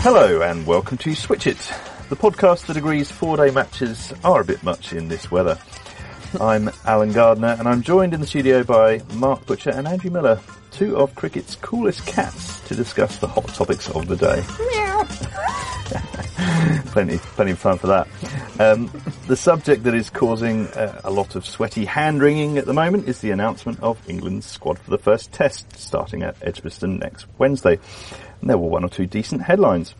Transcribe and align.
Hello 0.00 0.42
and 0.42 0.66
welcome 0.66 0.98
to 0.98 1.14
Switch 1.14 1.44
Hit, 1.44 1.56
the 2.10 2.16
podcast 2.16 2.66
that 2.66 2.76
agrees 2.76 3.10
four-day 3.10 3.50
matches 3.50 4.12
are 4.22 4.42
a 4.42 4.44
bit 4.44 4.62
much 4.62 4.92
in 4.92 5.08
this 5.08 5.30
weather. 5.30 5.58
I'm 6.38 6.70
Alan 6.84 7.12
Gardner 7.12 7.56
and 7.58 7.66
I'm 7.66 7.80
joined 7.80 8.12
in 8.12 8.20
the 8.20 8.26
studio 8.26 8.62
by 8.62 9.00
Mark 9.14 9.46
Butcher 9.46 9.70
and 9.70 9.88
Andrew 9.88 10.10
Miller, 10.10 10.38
two 10.70 10.98
of 10.98 11.14
cricket's 11.14 11.54
coolest 11.56 12.04
cats 12.06 12.60
to 12.68 12.74
discuss 12.74 13.16
the 13.16 13.26
hot 13.26 13.48
topics 13.48 13.88
of 13.88 14.06
the 14.06 14.16
day. 14.16 14.44
plenty, 16.86 17.18
plenty 17.18 17.52
of 17.52 17.60
time 17.60 17.78
for 17.78 17.86
that. 17.86 18.08
Um, 18.60 18.90
the 19.26 19.36
subject 19.36 19.84
that 19.84 19.94
is 19.94 20.10
causing 20.10 20.66
uh, 20.68 21.00
a 21.04 21.10
lot 21.10 21.34
of 21.34 21.46
sweaty 21.46 21.84
hand 21.84 22.20
wringing 22.20 22.58
at 22.58 22.66
the 22.66 22.72
moment 22.72 23.08
is 23.08 23.20
the 23.20 23.30
announcement 23.30 23.80
of 23.80 23.98
England's 24.08 24.46
squad 24.46 24.78
for 24.78 24.90
the 24.90 24.98
first 24.98 25.32
test, 25.32 25.76
starting 25.76 26.22
at 26.22 26.36
Edgbaston 26.42 26.98
next 26.98 27.26
Wednesday. 27.38 27.78
And 28.40 28.50
there 28.50 28.58
were 28.58 28.68
one 28.68 28.84
or 28.84 28.88
two 28.88 29.06
decent 29.06 29.42
headlines. 29.42 29.94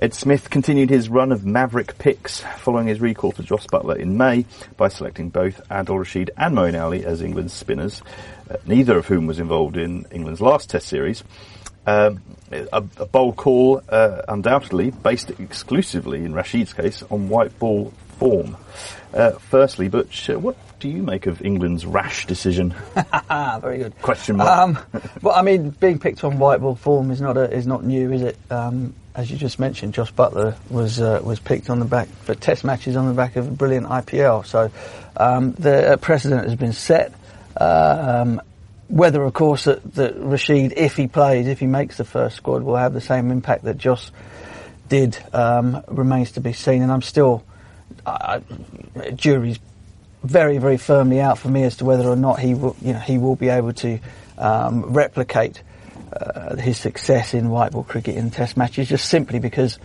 Ed 0.00 0.12
Smith 0.12 0.50
continued 0.50 0.90
his 0.90 1.08
run 1.08 1.32
of 1.32 1.46
maverick 1.46 1.96
picks 1.96 2.40
following 2.58 2.86
his 2.86 3.00
recall 3.00 3.32
to 3.32 3.42
Jos 3.42 3.66
Buttler 3.66 3.96
in 3.96 4.18
May 4.18 4.44
by 4.76 4.88
selecting 4.88 5.30
both 5.30 5.66
Adil 5.70 5.98
Rashid 5.98 6.30
and 6.36 6.54
Moeen 6.54 6.78
Ali 6.78 7.02
as 7.06 7.22
England's 7.22 7.54
spinners, 7.54 8.02
uh, 8.50 8.56
neither 8.66 8.98
of 8.98 9.06
whom 9.06 9.26
was 9.26 9.38
involved 9.38 9.78
in 9.78 10.04
England's 10.10 10.42
last 10.42 10.68
Test 10.68 10.88
series. 10.88 11.24
Um, 11.86 12.20
a, 12.50 12.84
a, 12.98 13.06
bold 13.06 13.36
call, 13.36 13.82
uh, 13.88 14.22
undoubtedly, 14.28 14.90
based 14.90 15.30
exclusively, 15.38 16.24
in 16.24 16.32
Rashid's 16.32 16.72
case, 16.72 17.02
on 17.10 17.28
white 17.28 17.58
ball 17.58 17.92
form. 18.18 18.56
Uh, 19.12 19.32
firstly, 19.32 19.88
Butch, 19.88 20.30
uh, 20.30 20.38
what 20.38 20.56
do 20.78 20.88
you 20.88 21.02
make 21.02 21.26
of 21.26 21.42
England's 21.42 21.86
rash 21.86 22.26
decision? 22.26 22.74
Very 23.60 23.78
good. 23.78 24.00
Question 24.02 24.36
mark. 24.36 24.50
Um, 24.50 24.78
well, 25.22 25.34
I 25.34 25.42
mean, 25.42 25.70
being 25.70 25.98
picked 25.98 26.22
on 26.24 26.38
white 26.38 26.60
ball 26.60 26.74
form 26.74 27.10
is 27.10 27.20
not 27.20 27.36
a, 27.36 27.50
is 27.50 27.66
not 27.66 27.84
new, 27.84 28.12
is 28.12 28.22
it? 28.22 28.38
Um, 28.50 28.94
as 29.14 29.30
you 29.30 29.36
just 29.38 29.58
mentioned, 29.58 29.94
Josh 29.94 30.12
Buttler 30.12 30.56
was 30.70 31.00
uh, 31.00 31.20
was 31.24 31.40
picked 31.40 31.70
on 31.70 31.78
the 31.78 31.86
back 31.86 32.08
for 32.08 32.34
Test 32.34 32.64
matches 32.64 32.96
on 32.96 33.08
the 33.08 33.14
back 33.14 33.36
of 33.36 33.48
a 33.48 33.50
brilliant 33.50 33.86
IPL. 33.86 34.44
So 34.44 34.70
um, 35.16 35.52
the 35.52 35.98
precedent 36.00 36.44
has 36.44 36.56
been 36.56 36.74
set. 36.74 37.12
Uh, 37.58 38.22
um, 38.22 38.42
whether, 38.88 39.22
of 39.22 39.32
course, 39.32 39.64
that, 39.64 39.94
that 39.94 40.16
Rashid, 40.16 40.74
if 40.76 40.96
he 40.96 41.06
plays, 41.06 41.46
if 41.46 41.60
he 41.60 41.66
makes 41.66 41.96
the 41.96 42.04
first 42.04 42.36
squad, 42.36 42.62
will 42.62 42.76
have 42.76 42.92
the 42.92 43.00
same 43.00 43.30
impact 43.30 43.64
that 43.64 43.78
Jos 43.78 44.12
did 44.88 45.18
um, 45.32 45.82
remains 45.88 46.32
to 46.32 46.40
be 46.40 46.52
seen. 46.52 46.82
And 46.82 46.92
I'm 46.92 47.02
still, 47.02 47.44
uh, 48.04 48.40
jury's 49.14 49.58
very, 50.22 50.58
very 50.58 50.76
firmly 50.76 51.20
out 51.20 51.38
for 51.38 51.48
me 51.48 51.64
as 51.64 51.76
to 51.78 51.84
whether 51.84 52.08
or 52.08 52.16
not 52.16 52.38
he 52.38 52.54
will, 52.54 52.76
you 52.80 52.92
know, 52.92 52.98
he 52.98 53.18
will 53.18 53.36
be 53.36 53.48
able 53.48 53.72
to 53.74 53.98
um, 54.38 54.84
replicate 54.84 55.62
uh, 56.12 56.56
his 56.56 56.78
success 56.78 57.34
in 57.34 57.50
white 57.50 57.72
ball 57.72 57.84
cricket 57.84 58.16
in 58.16 58.30
Test 58.30 58.56
matches, 58.56 58.88
just 58.88 59.08
simply 59.08 59.38
because 59.38 59.78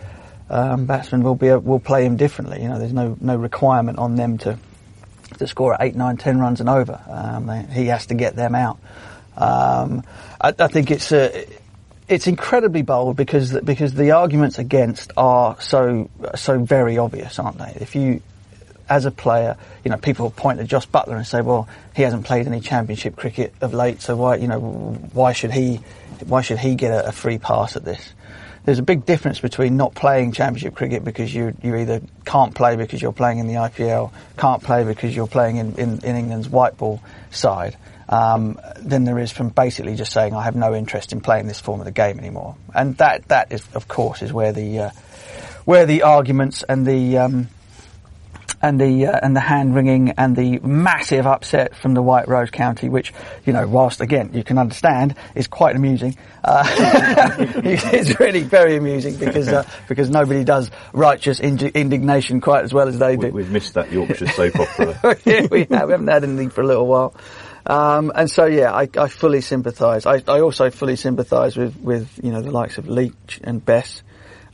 um, 0.50 0.86
batsmen 0.86 1.22
will 1.22 1.34
be 1.34 1.52
will 1.54 1.80
play 1.80 2.04
him 2.04 2.16
differently. 2.16 2.62
You 2.62 2.68
know, 2.68 2.78
there's 2.78 2.92
no 2.92 3.16
no 3.20 3.36
requirement 3.36 3.98
on 3.98 4.16
them 4.16 4.38
to 4.38 4.58
to 5.42 5.48
score 5.48 5.74
at 5.74 5.82
eight, 5.82 5.94
nine, 5.94 6.16
ten 6.16 6.38
runs 6.38 6.60
and 6.60 6.68
over. 6.68 7.00
Um, 7.08 7.68
he 7.68 7.86
has 7.86 8.06
to 8.06 8.14
get 8.14 8.34
them 8.36 8.54
out. 8.54 8.78
Um, 9.36 10.04
I, 10.40 10.54
I, 10.58 10.68
think 10.68 10.90
it's 10.90 11.12
uh, 11.12 11.44
it's 12.08 12.26
incredibly 12.26 12.82
bold 12.82 13.16
because 13.16 13.58
because 13.60 13.94
the 13.94 14.12
arguments 14.12 14.58
against 14.58 15.12
are 15.16 15.60
so 15.60 16.10
so 16.34 16.58
very 16.58 16.98
obvious, 16.98 17.38
aren't 17.38 17.58
they? 17.58 17.76
If 17.80 17.94
you 17.94 18.22
as 18.88 19.06
a 19.06 19.10
player, 19.10 19.56
you 19.84 19.90
know, 19.90 19.96
people 19.96 20.30
point 20.30 20.60
at 20.60 20.66
Jos 20.66 20.84
Buttler 20.84 21.16
and 21.16 21.26
say, 21.26 21.40
well, 21.40 21.66
he 21.96 22.02
hasn't 22.02 22.26
played 22.26 22.46
any 22.46 22.60
championship 22.60 23.16
cricket 23.16 23.54
of 23.62 23.72
late, 23.72 24.02
so 24.02 24.16
why, 24.16 24.36
you 24.36 24.48
know, 24.48 24.60
why 25.12 25.32
should 25.32 25.50
he, 25.50 25.80
why 26.26 26.42
should 26.42 26.58
he 26.58 26.74
get 26.74 26.92
a, 26.92 27.08
a 27.08 27.12
free 27.12 27.38
pass 27.38 27.74
at 27.76 27.86
this? 27.86 28.12
There's 28.64 28.78
a 28.78 28.82
big 28.82 29.04
difference 29.04 29.40
between 29.40 29.76
not 29.76 29.94
playing 29.94 30.32
championship 30.32 30.74
cricket 30.74 31.04
because 31.04 31.34
you 31.34 31.54
you 31.62 31.74
either 31.76 32.00
can't 32.24 32.54
play 32.54 32.76
because 32.76 33.02
you're 33.02 33.12
playing 33.12 33.38
in 33.38 33.48
the 33.48 33.54
IPL, 33.54 34.12
can't 34.36 34.62
play 34.62 34.84
because 34.84 35.14
you're 35.14 35.26
playing 35.26 35.56
in, 35.56 35.74
in, 35.74 36.04
in 36.04 36.16
England's 36.16 36.48
white 36.48 36.76
ball 36.76 37.02
side, 37.30 37.76
um, 38.08 38.60
than 38.78 39.04
there 39.04 39.18
is 39.18 39.32
from 39.32 39.48
basically 39.48 39.96
just 39.96 40.12
saying 40.12 40.34
I 40.34 40.42
have 40.44 40.54
no 40.54 40.74
interest 40.74 41.12
in 41.12 41.20
playing 41.20 41.48
this 41.48 41.60
form 41.60 41.80
of 41.80 41.86
the 41.86 41.92
game 41.92 42.18
anymore. 42.18 42.56
And 42.74 42.96
that 42.98 43.26
that 43.28 43.50
is 43.50 43.66
of 43.74 43.88
course 43.88 44.22
is 44.22 44.32
where 44.32 44.52
the 44.52 44.78
uh, 44.78 44.90
where 45.64 45.86
the 45.86 46.02
arguments 46.02 46.62
and 46.62 46.86
the 46.86 47.18
um, 47.18 47.48
and 48.62 48.80
the 48.80 49.06
uh, 49.06 49.20
and 49.22 49.34
the 49.34 49.40
hand 49.40 49.74
wringing 49.74 50.10
and 50.10 50.36
the 50.36 50.58
massive 50.60 51.26
upset 51.26 51.74
from 51.74 51.94
the 51.94 52.02
White 52.02 52.28
Rose 52.28 52.50
County, 52.50 52.88
which 52.88 53.12
you 53.44 53.52
know, 53.52 53.66
whilst 53.66 54.00
again 54.00 54.30
you 54.32 54.44
can 54.44 54.58
understand, 54.58 55.16
is 55.34 55.48
quite 55.48 55.76
amusing. 55.76 56.16
Uh, 56.44 56.64
it's 57.64 58.18
really 58.20 58.42
very 58.42 58.76
amusing 58.76 59.16
because 59.16 59.48
uh, 59.48 59.68
because 59.88 60.08
nobody 60.08 60.44
does 60.44 60.70
righteous 60.92 61.40
indignation 61.40 62.40
quite 62.40 62.64
as 62.64 62.72
well 62.72 62.88
as 62.88 62.98
they 62.98 63.16
do. 63.16 63.30
We, 63.30 63.42
have 63.42 63.52
missed 63.52 63.74
that 63.74 63.90
Yorkshire 63.92 64.28
soap 64.28 64.56
opera. 64.56 65.18
yeah, 65.24 65.46
we, 65.50 65.60
have. 65.60 65.88
we 65.88 65.92
haven't 65.92 66.08
had 66.08 66.24
anything 66.24 66.50
for 66.50 66.62
a 66.62 66.66
little 66.66 66.86
while. 66.86 67.14
Um, 67.64 68.10
and 68.14 68.30
so, 68.30 68.46
yeah, 68.46 68.72
I, 68.72 68.88
I 68.98 69.08
fully 69.08 69.40
sympathise. 69.40 70.04
I, 70.04 70.22
I, 70.26 70.40
also 70.40 70.70
fully 70.70 70.96
sympathise 70.96 71.56
with, 71.56 71.76
with, 71.76 72.18
you 72.22 72.32
know, 72.32 72.42
the 72.42 72.50
likes 72.50 72.78
of 72.78 72.88
Leach 72.88 73.40
and 73.44 73.64
Bess, 73.64 74.02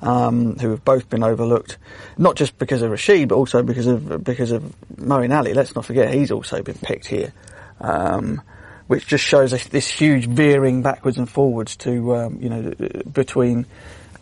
um, 0.00 0.56
who 0.56 0.70
have 0.70 0.84
both 0.84 1.08
been 1.08 1.22
overlooked, 1.22 1.78
not 2.16 2.36
just 2.36 2.58
because 2.58 2.82
of 2.82 2.90
Rashid, 2.90 3.28
but 3.28 3.36
also 3.36 3.62
because 3.62 3.86
of 3.86 4.22
because 4.24 4.52
of 4.52 4.62
Moeen 4.96 5.36
Ali. 5.36 5.54
Let's 5.54 5.74
not 5.74 5.84
forget 5.84 6.12
he's 6.12 6.30
also 6.30 6.62
been 6.62 6.78
picked 6.78 7.06
here, 7.06 7.32
um, 7.80 8.40
which 8.86 9.06
just 9.06 9.24
shows 9.24 9.50
this 9.68 9.88
huge 9.88 10.26
veering 10.26 10.82
backwards 10.82 11.18
and 11.18 11.28
forwards 11.28 11.76
to 11.78 12.16
um, 12.16 12.38
you 12.40 12.48
know 12.48 12.74
between 13.12 13.66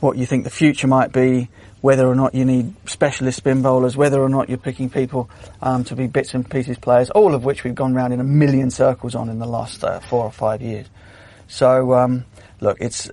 what 0.01 0.17
you 0.17 0.27
think 0.27 0.45
the 0.45 0.51
future 0.51 0.87
might 0.87 1.13
be, 1.13 1.49
whether 1.81 2.07
or 2.07 2.15
not 2.15 2.35
you 2.35 2.45
need 2.45 2.75
specialist 2.89 3.39
spin 3.39 3.63
bowlers, 3.63 3.97
whether 3.97 4.21
or 4.21 4.29
not 4.29 4.49
you're 4.49 4.59
picking 4.59 4.91
people 4.91 5.31
um, 5.63 5.85
to 5.85 5.97
be 5.97 6.07
bits 6.07 6.35
and 6.35 6.49
pieces 6.51 6.79
players, 6.79 7.11
all 7.11 7.35
of 7.35 7.45
which 7.45 7.65
we've 7.65 7.75
gone 7.75 7.95
round 7.95 8.13
in 8.13 8.21
a 8.21 8.25
million 8.25 8.71
circles 8.71 9.15
on 9.15 9.29
in 9.29 9.39
the 9.39 9.47
last 9.47 9.83
uh, 9.85 10.01
four 10.01 10.25
or 10.25 10.33
five 10.33 10.61
years. 10.61 10.87
So 11.49 11.95
um, 11.95 12.25
look, 12.61 12.79
it's 12.81 13.11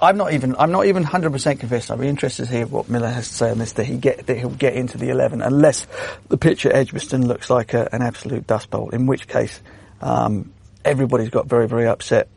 I'm 0.00 0.16
not 0.16 0.32
even 0.32 0.56
I'm 0.58 0.72
not 0.72 0.86
even 0.86 1.02
100 1.02 1.32
percent 1.32 1.60
convinced. 1.60 1.90
I'd 1.90 2.00
be 2.00 2.08
interested 2.08 2.46
to 2.46 2.52
hear 2.52 2.66
what 2.66 2.88
Miller 2.88 3.08
has 3.08 3.28
to 3.28 3.34
say 3.34 3.50
on 3.50 3.58
this. 3.58 3.72
That 3.72 3.84
he 3.84 3.96
get 3.96 4.26
that 4.26 4.36
he'll 4.36 4.50
get 4.50 4.74
into 4.74 4.98
the 4.98 5.10
11 5.10 5.42
unless 5.42 5.86
the 6.28 6.36
pitch 6.36 6.66
at 6.66 6.74
Edgbaston 6.74 7.26
looks 7.26 7.50
like 7.50 7.74
a, 7.74 7.88
an 7.92 8.02
absolute 8.02 8.46
dust 8.46 8.70
bowl. 8.70 8.90
In 8.90 9.06
which 9.06 9.28
case, 9.28 9.60
um, 10.00 10.52
everybody's 10.84 11.30
got 11.30 11.46
very 11.46 11.68
very 11.68 11.86
upset 11.86 12.28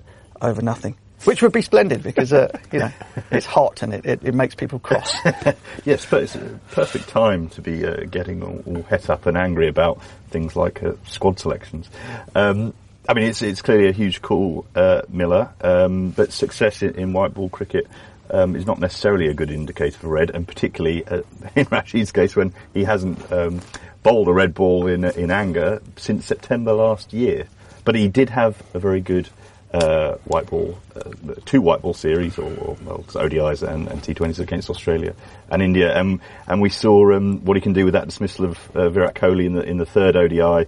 over 0.41 0.62
nothing. 0.62 0.97
Which 1.23 1.41
would 1.41 1.51
be 1.51 1.63
splendid 1.63 2.03
because 2.03 2.31
uh, 2.31 2.57
you 2.72 2.79
know 2.79 2.91
it's 3.31 3.45
hot 3.45 3.81
and 3.81 3.94
it, 3.94 4.06
it, 4.06 4.24
it 4.24 4.34
makes 4.35 4.56
people 4.56 4.79
cross. 4.79 5.13
yes, 5.85 6.06
but 6.06 6.24
it's 6.24 6.35
a 6.35 6.59
perfect 6.72 7.09
time 7.09 7.50
to 7.50 7.62
be 7.62 7.85
uh, 7.85 8.03
getting 8.09 8.44
all, 8.44 8.62
all, 8.66 8.84
het 8.84 9.09
up 9.09 9.25
and 9.25 9.35
angry 9.35 9.68
about 9.68 10.01
things 10.29 10.56
like 10.56 10.84
uh, 10.84 10.94
squad 11.06 11.39
selections. 11.39 11.89
Um, 12.35 12.74
I 13.07 13.13
mean, 13.13 13.25
it's 13.25 13.41
it's 13.41 13.62
clearly 13.62 13.88
a 13.88 13.94
huge 13.94 14.22
call, 14.22 14.66
uh, 14.75 15.01
Miller, 15.07 15.53
um, 15.62 16.09
but 16.09 16.34
success 16.34 16.81
in, 16.81 16.95
in, 16.95 17.13
white 17.13 17.34
ball 17.34 17.47
cricket 17.47 17.88
um, 18.29 18.56
is 18.56 18.66
not 18.66 18.79
necessarily 18.79 19.28
a 19.28 19.34
good 19.34 19.50
indicator 19.50 19.97
for 19.97 20.09
red, 20.09 20.31
and 20.31 20.45
particularly 20.45 21.06
uh, 21.07 21.22
in 21.56 21.66
Rashid's 21.66 22.12
case 22.12 22.35
when 22.35 22.53
he 22.73 22.84
hasn't 22.84 23.31
um, 23.31 23.62
bowled 24.03 24.28
a 24.28 24.34
red 24.34 24.53
ball 24.53 24.88
in 24.88 25.06
in 25.06 25.31
anger 25.31 25.81
since 25.95 26.25
September 26.25 26.73
last 26.73 27.13
year. 27.13 27.47
But 27.85 27.95
he 27.95 28.09
did 28.09 28.29
have 28.29 28.62
a 28.73 28.79
very 28.79 29.00
good 29.00 29.29
uh, 29.74 30.16
white 30.25 30.47
ball, 30.47 30.78
uh, 30.94 31.12
two 31.45 31.62
white 31.62 31.81
ball 31.81 31.94
series, 31.94 32.38
or, 32.38 32.51
or 32.57 32.78
well, 32.84 33.03
ODIs 33.03 33.66
and, 33.66 33.88
and, 33.88 34.01
T20s 34.01 34.39
against 34.39 34.69
Australia 34.69 35.13
and 35.50 35.62
India, 35.62 35.97
and 35.97 36.19
and 36.45 36.62
we 36.62 36.69
saw 36.69 37.13
um, 37.13 37.45
what 37.45 37.56
he 37.56 37.62
can 37.62 37.72
do 37.72 37.85
with 37.85 37.94
that 37.94 38.06
dismissal 38.06 38.45
of 38.45 38.75
uh, 38.75 38.89
Virat 38.89 39.16
Kohli 39.16 39.45
in 39.45 39.53
the 39.53 39.63
in 39.63 39.78
the 39.78 39.85
third 39.85 40.18
ODI. 40.18 40.68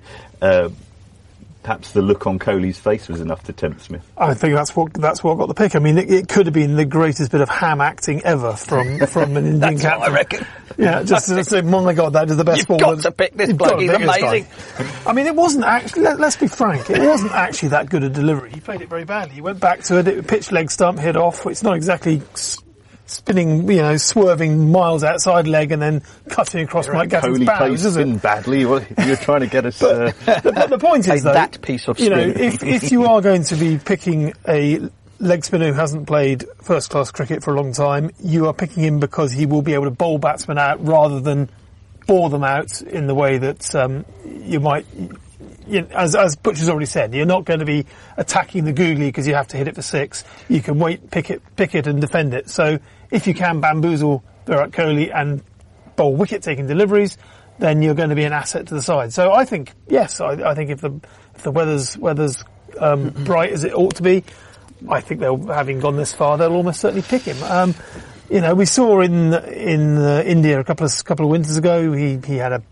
Perhaps 1.62 1.92
the 1.92 2.02
look 2.02 2.26
on 2.26 2.40
Kohli's 2.40 2.80
face 2.80 3.10
was 3.10 3.20
enough 3.20 3.44
to 3.44 3.54
tempt 3.54 3.82
Smith. 3.82 4.10
I 4.18 4.34
think 4.34 4.56
that's 4.56 4.76
what 4.76 4.94
that's 4.94 5.22
what 5.24 5.38
got 5.38 5.48
the 5.48 5.54
pick. 5.54 5.76
I 5.76 5.80
mean, 5.80 5.98
it, 5.98 6.10
it 6.10 6.28
could 6.30 6.46
have 6.46 6.54
been 6.54 6.76
the 6.76 6.86
greatest 6.86 7.32
bit 7.32 7.42
of 7.42 7.50
ham 7.50 7.82
acting 7.82 8.24
ever 8.24 8.54
from 8.54 9.00
from 9.08 9.36
an 9.36 9.46
Indian 9.46 9.60
that's 9.60 9.82
captain. 9.82 10.04
I 10.04 10.16
reckon. 10.16 10.48
Yeah, 10.78 11.04
just 11.04 11.28
to 11.28 11.44
say, 11.44 11.60
oh 11.60 11.84
my 11.84 11.94
god, 11.94 12.14
that 12.14 12.30
is 12.30 12.38
the 12.38 12.46
best 12.46 12.60
You've 12.60 12.68
ball. 12.68 12.80
Got 12.80 13.02
to 13.02 13.12
pick 13.12 13.34
this 13.34 13.52
bloke. 13.52 13.82
He's 13.82 13.92
amazing. 13.92 14.48
I 15.06 15.12
mean, 15.12 15.28
it 15.28 15.36
wasn't 15.36 15.66
actually. 15.66 16.04
Let, 16.04 16.22
us 16.22 16.38
be 16.38 16.48
frank. 16.48 16.90
It 16.90 17.02
wasn't 17.02 17.34
actually 17.34 17.70
that 17.70 17.90
good 17.90 18.04
a 18.04 18.10
delivery. 18.10 18.52
He 18.52 18.62
played 18.62 18.82
it 18.82 18.88
very 18.88 19.04
badly. 19.04 19.36
He 19.36 19.42
went 19.42 19.60
back 19.60 19.82
to 19.84 20.00
it. 20.00 20.08
it 20.08 20.28
pitch 20.28 20.52
leg 20.54 20.72
stump 20.72 20.98
hit 21.00 21.18
off. 21.18 21.46
It's 21.46 21.64
not 21.64 21.76
exactly 21.76 22.22
spinning, 23.10 23.70
you 23.70 23.78
know, 23.78 23.98
swerving 23.98 24.72
miles 24.72 25.04
outside 25.04 25.48
leg 25.48 25.72
and 25.72 25.82
then 25.82 26.02
cutting 26.30 26.64
across 26.64 26.88
You're 26.88 26.96
Mike 26.96 27.10
Gatting's 27.10 27.46
bows, 27.46 27.86
is 27.86 27.98
it? 27.98 28.22
badly. 28.22 28.62
You're 28.62 29.16
trying 29.18 29.42
to 29.42 29.48
get 29.48 29.66
us. 29.66 29.80
but, 29.80 30.28
uh... 30.28 30.42
but, 30.44 30.70
the 30.70 30.78
point 30.78 31.08
is, 31.08 31.24
though, 31.24 31.34
that 31.34 31.62
piece 31.62 31.88
of 31.88 32.00
you 32.00 32.10
know, 32.10 32.20
if 32.20 32.64
if 32.64 32.92
you 32.92 33.06
are 33.06 33.22
going 33.22 33.44
to 33.44 33.56
be 33.56 33.78
picking 33.78 34.34
a 34.48 34.90
leg 35.20 35.44
spinner 35.44 35.68
who 35.68 35.74
hasn't 35.74 36.08
played 36.08 36.46
first 36.62 36.90
class 36.90 37.12
cricket 37.12 37.44
for 37.44 37.54
a 37.54 37.58
long 37.58 37.74
time, 37.74 38.12
you 38.22 38.48
are 38.48 38.54
picking 38.54 38.84
him 38.84 39.00
because 39.00 39.32
he 39.32 39.46
will 39.46 39.62
be 39.62 39.74
able 39.74 39.86
to 39.86 39.92
bowl 39.92 40.18
batsmen 40.18 40.58
out 40.58 40.86
rather 40.86 41.20
than 41.20 41.50
bore 42.08 42.30
them 42.30 42.44
out 42.44 42.82
in 42.82 43.08
the 43.08 43.14
way 43.14 43.38
that 43.38 43.76
um, 43.76 44.06
you 44.26 44.60
might 44.60 44.86
you 45.70 45.82
know, 45.82 45.88
as, 45.92 46.16
as 46.16 46.36
Butcher's 46.36 46.70
already 46.70 46.86
said, 46.86 47.14
you're 47.14 47.26
not 47.26 47.46
going 47.46 47.60
to 47.60 47.66
be 47.66 47.86
attacking 48.18 48.66
the 48.66 48.74
googly 48.74 49.08
because 49.08 49.28
you 49.28 49.36
have 49.36 49.48
to 49.50 49.58
hit 49.58 49.68
it 49.68 49.76
for 49.76 49.82
six. 49.82 50.24
You 50.48 50.62
can 50.62 50.80
wait, 50.80 51.12
pick 51.12 51.30
it, 51.30 51.42
pick 51.56 51.76
it 51.76 51.88
and 51.88 52.02
defend 52.02 52.34
it. 52.34 52.50
So 52.50 52.80
if 53.12 53.28
you 53.28 53.34
can 53.34 53.60
bamboozle 53.62 54.24
Virat 54.46 54.72
Kohli 54.72 55.14
and 55.14 55.44
bowl 55.96 56.16
wicket 56.16 56.44
taking 56.44 56.68
deliveries, 56.68 57.18
then 57.60 57.82
you're 57.82 57.96
going 57.96 58.10
to 58.10 58.16
be 58.16 58.24
an 58.24 58.34
asset 58.34 58.68
to 58.68 58.74
the 58.74 58.82
side. 58.82 59.14
So 59.14 59.34
I 59.34 59.46
think, 59.46 59.74
yes, 59.88 60.22
I, 60.22 60.32
I 60.52 60.56
think 60.56 60.70
if 60.70 60.82
the, 60.82 61.00
if 61.36 61.44
the 61.44 61.52
weather's, 61.52 61.98
weather's, 61.98 62.44
um, 62.80 63.10
bright 63.10 63.52
as 63.52 63.64
it 63.64 63.74
ought 63.74 63.96
to 63.96 64.04
be, 64.04 64.24
I 64.90 65.02
think 65.02 65.20
they'll, 65.20 65.38
having 65.48 65.80
gone 65.80 65.98
this 65.98 66.14
far, 66.14 66.38
they'll 66.38 66.54
almost 66.54 66.80
certainly 66.80 67.02
pick 67.02 67.24
him. 67.24 67.42
Um, 67.44 67.76
you 68.30 68.40
know, 68.42 68.56
we 68.56 68.66
saw 68.66 69.02
in, 69.02 69.34
in 69.34 69.98
uh, 69.98 70.24
India 70.26 70.60
a 70.60 70.64
couple 70.64 70.86
of, 70.86 71.04
couple 71.04 71.26
of 71.26 71.32
winters 71.32 71.58
ago, 71.58 71.92
he, 71.92 72.18
he 72.26 72.38
had 72.38 72.54
a 72.54 72.64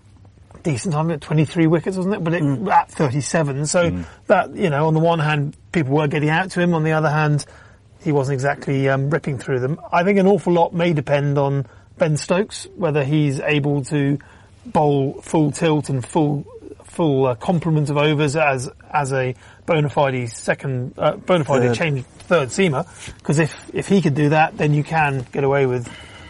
decent 0.63 0.93
time 0.93 1.11
at 1.11 1.19
23 1.21 1.67
wickets, 1.67 1.97
wasn't 1.97 2.15
it? 2.15 2.23
But 2.23 2.33
it, 2.35 2.43
Mm. 2.43 2.69
at 2.71 2.89
37. 2.91 3.65
So 3.65 4.03
that, 4.27 4.55
you 4.55 4.69
know, 4.69 4.87
on 4.87 4.93
the 4.93 4.99
one 4.99 5.19
hand, 5.19 5.57
people 5.71 5.95
were 5.95 6.07
getting 6.07 6.29
out 6.29 6.51
to 6.51 6.61
him. 6.61 6.73
On 6.73 6.83
the 6.83 6.91
other 6.93 7.09
hand, 7.09 7.45
he 8.03 8.11
wasn't 8.11 8.33
exactly 8.35 8.87
um, 8.89 9.09
ripping 9.09 9.37
through 9.37 9.59
them. 9.59 9.79
I 9.91 10.03
think 10.03 10.19
an 10.19 10.27
awful 10.27 10.53
lot 10.53 10.73
may 10.73 10.93
depend 10.93 11.37
on 11.37 11.65
Ben 11.97 12.17
Stokes, 12.17 12.67
whether 12.75 13.03
he's 13.03 13.39
able 13.39 13.83
to 13.85 14.19
bowl 14.65 15.21
full 15.21 15.51
tilt 15.51 15.89
and 15.89 16.05
full 16.05 16.45
full 16.83 17.27
uh, 17.27 17.35
complement 17.35 17.89
of 17.89 17.97
overs 17.97 18.35
as 18.35 18.69
as 18.91 19.13
a 19.13 19.35
bona 19.65 19.89
fide 19.89 20.29
second 20.29 20.93
uh, 20.97 21.15
bona 21.15 21.43
fide 21.45 21.61
Third. 21.61 21.75
change 21.75 22.05
third 22.05 22.49
seamer. 22.49 22.85
Because 23.17 23.39
if 23.39 23.69
if 23.73 23.87
he 23.87 24.01
could 24.01 24.15
do 24.15 24.29
that, 24.29 24.57
then 24.57 24.73
you 24.73 24.83
can 24.83 25.25
get 25.31 25.43
away 25.43 25.65
with 25.65 25.89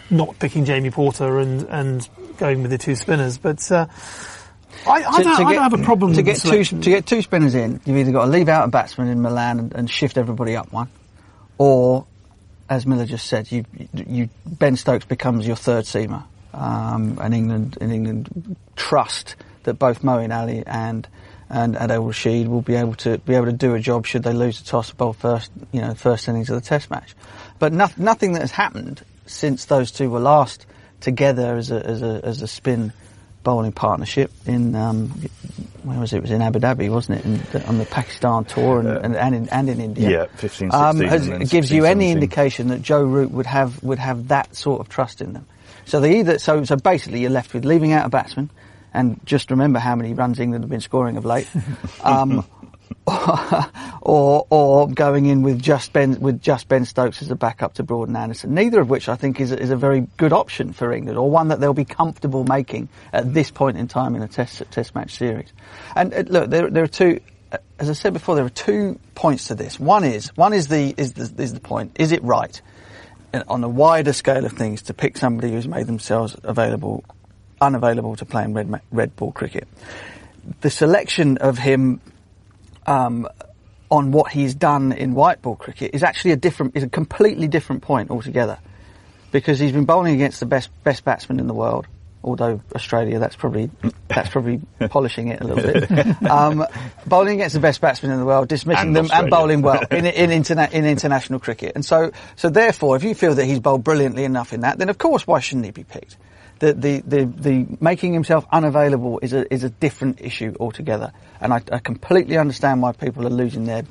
not 0.10 0.38
picking 0.40 0.66
Jamie 0.66 0.92
Porter 0.92 1.40
and 1.40 1.64
and 1.69 2.08
going 2.38 2.62
with 2.62 2.72
the 2.72 2.78
two 2.78 2.96
spinners. 2.96 3.38
But 3.38 3.69
uh, 3.72 3.88
I, 4.86 4.92
I, 4.92 5.18
To- 5.18 5.24
don't, 5.24 5.38
to 5.38 5.44
I 5.44 5.54
don't 5.54 5.64
have 5.64 5.74
a 5.74 5.84
problem 5.84 6.14
to 6.14 6.22
get 6.22 6.38
two 6.38 6.64
to 6.64 6.75
get 6.90 7.06
two 7.06 7.22
spinners 7.22 7.56
in. 7.56 7.81
You've 7.86 7.98
either 7.98 8.12
got 8.12 8.25
to 8.25 8.31
leave 8.31 8.48
out 8.50 8.66
a 8.66 8.68
batsman 8.69 9.08
in 9.10 9.22
Malan 9.22 9.60
and, 9.60 9.74
and 9.74 9.90
shift 9.90 10.18
everybody 10.18 10.56
up 10.56 10.72
one, 10.72 10.90
or, 11.57 12.06
as 12.69 12.86
Miller 12.86 13.06
just 13.06 13.27
said, 13.27 13.51
you 13.51 13.65
you 13.94 14.30
Ben 14.45 14.75
Stokes 14.75 15.06
becomes 15.06 15.48
your 15.48 15.56
third 15.56 15.86
seamer, 15.86 16.24
um, 16.54 17.18
and 17.21 17.33
England 17.33 17.77
and 17.81 17.92
England 17.92 18.56
trust 18.75 19.36
that 19.63 19.75
both 19.75 20.01
Moeen 20.01 20.36
Ali 20.36 20.63
and 20.65 21.07
and 21.50 21.75
Adil 21.75 22.06
Rashid 22.06 22.48
will 22.48 22.62
be 22.62 22.75
able 22.75 22.95
to 22.95 23.18
be 23.19 23.36
able 23.36 23.45
to 23.45 23.54
do 23.54 23.74
a 23.74 23.80
job 23.80 24.06
should 24.06 24.24
they 24.24 24.33
lose 24.33 24.62
the 24.62 24.68
toss 24.68 24.92
bowl 24.92 25.13
first, 25.13 25.51
you 25.71 25.81
know, 25.81 25.94
first 25.94 26.27
innings 26.27 26.50
of 26.50 26.56
the 26.62 26.68
Test 26.68 26.89
match. 26.89 27.15
But 27.59 27.74
no, 27.74 27.88
nothing 27.98 28.33
that 28.33 28.42
has 28.42 28.51
happened 28.51 29.04
since 29.25 29.65
those 29.65 29.92
two 29.92 30.09
were 30.09 30.19
last 30.19 30.65
together 31.00 31.56
as 31.56 31.71
a 31.71 31.86
as 31.86 32.01
a 32.01 32.21
as 32.24 32.42
a 32.42 32.48
spin 32.48 32.92
bowling 33.47 33.71
partnership 33.71 34.29
in 34.45 34.75
um, 34.75 35.07
where 35.83 35.97
was 36.01 36.11
it? 36.11 36.17
It 36.17 36.21
was 36.23 36.31
in 36.31 36.41
Abu 36.41 36.59
Dhabi, 36.59 36.89
wasn't 36.91 37.19
it? 37.19 37.25
In 37.55 37.61
on 37.63 37.77
the 37.77 37.85
Pakistan 37.85 38.44
tour 38.44 38.81
and, 38.81 38.89
and, 38.89 39.15
and, 39.15 39.33
in, 39.33 39.47
and 39.47 39.69
in 39.69 39.79
India. 39.79 40.09
Yeah, 40.09 40.25
15, 40.35 40.69
Um, 40.73 40.99
has- 40.99 41.23
and 41.23 41.31
then 41.31 41.41
it 41.44 41.49
gives 41.49 41.69
16, 41.69 41.77
you 41.77 41.85
any 41.85 42.11
indication 42.11 42.67
that 42.67 42.81
Joe 42.81 43.05
Root 43.05 43.31
would 43.31 43.45
have 43.45 43.81
would 43.81 43.99
have 43.99 44.27
that 44.27 44.53
sort 44.53 44.81
of 44.81 44.89
trust 44.89 45.21
in 45.21 45.31
them. 45.31 45.45
So 45.85 46.01
they 46.01 46.19
either 46.19 46.39
so 46.39 46.65
so 46.65 46.75
basically 46.75 47.21
you're 47.21 47.29
left 47.29 47.53
with 47.53 47.63
leaving 47.63 47.94
out 47.94 48.05
a 48.05 48.09
batsman, 48.09 48.49
and 48.94 49.17
just 49.23 49.49
remember 49.49 49.79
how 49.79 49.95
many 49.95 50.13
runs 50.13 50.39
England 50.41 50.65
have 50.65 50.69
been 50.69 50.81
scoring 50.81 51.15
of 51.15 51.23
late. 51.23 51.47
Um, 52.03 52.44
or 54.01 54.45
or 54.50 54.88
going 54.89 55.25
in 55.25 55.42
with 55.42 55.62
just 55.62 55.94
Ben 55.94 56.19
with 56.19 56.42
just 56.42 56.68
Ben 56.68 56.86
Stokes 56.86 57.22
as 57.22 57.31
a 57.31 57.36
backup 57.36 57.75
to 57.75 57.84
Broad 57.84 58.07
and 58.07 58.18
Anderson. 58.18 58.54
Neither 58.54 58.81
of 58.81 58.89
which 58.89 59.10
I 59.10 59.16
think 59.16 59.39
is 59.39 59.51
a, 59.51 59.60
is 59.60 59.69
a 59.69 59.75
very 59.78 60.07
good 60.18 60.34
option 60.34 60.74
for 60.74 60.92
England, 60.92 61.18
or 61.18 61.30
one 61.30 61.50
that 61.50 61.60
they'll 61.60 61.74
be 61.74 61.86
comfortable 61.86 62.44
making 62.44 62.89
at 63.13 63.34
this 63.34 63.51
point 63.51 63.78
in 63.78 63.88
time 63.88 64.16
in 64.16 64.22
a 64.22 64.28
test 64.28 64.62
test 64.72 64.95
match 64.95 65.16
series. 65.18 65.51
And 65.95 66.13
uh, 66.13 66.24
look, 66.28 66.50
there 66.50 66.69
there 66.69 66.84
are 66.84 66.88
two. 66.88 67.19
uh, 67.51 67.57
As 67.80 67.89
I 67.89 67.94
said 67.94 68.13
before, 68.13 68.36
there 68.36 68.45
are 68.45 68.50
two 68.50 69.00
points 69.16 69.48
to 69.48 69.56
this. 69.56 69.80
One 69.80 70.04
is 70.04 70.36
one 70.36 70.54
is 70.54 70.68
the 70.68 70.94
is 70.98 71.13
the 71.13 71.42
is 71.42 71.54
the 71.54 71.60
point. 71.62 71.92
Is 71.95 72.12
it 72.12 72.24
right 72.24 72.62
uh, 73.33 73.44
on 73.48 73.63
a 73.63 73.69
wider 73.69 74.13
scale 74.13 74.45
of 74.45 74.51
things 74.54 74.83
to 74.83 74.94
pick 74.94 75.18
somebody 75.18 75.51
who's 75.51 75.68
made 75.68 75.88
themselves 75.88 76.36
available, 76.44 77.04
unavailable 77.62 78.16
to 78.18 78.25
play 78.25 78.44
in 78.44 78.54
red 78.54 78.81
red 78.92 79.16
ball 79.16 79.31
cricket? 79.31 79.68
The 80.62 80.69
selection 80.69 81.38
of 81.40 81.57
him 81.57 82.00
um, 82.88 83.28
on 83.89 84.12
what 84.12 84.31
he's 84.31 84.54
done 84.56 84.92
in 84.92 85.13
white 85.13 85.42
ball 85.42 85.56
cricket 85.56 85.92
is 85.94 86.04
actually 86.04 86.31
a 86.31 86.36
different, 86.38 86.75
is 86.75 86.84
a 86.84 86.89
completely 86.89 87.48
different 87.48 87.81
point 87.81 88.10
altogether, 88.12 88.57
because 89.31 89.60
he's 89.60 89.72
been 89.72 89.86
bowling 89.86 90.16
against 90.16 90.39
the 90.39 90.45
best 90.45 90.69
best 90.84 91.04
batsman 91.06 91.39
in 91.39 91.48
the 91.48 91.54
world. 91.54 91.88
Although 92.24 92.60
Australia, 92.75 93.19
that's 93.19 93.36
probably 93.38 93.69
that's 94.10 94.28
probably 94.30 94.60
polishing 94.89 95.30
it 95.30 95.39
a 95.39 95.45
little 95.45 95.63
bit. 95.63 96.24
Um, 96.30 96.66
bowling 97.06 97.36
against 97.36 97.54
the 97.54 97.62
best 97.62 97.80
batsman 97.80 98.12
in 98.12 98.19
the 98.19 98.25
world, 98.25 98.50
dismissing 98.50 98.88
And 98.88 98.95
them, 98.95 99.06
Australia. 99.06 99.24
and 99.24 99.31
bowling 99.31 99.62
well 99.62 99.81
in 99.92 100.06
in, 100.31 100.31
interna- 100.31 100.72
in 100.72 100.86
international 100.86 101.40
cricket. 101.40 101.74
And 101.75 101.86
so, 101.86 102.12
so 102.36 102.50
therefore, 102.50 102.98
if 102.98 103.04
you 103.04 103.13
feel 103.16 103.36
that 103.36 103.45
he's 103.45 103.60
bowled 103.60 103.83
brilliantly 103.83 104.25
enough 104.25 104.51
in 104.51 104.62
that, 104.62 104.78
then 104.80 104.90
of 104.90 104.98
course, 104.98 105.25
why 105.25 105.40
shouldn't 105.40 105.66
he 105.66 105.72
be 105.72 105.83
picked? 105.86 106.18
The, 106.59 106.74
the, 106.74 107.01
the, 107.01 107.25
the 107.25 107.77
making 107.80 108.13
himself 108.13 108.45
unavailable 108.51 109.19
is 109.21 109.33
a, 109.33 109.51
is 109.54 109.63
a 109.63 109.69
different 109.69 110.21
issue 110.21 110.56
altogether. 110.59 111.12
And 111.39 111.54
I, 111.54 111.62
I 111.71 111.80
completely 111.80 112.38
understand 112.38 112.81
why 112.81 112.94
people 112.94 113.27
are 113.27 113.31
losing 113.31 113.65
their, 113.65 113.83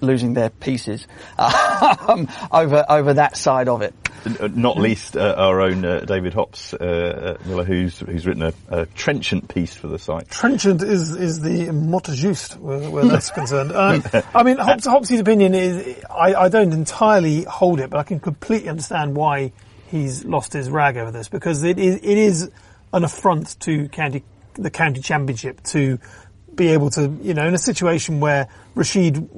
losing 0.00 0.34
their 0.34 0.50
pieces, 0.50 1.06
um, 1.38 2.28
over, 2.50 2.84
over 2.88 3.14
that 3.14 3.36
side 3.36 3.68
of 3.68 3.82
it. 3.82 3.94
Uh, 4.24 4.48
Not 4.54 4.78
least 4.78 5.16
uh, 5.16 5.34
our 5.36 5.60
own 5.60 5.84
uh, 5.84 6.00
David 6.00 6.32
Hopps 6.32 6.72
uh, 6.72 7.36
uh, 7.38 7.48
Miller, 7.48 7.64
who's 7.64 7.98
who's 7.98 8.26
written 8.26 8.42
a, 8.42 8.54
a 8.70 8.86
trenchant 8.86 9.48
piece 9.48 9.74
for 9.74 9.88
the 9.88 9.98
site. 9.98 10.30
Trenchant 10.30 10.82
is 10.82 11.14
is 11.14 11.40
the 11.40 11.70
mot 11.72 12.04
juste 12.04 12.56
where, 12.58 12.90
where 12.90 13.04
that's 13.04 13.30
concerned. 13.34 13.72
Uh, 13.72 14.22
I 14.34 14.42
mean, 14.42 14.56
Hopps, 14.56 14.86
Hopsy's 14.86 15.20
opinion 15.20 15.54
is 15.54 16.02
I, 16.08 16.34
I 16.34 16.48
don't 16.48 16.72
entirely 16.72 17.44
hold 17.44 17.80
it, 17.80 17.90
but 17.90 17.98
I 17.98 18.02
can 18.02 18.18
completely 18.18 18.70
understand 18.70 19.14
why 19.14 19.52
he's 19.94 20.24
lost 20.24 20.52
his 20.52 20.68
rag 20.68 20.96
over 20.96 21.12
this 21.12 21.28
because 21.28 21.62
it 21.62 21.78
is 21.78 21.96
it 21.96 22.18
is 22.18 22.50
an 22.92 23.04
affront 23.04 23.58
to 23.60 23.88
county 23.88 24.24
the 24.54 24.70
county 24.70 25.00
championship 25.00 25.62
to 25.62 25.98
be 26.54 26.68
able 26.68 26.90
to 26.90 27.16
you 27.22 27.32
know 27.32 27.46
in 27.46 27.54
a 27.54 27.58
situation 27.58 28.18
where 28.20 28.48
Rashid 28.74 29.28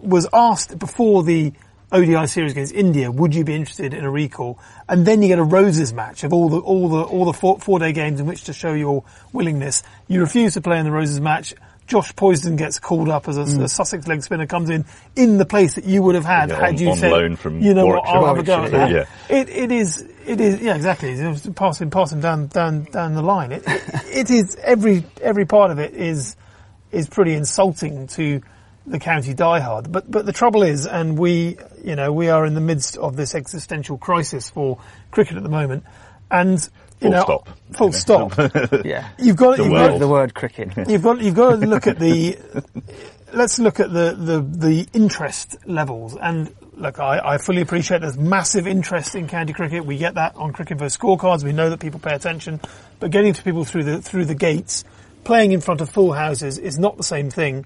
was 0.00 0.26
asked 0.32 0.78
before 0.78 1.22
the 1.22 1.52
ODI 1.92 2.26
series 2.26 2.50
against 2.50 2.74
India, 2.74 3.08
would 3.08 3.36
you 3.36 3.44
be 3.44 3.54
interested 3.54 3.94
in 3.94 4.04
a 4.04 4.10
recall? 4.10 4.58
And 4.88 5.06
then 5.06 5.22
you 5.22 5.28
get 5.28 5.38
a 5.38 5.44
roses 5.44 5.92
match 5.92 6.24
of 6.24 6.32
all 6.32 6.48
the 6.48 6.58
all 6.58 6.88
the 6.88 7.02
all 7.02 7.24
the 7.24 7.32
four, 7.32 7.60
four 7.60 7.78
day 7.78 7.92
games 7.92 8.18
in 8.18 8.26
which 8.26 8.44
to 8.44 8.52
show 8.52 8.72
your 8.72 9.04
willingness. 9.32 9.84
You 10.08 10.20
refuse 10.20 10.54
to 10.54 10.60
play 10.60 10.78
in 10.80 10.84
the 10.84 10.90
roses 10.90 11.20
match. 11.20 11.54
Josh 11.86 12.14
Poysden 12.14 12.56
gets 12.56 12.78
called 12.78 13.08
up 13.08 13.28
as 13.28 13.36
a, 13.36 13.44
hmm. 13.44 13.62
a 13.62 13.68
Sussex 13.68 14.06
leg 14.06 14.22
spinner, 14.22 14.46
comes 14.46 14.70
in 14.70 14.84
in 15.16 15.36
the 15.36 15.44
place 15.44 15.74
that 15.74 15.84
you 15.84 16.02
would 16.02 16.14
have 16.14 16.24
had 16.24 16.48
Yeah, 16.48 16.56
had 16.56 16.74
on- 16.74 16.78
you 16.78 16.90
on 16.90 16.96
said, 16.96 17.12
loan 17.12 17.36
from 17.36 17.60
you 17.60 17.74
know 17.74 17.86
what, 17.86 18.06
I'll 18.06 18.26
have 18.26 18.38
a 18.38 18.42
go 18.42 18.64
at 18.64 18.70
that. 18.70 18.90
Warwickshire, 18.90 19.08
It, 19.28 19.48
it 19.50 19.72
is, 19.72 20.08
it 20.26 20.40
is, 20.40 20.60
yeah, 20.60 20.74
exactly. 20.76 21.10
It 21.10 21.28
was 21.28 21.46
passing, 21.54 21.90
passing 21.90 22.20
down, 22.20 22.46
down, 22.46 22.84
down 22.84 23.14
the 23.14 23.22
line. 23.22 23.52
It, 23.52 23.62
it 23.66 24.30
is 24.30 24.56
every, 24.62 25.04
every 25.20 25.44
part 25.44 25.70
of 25.70 25.78
it 25.78 25.94
is, 25.94 26.36
is 26.90 27.08
pretty 27.08 27.34
insulting 27.34 28.06
to 28.08 28.40
the 28.86 28.98
county 28.98 29.34
diehard. 29.34 29.90
But, 29.90 30.10
but 30.10 30.26
the 30.26 30.32
trouble 30.32 30.62
is, 30.62 30.86
and 30.86 31.18
we, 31.18 31.58
you 31.82 31.96
know, 31.96 32.12
we 32.12 32.28
are 32.28 32.46
in 32.46 32.54
the 32.54 32.60
midst 32.60 32.96
of 32.96 33.16
this 33.16 33.34
existential 33.34 33.98
crisis 33.98 34.48
for 34.48 34.78
cricket 35.10 35.36
at 35.36 35.42
the 35.42 35.48
moment. 35.48 35.84
And, 36.30 36.66
you 37.00 37.08
Full 37.08 37.10
know, 37.10 37.22
stop. 37.22 37.48
full 37.72 37.92
stop. 38.72 38.84
Yeah. 38.84 39.08
You've 39.18 39.36
got, 39.36 39.56
The 39.56 39.64
you've 39.64 39.72
got, 39.72 39.98
The 39.98 40.08
word 40.08 40.34
cricket. 40.34 40.72
you've 40.88 41.02
got 41.02 41.20
you've 41.20 41.34
got 41.34 41.60
to 41.60 41.66
look 41.66 41.86
at 41.86 41.98
the 41.98 42.38
let's 43.32 43.58
look 43.58 43.80
at 43.80 43.92
the 43.92 44.14
the, 44.18 44.40
the 44.40 44.86
interest 44.92 45.56
levels 45.66 46.16
and 46.16 46.54
look 46.76 46.98
I, 46.98 47.20
I 47.24 47.38
fully 47.38 47.62
appreciate 47.62 48.00
there's 48.00 48.16
massive 48.18 48.66
interest 48.66 49.14
in 49.14 49.26
county 49.28 49.52
cricket 49.52 49.84
we 49.84 49.98
get 49.98 50.14
that 50.14 50.36
on 50.36 50.52
cricket 50.52 50.78
versus 50.78 50.96
scorecards 50.98 51.42
we 51.44 51.52
know 51.52 51.70
that 51.70 51.80
people 51.80 52.00
pay 52.00 52.14
attention 52.14 52.60
but 53.00 53.10
getting 53.10 53.32
to 53.32 53.42
people 53.42 53.64
through 53.64 53.84
the 53.84 54.02
through 54.02 54.24
the 54.24 54.34
gates 54.34 54.84
playing 55.24 55.52
in 55.52 55.60
front 55.60 55.80
of 55.80 55.88
full 55.90 56.12
houses 56.12 56.58
is 56.58 56.78
not 56.78 56.96
the 56.96 57.02
same 57.02 57.30
thing 57.30 57.64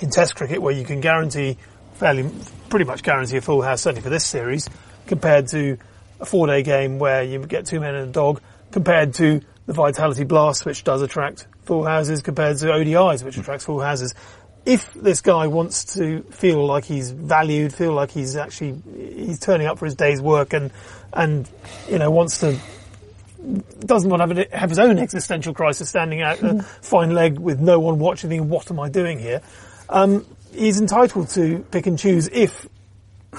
in 0.00 0.10
test 0.10 0.34
cricket 0.36 0.60
where 0.62 0.72
you 0.74 0.84
can 0.84 1.00
guarantee 1.00 1.56
fairly 1.94 2.30
pretty 2.68 2.84
much 2.84 3.02
guarantee 3.02 3.36
a 3.36 3.40
full 3.40 3.60
house 3.62 3.82
certainly 3.82 4.02
for 4.02 4.10
this 4.10 4.24
series 4.24 4.68
compared 5.06 5.46
to 5.48 5.76
a 6.20 6.24
four 6.26 6.46
day 6.46 6.62
game 6.62 6.98
where 6.98 7.22
you 7.22 7.38
get 7.46 7.66
two 7.66 7.80
men 7.80 7.94
and 7.94 8.08
a 8.10 8.12
dog 8.12 8.40
compared 8.72 9.14
to 9.14 9.40
the 9.66 9.72
Vitality 9.72 10.24
Blast 10.24 10.66
which 10.66 10.84
does 10.84 11.02
attract 11.02 11.46
full 11.64 11.84
houses 11.84 12.22
compared 12.22 12.58
to 12.58 12.66
ODIs 12.66 13.24
which 13.24 13.36
attracts 13.36 13.64
full 13.64 13.80
houses. 13.80 14.14
If 14.64 14.92
this 14.94 15.20
guy 15.20 15.48
wants 15.48 15.96
to 15.96 16.22
feel 16.22 16.64
like 16.64 16.84
he's 16.84 17.10
valued, 17.10 17.74
feel 17.74 17.92
like 17.92 18.12
he's 18.12 18.36
actually, 18.36 18.80
he's 18.94 19.40
turning 19.40 19.66
up 19.66 19.78
for 19.78 19.86
his 19.86 19.96
day's 19.96 20.20
work 20.20 20.52
and, 20.52 20.70
and, 21.12 21.48
you 21.88 21.98
know, 21.98 22.10
wants 22.10 22.38
to 22.40 22.58
doesn't 23.80 24.08
want 24.08 24.22
to 24.22 24.36
have, 24.36 24.52
have 24.52 24.70
his 24.70 24.78
own 24.78 24.98
existential 24.98 25.52
crisis 25.52 25.88
standing 25.88 26.22
out 26.22 26.40
a 26.42 26.62
fine 26.62 27.12
leg 27.12 27.38
with 27.38 27.60
no 27.60 27.80
one 27.80 27.98
watching 27.98 28.30
thinking, 28.30 28.48
what 28.48 28.70
am 28.70 28.78
I 28.78 28.88
doing 28.88 29.18
here? 29.18 29.42
Um, 29.88 30.24
he's 30.54 30.80
entitled 30.80 31.28
to 31.30 31.60
pick 31.70 31.86
and 31.86 31.98
choose 31.98 32.28
if 32.28 32.68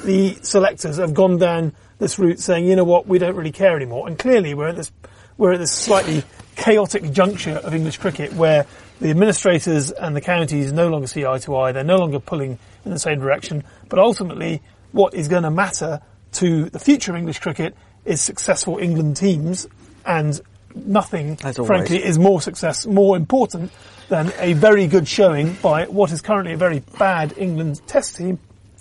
the 0.04 0.36
selectors 0.42 0.98
have 0.98 1.14
gone 1.14 1.38
down 1.38 1.74
this 2.00 2.20
route 2.20 2.40
saying, 2.40 2.68
you 2.68 2.76
know 2.76 2.84
what, 2.84 3.08
we 3.08 3.20
don't 3.20 3.36
really 3.36 3.52
care 3.52 3.76
anymore. 3.76 4.08
And 4.08 4.18
clearly 4.18 4.54
we're 4.54 4.70
at 4.70 4.76
this, 4.76 4.92
we're 5.38 5.54
at 5.54 5.60
this 5.60 5.72
slightly 5.72 6.24
chaotic 6.56 7.12
juncture 7.12 7.58
of 7.58 7.74
English 7.74 7.98
cricket 7.98 8.34
where 8.34 8.66
the 9.02 9.10
administrators 9.10 9.92
and 9.92 10.16
the 10.16 10.22
counties 10.22 10.72
no 10.72 10.88
longer 10.88 11.08
see 11.08 11.26
eye 11.26 11.40
to 11.40 11.56
eye. 11.58 11.72
They're 11.72 11.84
no 11.84 11.98
longer 11.98 12.20
pulling 12.20 12.60
in 12.86 12.92
the 12.92 13.00
same 13.00 13.20
direction. 13.20 13.64
But 13.90 14.00
ultimately, 14.00 14.62
what 14.92 15.14
is 15.14 15.28
going 15.28 15.44
to 15.44 15.52
matter 15.52 16.02
to 16.34 16.70
the 16.70 16.80
future 16.80 17.12
of 17.12 17.18
English 17.18 17.40
cricket 17.40 17.76
is 18.06 18.22
successful 18.22 18.78
England 18.78 19.18
teams, 19.18 19.68
and 20.06 20.40
nothing, 20.76 21.38
frankly, 21.38 22.04
is 22.04 22.20
more 22.20 22.42
success, 22.42 22.86
more 22.86 23.16
important 23.16 23.72
than 24.10 24.32
a 24.40 24.54
very 24.54 24.88
good 24.88 25.08
showing 25.08 25.54
by 25.62 25.86
what 25.86 26.12
is 26.12 26.22
currently 26.22 26.54
a 26.54 26.58
very 26.58 26.80
bad 26.98 27.34
England 27.38 27.82
Test 27.88 28.18
team 28.18 28.40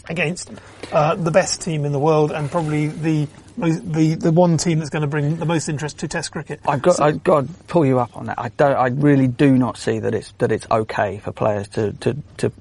against 0.09 0.51
uh, 0.93 1.15
the 1.15 1.31
best 1.31 1.63
team 1.63 1.85
in 1.85 1.93
the 1.93 1.99
world 1.99 2.33
and 2.33 2.51
probably 2.51 2.89
the 2.89 3.29
the 3.57 4.17
the 4.19 4.33
one 4.33 4.57
team 4.57 4.79
that's 4.79 4.91
going 4.91 5.03
to 5.03 5.07
bring 5.09 5.37
the 5.37 5.45
most 5.47 5.69
interest 5.69 5.99
to 5.99 6.09
Test 6.09 6.33
cricket. 6.33 6.61
I've 6.67 6.81
got, 6.83 7.01
I've 7.01 7.23
got 7.23 7.47
to 7.47 7.53
pull 7.69 7.85
you 7.85 7.99
up 7.99 8.17
on 8.17 8.27
that. 8.27 8.39
I 8.39 8.49
don't, 8.49 8.75
I 8.77 8.87
really 8.89 9.29
do 9.29 9.57
not 9.59 9.77
see 9.77 9.99
that 9.99 10.15
it's 10.15 10.33
that 10.39 10.51
it's 10.53 10.67
okay 10.71 11.19
for 11.19 11.33
players 11.33 11.69
to 11.69 11.93
to 11.93 12.17
to, 12.39 12.53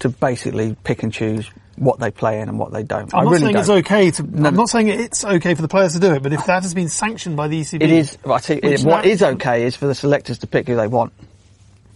to 0.00 0.08
basically 0.10 0.76
pick 0.84 1.02
and 1.02 1.12
choose 1.12 1.50
what 1.76 1.98
they 1.98 2.10
play 2.10 2.40
in 2.40 2.48
and 2.50 2.58
what 2.58 2.72
they 2.72 2.82
don't. 2.82 3.12
I'm 3.14 3.20
I 3.20 3.24
not 3.24 3.30
really 3.30 3.40
saying 3.44 3.52
don't. 3.54 3.60
it's 3.60 3.70
okay 3.70 4.10
to. 4.12 4.22
No. 4.22 4.48
I'm 4.48 4.54
not 4.54 4.68
saying 4.68 4.88
it's 4.88 5.24
okay 5.24 5.54
for 5.54 5.62
the 5.62 5.68
players 5.68 5.94
to 5.94 6.00
do 6.00 6.12
it, 6.14 6.22
but 6.22 6.32
if 6.34 6.44
that 6.44 6.62
has 6.62 6.74
been 6.74 6.90
sanctioned 6.90 7.36
by 7.36 7.48
the 7.48 7.60
ECB, 7.62 7.82
It 7.82 7.90
is. 7.90 8.18
I 8.26 8.28
you, 8.52 8.60
Which 8.62 8.82
what 8.82 9.02
that- 9.02 9.06
is 9.06 9.22
okay 9.22 9.64
is 9.64 9.74
for 9.76 9.86
the 9.86 9.94
selectors 9.94 10.38
to 10.38 10.46
pick 10.46 10.68
who 10.68 10.76
they 10.76 10.86
want. 10.88 11.14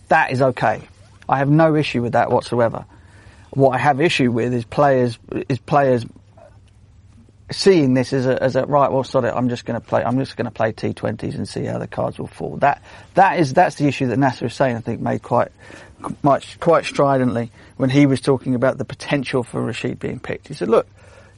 That 0.09 0.33
is 0.33 0.41
okay. 0.41 0.81
I 1.29 1.39
have 1.39 1.51
no 1.51 1.75
issue 1.77 2.01
with 2.03 2.13
that 2.13 2.31
whatsoever. 2.31 2.87
What 3.57 3.71
I 3.71 3.79
have 3.79 4.03
issue 4.03 4.31
with 4.31 4.53
is 4.53 4.67
players 4.67 5.19
is 5.49 5.59
players 5.59 6.05
seeing 7.51 7.95
this 7.95 8.13
as 8.13 8.27
a, 8.27 8.43
as 8.43 8.55
a 8.55 8.67
right. 8.67 8.93
Well, 8.93 9.03
it. 9.03 9.33
I'm 9.35 9.49
just 9.49 9.65
going 9.65 9.81
to 9.81 9.87
play. 9.87 10.05
I'm 10.05 10.19
just 10.19 10.37
going 10.37 10.45
to 10.45 10.51
play 10.51 10.73
T20s 10.73 11.35
and 11.37 11.49
see 11.49 11.65
how 11.65 11.79
the 11.79 11.87
cards 11.87 12.19
will 12.19 12.27
fall. 12.27 12.59
That 12.59 12.83
that 13.15 13.39
is 13.39 13.55
that's 13.55 13.77
the 13.77 13.87
issue 13.87 14.09
that 14.09 14.19
Nasser 14.19 14.51
saying. 14.51 14.77
I 14.77 14.81
think 14.81 15.01
made 15.01 15.23
quite 15.23 15.53
much 16.23 16.61
quite 16.61 16.85
stridently 16.85 17.51
when 17.79 17.89
he 17.89 18.05
was 18.05 18.21
talking 18.21 18.55
about 18.55 18.77
the 18.77 18.85
potential 18.85 19.43
for 19.43 19.63
Rashid 19.63 19.99
being 19.99 20.21
picked. 20.21 20.49
He 20.49 20.55
said, 20.55 20.69
"Look, 20.69 20.87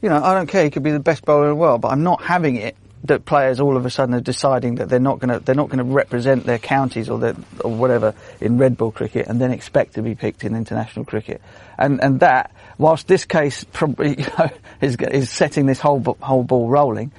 you 0.02 0.08
know, 0.08 0.20
I 0.20 0.34
don't 0.34 0.48
care. 0.48 0.64
He 0.64 0.70
could 0.70 0.82
be 0.82 0.90
the 0.90 0.98
best 0.98 1.24
bowler 1.24 1.44
in 1.44 1.50
the 1.50 1.54
world, 1.54 1.82
but 1.82 1.92
I'm 1.92 2.02
not 2.02 2.20
having 2.22 2.56
it 2.56 2.76
that 3.04 3.24
players 3.24 3.60
all 3.60 3.76
of 3.76 3.86
a 3.86 3.90
sudden 3.90 4.14
are 4.14 4.20
deciding 4.20 4.76
that 4.76 4.88
they're 4.88 4.98
not 4.98 5.18
going 5.18 5.32
to 5.32 5.44
they're 5.44 5.54
not 5.54 5.68
going 5.68 5.78
to 5.78 5.84
represent 5.84 6.44
their 6.44 6.58
counties 6.58 7.08
or 7.08 7.18
their 7.18 7.36
or 7.60 7.70
whatever 7.70 8.14
in 8.40 8.58
red 8.58 8.76
Bull 8.76 8.90
cricket 8.90 9.26
and 9.28 9.40
then 9.40 9.50
expect 9.50 9.94
to 9.94 10.02
be 10.02 10.14
picked 10.14 10.44
in 10.44 10.54
international 10.54 11.04
cricket. 11.04 11.40
And 11.78 12.02
and 12.02 12.20
that 12.20 12.52
whilst 12.76 13.06
this 13.06 13.24
case 13.24 13.64
probably 13.64 14.10
you 14.18 14.26
know, 14.38 14.50
is 14.80 14.96
is 14.96 15.30
setting 15.30 15.66
this 15.66 15.80
whole 15.80 16.00
whole 16.20 16.44
ball 16.44 16.68
rolling, 16.68 17.12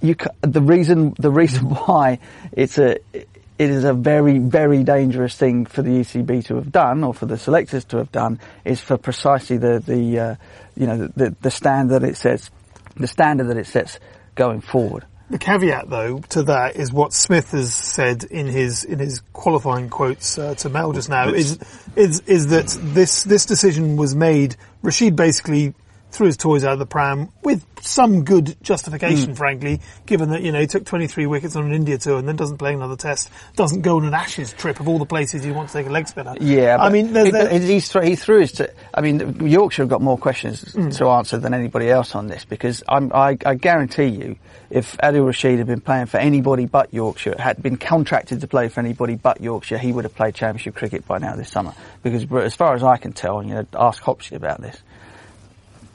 you 0.00 0.16
the 0.40 0.62
reason 0.62 1.14
the 1.18 1.30
reason 1.30 1.64
why 1.86 2.18
it's 2.52 2.78
a 2.78 2.98
it 3.12 3.68
is 3.68 3.84
a 3.84 3.92
very 3.92 4.38
very 4.38 4.82
dangerous 4.84 5.36
thing 5.36 5.66
for 5.66 5.82
the 5.82 5.90
ECB 5.90 6.46
to 6.46 6.56
have 6.56 6.72
done 6.72 7.04
or 7.04 7.12
for 7.12 7.26
the 7.26 7.36
selectors 7.36 7.84
to 7.84 7.98
have 7.98 8.10
done 8.10 8.40
is 8.64 8.80
for 8.80 8.96
precisely 8.96 9.58
the 9.58 9.78
the 9.78 10.18
uh, 10.18 10.34
you 10.76 10.86
know 10.86 11.08
the 11.14 11.36
the 11.42 11.50
standard 11.50 12.02
it 12.02 12.16
sets 12.16 12.50
the 12.96 13.06
standard 13.06 13.48
that 13.48 13.56
it 13.56 13.66
sets 13.66 14.00
going 14.40 14.62
forward. 14.62 15.04
The 15.28 15.36
caveat, 15.38 15.90
though, 15.90 16.20
to 16.30 16.44
that 16.44 16.74
is 16.74 16.90
what 16.90 17.12
Smith 17.12 17.50
has 17.50 17.74
said 17.74 18.24
in 18.24 18.46
his 18.46 18.84
in 18.84 18.98
his 18.98 19.20
qualifying 19.34 19.90
quotes 19.90 20.38
uh, 20.38 20.54
to 20.56 20.70
Mel 20.70 20.92
just 20.92 21.10
now 21.10 21.28
is 21.28 21.58
is 21.94 22.20
is 22.20 22.46
that 22.48 22.66
this 22.94 23.22
this 23.22 23.44
decision 23.44 23.96
was 23.96 24.16
made. 24.16 24.56
Rashid 24.82 25.14
basically 25.14 25.74
threw 26.10 26.26
his 26.26 26.36
toys 26.36 26.64
out 26.64 26.72
of 26.72 26.78
the 26.78 26.86
pram 26.86 27.30
with 27.42 27.64
some 27.80 28.24
good 28.24 28.56
justification, 28.62 29.30
hmm. 29.30 29.34
frankly, 29.34 29.80
given 30.06 30.30
that 30.30 30.42
you 30.42 30.52
know 30.52 30.60
he 30.60 30.66
took 30.66 30.84
23 30.84 31.26
wickets 31.26 31.56
on 31.56 31.66
an 31.66 31.72
India 31.72 31.98
tour 31.98 32.18
and 32.18 32.28
then 32.28 32.36
doesn't 32.36 32.58
play 32.58 32.74
another 32.74 32.96
Test, 32.96 33.30
doesn't 33.56 33.82
go 33.82 33.96
on 33.96 34.04
an 34.04 34.14
Ashes 34.14 34.52
trip 34.52 34.80
of 34.80 34.88
all 34.88 34.98
the 34.98 35.06
places 35.06 35.44
you 35.44 35.54
want 35.54 35.68
to 35.68 35.74
take 35.74 35.86
a 35.86 35.90
leg 35.90 36.08
spinner. 36.08 36.34
Yeah, 36.40 36.76
I 36.78 36.90
mean, 36.90 37.12
there's, 37.12 37.26
he, 37.26 37.32
there- 37.32 37.90
but 37.92 38.08
he 38.08 38.16
threw 38.16 38.40
his. 38.40 38.52
T- 38.52 38.66
I 38.92 39.00
mean, 39.00 39.46
Yorkshire 39.46 39.82
have 39.82 39.88
got 39.88 40.02
more 40.02 40.18
questions 40.18 40.72
hmm. 40.72 40.90
to 40.90 41.06
answer 41.08 41.38
than 41.38 41.54
anybody 41.54 41.88
else 41.88 42.14
on 42.14 42.26
this 42.26 42.44
because 42.44 42.82
I'm, 42.88 43.12
I, 43.12 43.38
I 43.44 43.54
guarantee 43.54 44.06
you, 44.06 44.36
if 44.70 44.96
Adil 44.98 45.26
Rashid 45.26 45.58
had 45.58 45.66
been 45.66 45.80
playing 45.80 46.06
for 46.06 46.18
anybody 46.18 46.66
but 46.66 46.94
Yorkshire, 46.94 47.36
had 47.38 47.62
been 47.62 47.76
contracted 47.76 48.40
to 48.40 48.46
play 48.46 48.68
for 48.68 48.80
anybody 48.80 49.16
but 49.16 49.40
Yorkshire, 49.40 49.78
he 49.78 49.92
would 49.92 50.04
have 50.04 50.14
played 50.14 50.34
Championship 50.34 50.74
cricket 50.74 51.06
by 51.06 51.18
now 51.18 51.34
this 51.34 51.50
summer. 51.50 51.74
Because 52.02 52.30
as 52.32 52.54
far 52.54 52.74
as 52.74 52.82
I 52.82 52.96
can 52.96 53.12
tell, 53.12 53.42
you 53.42 53.54
know, 53.54 53.66
ask 53.74 54.02
Hopsy 54.02 54.36
about 54.36 54.60
this. 54.60 54.80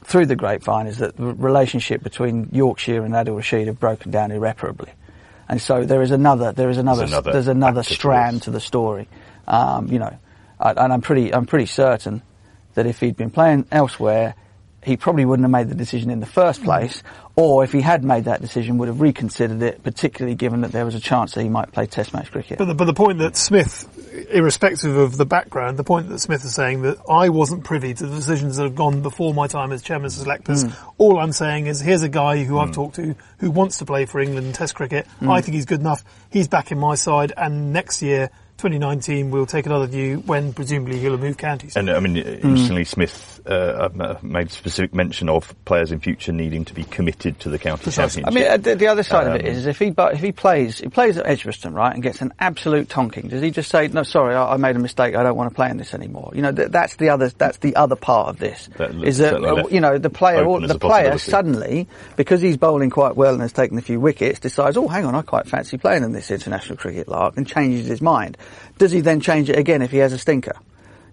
Through 0.06 0.26
the 0.26 0.36
grapevine 0.36 0.86
is 0.86 0.98
that 0.98 1.16
the 1.16 1.24
relationship 1.24 2.00
between 2.02 2.50
Yorkshire 2.52 3.04
and 3.04 3.12
Adil 3.12 3.36
Rashid 3.36 3.66
have 3.66 3.80
broken 3.80 4.12
down 4.12 4.30
irreparably. 4.30 4.92
And 5.48 5.60
so 5.60 5.84
there 5.84 6.00
is 6.00 6.12
another, 6.12 6.52
there 6.52 6.70
is 6.70 6.78
another, 6.78 7.00
There's 7.00 7.10
another 7.10 7.32
there's 7.32 7.48
another 7.48 7.82
strand 7.82 8.42
to 8.42 8.52
the 8.52 8.60
story. 8.60 9.08
Um, 9.48 9.88
you 9.88 9.98
know, 9.98 10.16
and 10.60 10.92
I'm 10.92 11.00
pretty, 11.00 11.34
I'm 11.34 11.46
pretty 11.46 11.66
certain 11.66 12.22
that 12.74 12.86
if 12.86 13.00
he'd 13.00 13.16
been 13.16 13.30
playing 13.30 13.66
elsewhere, 13.72 14.36
he 14.86 14.96
probably 14.96 15.24
wouldn't 15.24 15.42
have 15.42 15.50
made 15.50 15.68
the 15.68 15.74
decision 15.74 16.10
in 16.10 16.20
the 16.20 16.26
first 16.26 16.60
mm-hmm. 16.60 16.68
place, 16.68 17.02
or 17.34 17.64
if 17.64 17.72
he 17.72 17.80
had 17.80 18.04
made 18.04 18.26
that 18.26 18.40
decision, 18.40 18.78
would 18.78 18.86
have 18.86 19.00
reconsidered 19.00 19.60
it, 19.60 19.82
particularly 19.82 20.36
given 20.36 20.60
that 20.60 20.70
there 20.70 20.84
was 20.84 20.94
a 20.94 21.00
chance 21.00 21.34
that 21.34 21.42
he 21.42 21.48
might 21.48 21.72
play 21.72 21.86
Test 21.86 22.14
match 22.14 22.30
cricket. 22.30 22.56
But 22.56 22.66
the, 22.66 22.74
but 22.74 22.84
the 22.84 22.94
point 22.94 23.18
that 23.18 23.36
Smith, 23.36 24.28
irrespective 24.30 24.96
of 24.96 25.16
the 25.16 25.26
background, 25.26 25.76
the 25.76 25.84
point 25.84 26.08
that 26.10 26.20
Smith 26.20 26.44
is 26.44 26.54
saying 26.54 26.82
that 26.82 26.98
I 27.10 27.30
wasn't 27.30 27.64
privy 27.64 27.94
to 27.94 28.06
the 28.06 28.14
decisions 28.14 28.58
that 28.58 28.62
have 28.62 28.76
gone 28.76 29.02
before 29.02 29.34
my 29.34 29.48
time 29.48 29.72
as 29.72 29.82
chairman 29.82 30.06
of 30.06 30.12
selectors. 30.12 30.62
Mm. 30.62 30.92
All 30.98 31.18
I'm 31.18 31.32
saying 31.32 31.66
is 31.66 31.80
here's 31.80 32.02
a 32.02 32.08
guy 32.08 32.44
who 32.44 32.60
I've 32.60 32.70
mm. 32.70 32.74
talked 32.74 32.94
to 32.94 33.16
who 33.38 33.50
wants 33.50 33.78
to 33.78 33.86
play 33.86 34.06
for 34.06 34.20
England 34.20 34.46
in 34.46 34.52
Test 34.52 34.76
cricket. 34.76 35.08
Mm. 35.20 35.32
I 35.32 35.40
think 35.40 35.56
he's 35.56 35.66
good 35.66 35.80
enough. 35.80 36.04
He's 36.30 36.46
back 36.46 36.70
in 36.70 36.78
my 36.78 36.94
side, 36.94 37.32
and 37.36 37.72
next 37.72 38.02
year. 38.02 38.30
2019, 38.58 39.30
we'll 39.30 39.44
take 39.44 39.66
another 39.66 39.86
view 39.86 40.20
when 40.20 40.54
presumably 40.54 40.98
he'll 40.98 41.10
have 41.10 41.20
moved 41.20 41.36
counties. 41.38 41.76
And 41.76 41.90
I 41.90 42.00
mean, 42.00 42.16
interestingly, 42.16 42.84
Smith 42.84 43.35
uh, 43.46 44.18
made 44.22 44.50
specific 44.50 44.94
mention 44.94 45.28
of 45.28 45.54
players 45.64 45.92
in 45.92 46.00
future 46.00 46.32
needing 46.32 46.64
to 46.64 46.74
be 46.74 46.84
committed 46.84 47.38
to 47.40 47.48
the 47.48 47.58
county 47.58 47.84
Precisely. 47.84 48.24
I 48.24 48.30
mean, 48.30 48.44
uh, 48.44 48.56
the, 48.56 48.74
the 48.74 48.88
other 48.88 49.02
side 49.02 49.26
of 49.26 49.34
it 49.34 49.44
Um, 49.44 49.50
is 49.52 49.66
if 49.66 49.78
he 49.78 49.94
if 49.96 50.20
he 50.20 50.32
plays 50.32 50.78
he 50.78 50.88
plays 50.88 51.16
at 51.16 51.26
Edgbaston 51.26 51.74
right 51.74 51.92
and 51.92 52.02
gets 52.02 52.20
an 52.22 52.32
absolute 52.38 52.88
tonking, 52.88 53.30
does 53.30 53.42
he 53.42 53.50
just 53.50 53.70
say 53.70 53.88
no? 53.88 54.02
Sorry, 54.02 54.34
I, 54.34 54.54
I 54.54 54.56
made 54.56 54.76
a 54.76 54.78
mistake. 54.78 55.14
I 55.14 55.22
don't 55.22 55.36
want 55.36 55.50
to 55.50 55.54
play 55.54 55.70
in 55.70 55.76
this 55.76 55.94
anymore. 55.94 56.32
You 56.34 56.42
know, 56.42 56.52
th- 56.52 56.70
that's 56.70 56.96
the 56.96 57.10
other 57.10 57.28
that's 57.28 57.58
the 57.58 57.76
other 57.76 57.96
part 57.96 58.28
of 58.28 58.38
this 58.38 58.68
That 58.76 58.94
is 59.04 59.18
that 59.18 59.34
uh, 59.34 59.68
you 59.68 59.80
know 59.80 59.98
the 59.98 60.10
player 60.10 60.44
the 60.66 60.78
player 60.78 61.18
suddenly 61.18 61.88
because 62.16 62.40
he's 62.40 62.56
bowling 62.56 62.90
quite 62.90 63.16
well 63.16 63.32
and 63.32 63.42
has 63.42 63.52
taken 63.52 63.78
a 63.78 63.82
few 63.82 64.00
wickets 64.00 64.40
decides 64.40 64.76
oh 64.76 64.88
hang 64.88 65.04
on 65.04 65.14
I 65.14 65.22
quite 65.22 65.46
fancy 65.46 65.76
playing 65.78 66.02
in 66.02 66.12
this 66.12 66.30
international 66.30 66.76
cricket 66.76 67.08
lark 67.08 67.36
and 67.36 67.46
changes 67.46 67.86
his 67.86 68.02
mind. 68.02 68.36
Does 68.78 68.92
he 68.92 69.00
then 69.00 69.20
change 69.20 69.50
it 69.50 69.58
again 69.58 69.82
if 69.82 69.90
he 69.90 69.98
has 69.98 70.12
a 70.12 70.18
stinker? 70.18 70.56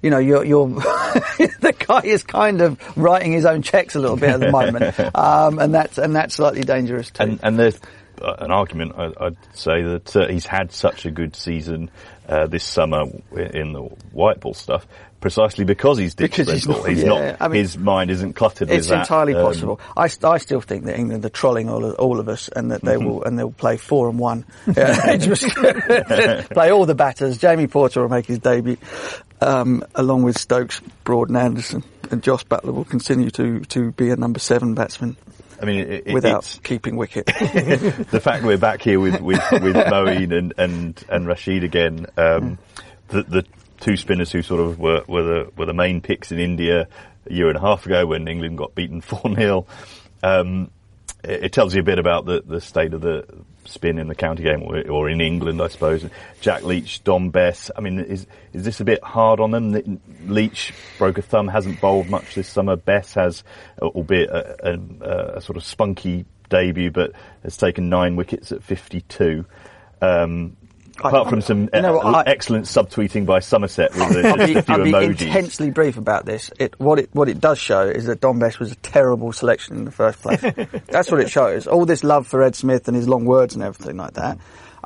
You 0.03 0.11
know, 0.11 0.19
you're, 0.19 0.45
you're 0.45 0.67
the 0.67 1.73
guy 1.87 2.01
is 2.03 2.23
kind 2.23 2.61
of 2.61 2.77
writing 2.95 3.31
his 3.31 3.45
own 3.45 3.61
checks 3.63 3.95
a 3.95 3.99
little 3.99 4.17
bit 4.17 4.29
at 4.29 4.39
the 4.39 4.51
moment, 4.51 4.99
um, 5.15 5.57
and 5.57 5.73
that's 5.73 5.97
and 5.97 6.15
that's 6.15 6.35
slightly 6.35 6.61
dangerous 6.61 7.09
too. 7.09 7.23
And, 7.23 7.39
and 7.41 7.57
there's 7.57 7.79
uh, 8.21 8.35
an 8.39 8.51
argument, 8.51 8.93
I, 8.97 9.11
I'd 9.19 9.37
say, 9.53 9.81
that 9.81 10.15
uh, 10.15 10.27
he's 10.27 10.45
had 10.45 10.71
such 10.71 11.05
a 11.05 11.11
good 11.11 11.35
season 11.35 11.89
uh, 12.27 12.47
this 12.47 12.63
summer 12.63 13.03
in 13.31 13.73
the 13.73 13.81
white 14.11 14.39
ball 14.39 14.53
stuff, 14.53 14.85
precisely 15.23 15.63
because 15.63 15.97
he's 15.97 16.13
ditched 16.15 16.35
Because 16.37 16.51
he's 16.53 16.67
not- 16.67 16.87
He's 16.87 17.01
yeah, 17.01 17.07
not, 17.07 17.37
I 17.41 17.47
mean, 17.47 17.61
his 17.61 17.77
mind 17.77 18.11
isn't 18.11 18.33
cluttered 18.33 18.67
with 18.67 18.75
that. 18.75 18.77
It's 18.77 18.87
that. 18.89 18.99
entirely 18.99 19.33
Um, 19.33 19.41
possible. 19.45 19.79
I, 19.97 20.09
I 20.23 20.37
still 20.37 20.59
think 20.61 20.83
that 20.83 20.99
England 20.99 21.23
are 21.25 21.29
trolling 21.29 21.69
all 21.69 21.83
of, 21.85 21.95
all 21.95 22.19
of 22.19 22.27
us, 22.29 22.49
and 22.49 22.71
that 22.71 22.81
they 22.81 22.97
will 22.97 23.23
and 23.23 23.39
they'll 23.39 23.49
play 23.51 23.77
four 23.77 24.09
and 24.09 24.19
one. 24.19 24.45
Yeah, 24.77 25.15
just 25.17 25.45
play 26.51 26.71
all 26.71 26.85
the 26.85 26.93
batters. 26.95 27.37
Jamie 27.37 27.67
Porter 27.67 28.01
will 28.01 28.09
make 28.09 28.25
his 28.25 28.39
debut, 28.39 28.77
um, 29.41 29.83
along 29.95 30.23
with 30.23 30.37
Stokes, 30.37 30.81
Broad, 31.03 31.29
and 31.29 31.37
Anderson, 31.37 31.83
and 32.11 32.21
Josh 32.21 32.43
Buttler 32.45 32.73
will 32.73 32.83
continue 32.85 33.29
to 33.31 33.61
to 33.61 33.91
be 33.93 34.09
a 34.09 34.15
number 34.17 34.39
seven 34.39 34.75
batsman 34.75 35.15
I 35.61 35.65
mean, 35.65 35.79
it, 35.79 36.07
it, 36.07 36.13
without 36.13 36.39
it's 36.43 36.59
keeping 36.59 36.97
wicket. 36.97 37.27
the 37.27 38.19
fact 38.21 38.43
we're 38.43 38.57
back 38.57 38.81
here 38.81 38.99
with 38.99 39.21
with, 39.21 39.41
with 39.53 39.75
Moeen 39.77 40.37
and, 40.37 40.53
and 40.57 41.01
and 41.07 41.25
Rashid 41.27 41.63
again. 41.63 42.07
Um, 42.17 42.57
the, 43.07 43.23
the 43.23 43.45
two 43.83 43.97
spinners 43.97 44.31
who 44.31 44.41
sort 44.41 44.61
of 44.61 44.79
were 44.79 45.03
were 45.07 45.23
the 45.23 45.51
were 45.57 45.65
the 45.65 45.73
main 45.73 45.99
picks 45.99 46.31
in 46.31 46.39
India 46.39 46.87
a 47.29 47.33
year 47.33 47.49
and 47.49 47.57
a 47.57 47.61
half 47.61 47.85
ago 47.85 48.05
when 48.05 48.27
England 48.27 48.57
got 48.57 48.73
beaten 48.73 49.01
four 49.01 49.33
0 49.35 49.67
um, 50.23 50.71
it, 51.23 51.45
it 51.45 51.53
tells 51.53 51.75
you 51.75 51.81
a 51.81 51.83
bit 51.83 51.99
about 51.99 52.25
the, 52.25 52.41
the 52.45 52.61
state 52.61 52.93
of 52.93 53.01
the 53.01 53.25
spin 53.65 53.97
in 53.97 54.07
the 54.07 54.15
county 54.15 54.43
game 54.43 54.63
or, 54.63 54.81
or 54.89 55.09
in 55.09 55.21
England, 55.21 55.61
I 55.61 55.67
suppose. 55.67 56.05
Jack 56.41 56.63
Leach, 56.63 57.03
Dom 57.03 57.29
Bess. 57.29 57.71
I 57.75 57.81
mean, 57.81 57.99
is 57.99 58.25
is 58.53 58.63
this 58.63 58.79
a 58.79 58.85
bit 58.85 59.03
hard 59.03 59.41
on 59.41 59.51
them? 59.51 59.99
Leach 60.25 60.73
broke 60.97 61.17
a 61.17 61.21
thumb, 61.21 61.49
hasn't 61.49 61.81
bowled 61.81 62.09
much 62.09 62.35
this 62.35 62.47
summer. 62.47 62.77
Bess 62.77 63.13
has, 63.15 63.43
albeit 63.81 64.29
a, 64.29 64.73
a, 64.73 65.37
a 65.37 65.41
sort 65.41 65.57
of 65.57 65.65
spunky 65.65 66.25
debut, 66.49 66.91
but 66.91 67.11
has 67.43 67.57
taken 67.57 67.89
nine 67.89 68.15
wickets 68.15 68.51
at 68.53 68.63
52. 68.63 69.45
Um, 70.01 70.55
apart 70.99 71.29
from 71.29 71.41
some 71.41 71.69
you 71.73 71.81
know 71.81 71.99
uh, 71.99 72.23
I- 72.25 72.29
excellent 72.29 72.65
subtweeting 72.65 73.25
by 73.25 73.39
Somerset 73.39 73.93
with 73.93 74.01
a, 74.25 74.27
I'll 74.29 74.37
be, 74.47 74.55
a 74.55 74.61
few 74.61 74.73
I'll 74.75 74.83
be 74.83 74.91
emojis. 74.91 75.21
intensely 75.21 75.69
brief 75.71 75.97
about 75.97 76.25
this. 76.25 76.51
It, 76.59 76.79
what 76.79 76.99
it 76.99 77.09
what 77.13 77.29
it 77.29 77.39
does 77.39 77.59
show 77.59 77.81
is 77.87 78.05
that 78.05 78.21
Dom 78.21 78.39
Bess 78.39 78.59
was 78.59 78.71
a 78.71 78.75
terrible 78.75 79.31
selection 79.33 79.75
in 79.77 79.85
the 79.85 79.91
first 79.91 80.21
place. 80.21 80.41
That's 80.87 81.11
what 81.11 81.19
it 81.21 81.29
shows. 81.29 81.67
All 81.67 81.85
this 81.85 82.03
love 82.03 82.27
for 82.27 82.43
Ed 82.43 82.55
Smith 82.55 82.87
and 82.87 82.95
his 82.95 83.07
long 83.07 83.25
words 83.25 83.55
and 83.55 83.63
everything 83.63 83.97
like 83.97 84.13
that. 84.13 84.37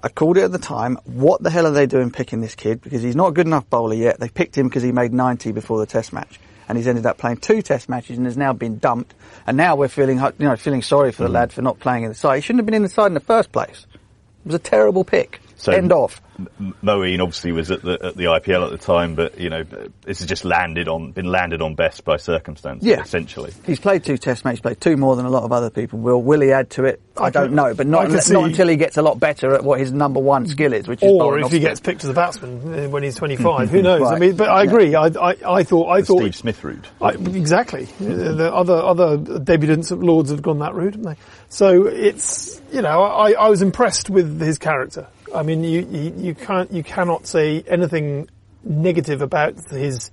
I 0.02 0.10
called 0.10 0.38
it 0.38 0.44
at 0.44 0.52
the 0.52 0.60
time. 0.60 0.98
What 1.06 1.42
the 1.42 1.50
hell 1.50 1.66
are 1.66 1.72
they 1.72 1.88
doing 1.88 2.12
picking 2.12 2.40
this 2.40 2.54
kid? 2.54 2.82
Because 2.82 3.02
he's 3.02 3.16
not 3.16 3.30
a 3.30 3.32
good 3.32 3.48
enough 3.48 3.68
bowler 3.70 3.96
yet. 3.96 4.20
They 4.20 4.30
picked 4.30 4.56
him 4.56 4.68
because 4.68 4.84
he 4.84 4.92
made 4.92 5.12
90 5.12 5.54
before 5.54 5.80
the 5.80 5.88
Test 5.88 6.14
match, 6.14 6.40
and 6.70 6.78
he's 6.78 6.88
ended 6.88 7.08
up 7.08 7.18
playing 7.18 7.38
two 7.38 7.64
Test 7.64 7.90
matches 7.90 8.16
and 8.18 8.28
has 8.28 8.38
now 8.38 8.54
been 8.54 8.78
dumped. 8.78 9.16
And 9.48 9.58
now 9.58 9.76
we're 9.76 9.88
feeling, 9.88 10.20
you 10.20 10.34
know, 10.48 10.56
feeling 10.56 10.84
sorry 10.84 11.12
for 11.12 11.24
the 11.24 11.30
lad 11.30 11.52
for 11.52 11.64
not 11.64 11.80
playing 11.80 12.04
in 12.04 12.10
the 12.10 12.16
side. 12.16 12.36
He 12.36 12.42
shouldn't 12.42 12.60
have 12.60 12.66
been 12.68 12.76
in 12.76 12.84
the 12.84 12.90
side 12.90 13.08
in 13.08 13.16
the 13.16 13.20
first 13.20 13.52
place. 13.52 13.88
It 13.94 14.46
was 14.46 14.56
a 14.56 14.60
terrible 14.60 15.04
pick. 15.04 15.42
So- 15.60 15.72
End 15.72 15.92
off. 15.92 16.22
M- 16.38 16.76
Moeen 16.84 17.20
obviously 17.20 17.52
was 17.52 17.72
at 17.72 17.82
the 17.82 17.94
at 17.94 18.16
the 18.16 18.26
IPL 18.26 18.64
at 18.66 18.70
the 18.70 18.78
time, 18.78 19.16
but 19.16 19.40
you 19.40 19.50
know 19.50 19.64
this 20.04 20.20
has 20.20 20.28
just 20.28 20.46
landed 20.46 20.88
on 20.88 21.12
been 21.12 21.26
landed 21.26 21.64
on 21.64 21.74
Bess 21.74 22.00
by 22.00 22.18
circumstance. 22.18 22.84
Yeah. 22.84 23.02
essentially. 23.02 23.52
He's 23.66 23.80
played 23.80 24.04
two 24.04 24.18
Test 24.18 24.46
matches. 24.46 24.60
Played 24.60 24.80
two 24.80 24.98
more 24.98 25.16
than 25.16 25.26
a 25.26 25.32
lot 25.32 25.42
of 25.44 25.52
other 25.52 25.72
people. 25.72 25.98
Will 25.98 26.22
Will 26.22 26.42
he 26.42 26.52
add 26.52 26.70
to 26.72 26.86
it? 26.86 27.02
I, 27.18 27.24
I 27.26 27.30
don't 27.32 27.48
can- 27.48 27.56
know, 27.56 27.74
but 27.74 27.88
not 27.88 28.06
can 28.06 28.14
not 28.34 28.44
until 28.46 28.68
he 28.68 28.76
gets 28.76 28.98
a 28.98 29.02
lot 29.02 29.20
better 29.20 29.56
at 29.56 29.64
what 29.64 29.80
his 29.80 29.92
number 29.92 30.20
one 30.20 30.46
skill 30.46 30.74
is, 30.74 30.88
which 30.88 31.02
is 31.02 31.10
Or 31.12 31.18
bowling 31.20 31.46
if 31.46 31.52
he 31.52 31.58
gets 31.60 31.80
picked 31.80 32.04
as 32.04 32.12
a 32.12 32.14
batsman 32.14 32.86
uh, 32.86 32.90
when 32.90 33.02
he's 33.02 33.16
25, 33.16 33.70
who 33.72 33.82
knows? 33.82 34.04
I 34.04 34.20
mean, 34.20 34.36
but 34.36 34.50
I 34.50 34.62
agree. 34.64 34.94
I, 34.94 35.08
I, 35.08 35.36
I 35.44 35.64
thought, 35.64 35.90
I 35.90 36.04
thought, 36.04 36.20
Steve 36.20 36.36
Smith 36.36 36.64
route. 36.64 36.86
I, 37.02 37.14
exactly. 37.14 37.86
The 38.00 38.54
other 38.54 38.76
other 38.76 39.18
debutants 39.18 39.92
at 39.92 39.98
Lords 39.98 40.30
have 40.30 40.44
gone 40.44 40.60
that 40.60 40.76
route, 40.76 40.94
haven't 40.94 41.02
they? 41.16 41.18
So 41.50 41.88
it's 41.88 42.62
you 42.72 42.84
know 42.84 43.02
I, 43.02 43.32
I 43.32 43.50
was 43.50 43.64
impressed 43.64 44.12
with 44.12 44.40
his 44.40 44.60
character. 44.60 45.08
I 45.36 45.44
mean, 45.44 45.64
you, 45.64 45.82
you 45.82 46.14
you 46.18 46.36
can't 46.36 46.72
you 46.72 46.84
cannot 46.84 47.28
say 47.28 47.64
anything 47.68 48.30
negative 48.64 49.22
about 49.22 49.56
his 49.70 50.12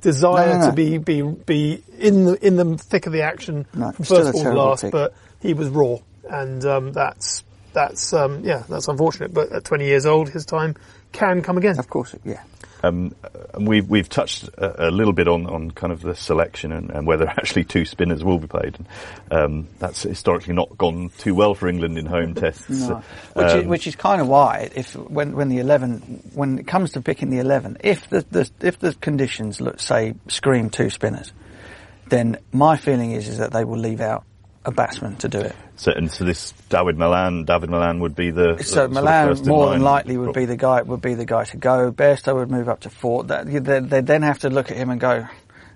desire 0.00 0.46
No, 0.48 0.52
no, 0.54 0.60
no. 0.60 0.70
to 0.70 0.72
be 0.76 0.98
be 0.98 1.22
be 1.22 1.82
in 1.98 2.24
the 2.24 2.46
in 2.46 2.56
the 2.56 2.76
thick 2.78 3.06
of 3.06 3.12
the 3.12 3.22
action 3.22 3.64
from 3.64 3.92
first 3.92 4.32
ball 4.32 4.42
to 4.44 4.52
last. 4.52 4.82
pick. 4.82 4.92
But 4.92 5.14
he 5.40 5.54
was 5.54 5.68
raw, 5.68 5.96
and 6.28 6.64
um, 6.64 6.92
that's 6.92 7.44
that's 7.72 8.12
um, 8.12 8.44
yeah 8.44 8.64
that's 8.68 8.88
unfortunate. 8.88 9.32
But 9.34 9.52
at 9.52 9.64
20 9.64 9.84
years 9.84 10.06
old, 10.06 10.28
his 10.30 10.44
time 10.46 10.76
can 11.12 11.42
come 11.42 11.58
again. 11.58 11.78
Of 11.78 11.88
course, 11.88 12.14
yeah. 12.24 12.42
Um, 12.84 13.14
and 13.52 13.66
we've 13.68 13.88
we've 13.88 14.08
touched 14.08 14.48
a, 14.58 14.88
a 14.88 14.90
little 14.90 15.12
bit 15.12 15.28
on, 15.28 15.46
on 15.46 15.70
kind 15.70 15.92
of 15.92 16.02
the 16.02 16.14
selection 16.14 16.72
and, 16.72 16.90
and 16.90 17.06
whether 17.06 17.28
actually 17.28 17.64
two 17.64 17.84
spinners 17.84 18.24
will 18.24 18.38
be 18.38 18.46
played. 18.46 18.78
And, 18.78 18.86
um, 19.30 19.68
that's 19.78 20.02
historically 20.02 20.54
not 20.54 20.76
gone 20.76 21.10
too 21.18 21.34
well 21.34 21.54
for 21.54 21.68
England 21.68 21.98
in 21.98 22.06
home 22.06 22.34
tests. 22.34 22.68
No. 22.68 23.02
Which, 23.34 23.46
is, 23.46 23.52
Um, 23.52 23.66
which 23.68 23.86
is 23.86 23.96
kind 23.96 24.20
of 24.20 24.28
why, 24.28 24.70
if 24.74 24.94
when 24.94 25.36
when 25.36 25.48
the 25.48 25.58
eleven, 25.58 26.22
when 26.34 26.58
it 26.58 26.66
comes 26.66 26.92
to 26.92 27.00
picking 27.00 27.30
the 27.30 27.38
eleven, 27.38 27.76
if 27.80 28.08
the, 28.10 28.24
the 28.30 28.50
if 28.60 28.78
the 28.78 28.94
conditions 28.94 29.60
look 29.60 29.80
say 29.80 30.14
scream 30.28 30.70
two 30.70 30.90
spinners, 30.90 31.32
then 32.08 32.38
my 32.52 32.76
feeling 32.76 33.12
is 33.12 33.28
is 33.28 33.38
that 33.38 33.52
they 33.52 33.64
will 33.64 33.78
leave 33.78 34.00
out 34.00 34.24
a 34.66 34.70
batsman 34.72 35.16
to 35.16 35.28
do 35.28 35.38
it. 35.40 35.54
so, 35.76 35.92
and 35.92 36.10
so 36.10 36.24
this 36.24 36.52
David 36.70 36.96
Malan, 36.96 37.44
David 37.44 37.68
Malan 37.70 38.00
would 38.00 38.14
be 38.16 38.30
the 38.30 38.54
the 38.54 38.64
So 38.64 38.74
sort 38.74 38.84
of 38.86 38.92
Malan 38.92 39.46
more 39.46 39.70
than 39.70 39.82
likely 39.82 40.16
would 40.16 40.32
be 40.34 40.44
the 40.46 40.56
guy 40.56 40.80
would 40.82 41.02
be 41.02 41.14
the 41.14 41.26
guy 41.26 41.44
to 41.44 41.56
go. 41.56 41.92
Bairstow 41.92 42.34
would 42.36 42.50
move 42.50 42.68
up 42.68 42.80
to 42.80 42.90
four. 42.90 43.24
That, 43.24 43.46
they, 43.46 43.80
they 43.80 44.00
then 44.00 44.22
have 44.22 44.38
to 44.40 44.50
look 44.50 44.70
at 44.70 44.76
him 44.76 44.90
and 44.90 45.00
go. 45.00 45.26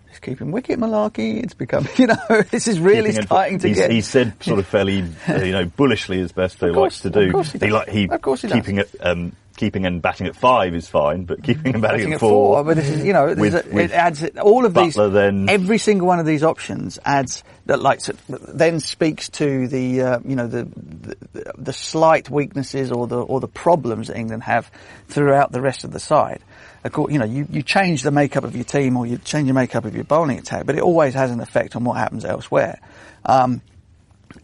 He's 0.08 0.20
keeping 0.20 0.52
wicket 0.52 0.78
malarkey. 0.78 1.42
It's 1.44 1.52
become, 1.52 1.86
you 1.96 2.06
know, 2.06 2.16
this 2.50 2.66
is 2.66 2.80
really 2.80 3.10
Keeping 3.10 3.22
it- 3.22 3.26
starting 3.26 3.58
to 3.58 3.70
get. 3.74 3.90
He 3.90 4.00
said 4.00 4.42
sort 4.42 4.58
of 4.58 4.66
fairly, 4.66 5.04
you 5.28 5.52
know, 5.52 5.66
bullishly 5.66 6.20
as 6.20 6.32
best 6.32 6.60
they 6.60 6.70
likes 6.70 7.00
to 7.00 7.10
do. 7.10 7.26
of 7.26 7.32
course 7.32 7.52
he 7.52 7.58
does. 7.58 7.70
like 7.70 7.88
he, 7.90 8.08
Of 8.08 8.22
course 8.22 8.40
he 8.40 8.48
does. 8.48 8.56
keeping 8.56 8.78
it, 8.78 8.90
um, 9.00 9.32
keeping 9.58 9.84
and 9.84 10.00
batting 10.00 10.26
at 10.26 10.34
five 10.36 10.74
is 10.74 10.88
fine, 10.88 11.24
but 11.24 11.42
keeping 11.42 11.74
and 11.74 11.82
batting, 11.82 11.98
batting 11.98 12.12
at 12.12 12.14
at 12.14 12.20
four, 12.20 12.54
four, 12.54 12.64
but 12.64 12.76
this 12.76 12.88
is, 12.88 13.04
you 13.04 13.12
know, 13.12 13.34
with- 13.34 13.54
a- 13.54 13.78
it 13.78 13.90
adds 13.90 14.24
all 14.40 14.64
of 14.64 14.72
these. 14.72 14.96
Buttler 14.96 15.12
then- 15.12 15.48
every 15.50 15.76
single 15.76 16.06
one 16.06 16.20
of 16.20 16.24
these 16.24 16.42
options 16.42 16.98
adds 17.04 17.42
that, 17.66 17.82
like, 17.82 18.00
then 18.28 18.80
speaks 18.80 19.28
to 19.28 19.68
the, 19.68 20.00
uh, 20.00 20.18
you 20.24 20.36
know, 20.36 20.46
the, 20.46 20.64
the 20.64 21.52
the 21.58 21.72
slight 21.72 22.30
weaknesses 22.30 22.90
or 22.90 23.06
the 23.06 23.18
or 23.18 23.40
the 23.40 23.48
problems 23.48 24.06
that 24.06 24.16
England 24.16 24.44
have 24.44 24.70
throughout 25.08 25.52
the 25.52 25.60
rest 25.60 25.84
of 25.84 25.90
the 25.92 26.00
side. 26.00 26.40
Of 26.84 26.92
course, 26.92 27.12
you 27.12 27.18
know, 27.18 27.24
you, 27.26 27.46
you 27.50 27.62
change 27.62 28.02
the 28.02 28.12
makeup 28.12 28.44
of 28.44 28.54
your 28.54 28.64
team 28.64 28.96
or 28.96 29.04
you 29.04 29.18
change 29.18 29.48
the 29.48 29.54
makeup 29.54 29.84
of 29.84 29.94
your 29.94 30.04
bowling 30.04 30.38
attack, 30.38 30.64
but 30.64 30.76
it 30.76 30.82
always 30.82 31.12
has 31.14 31.30
an 31.32 31.40
effect 31.40 31.74
on 31.76 31.82
what 31.84 31.96
happens 31.98 32.24
elsewhere. 32.24 32.78
Um, 33.26 33.60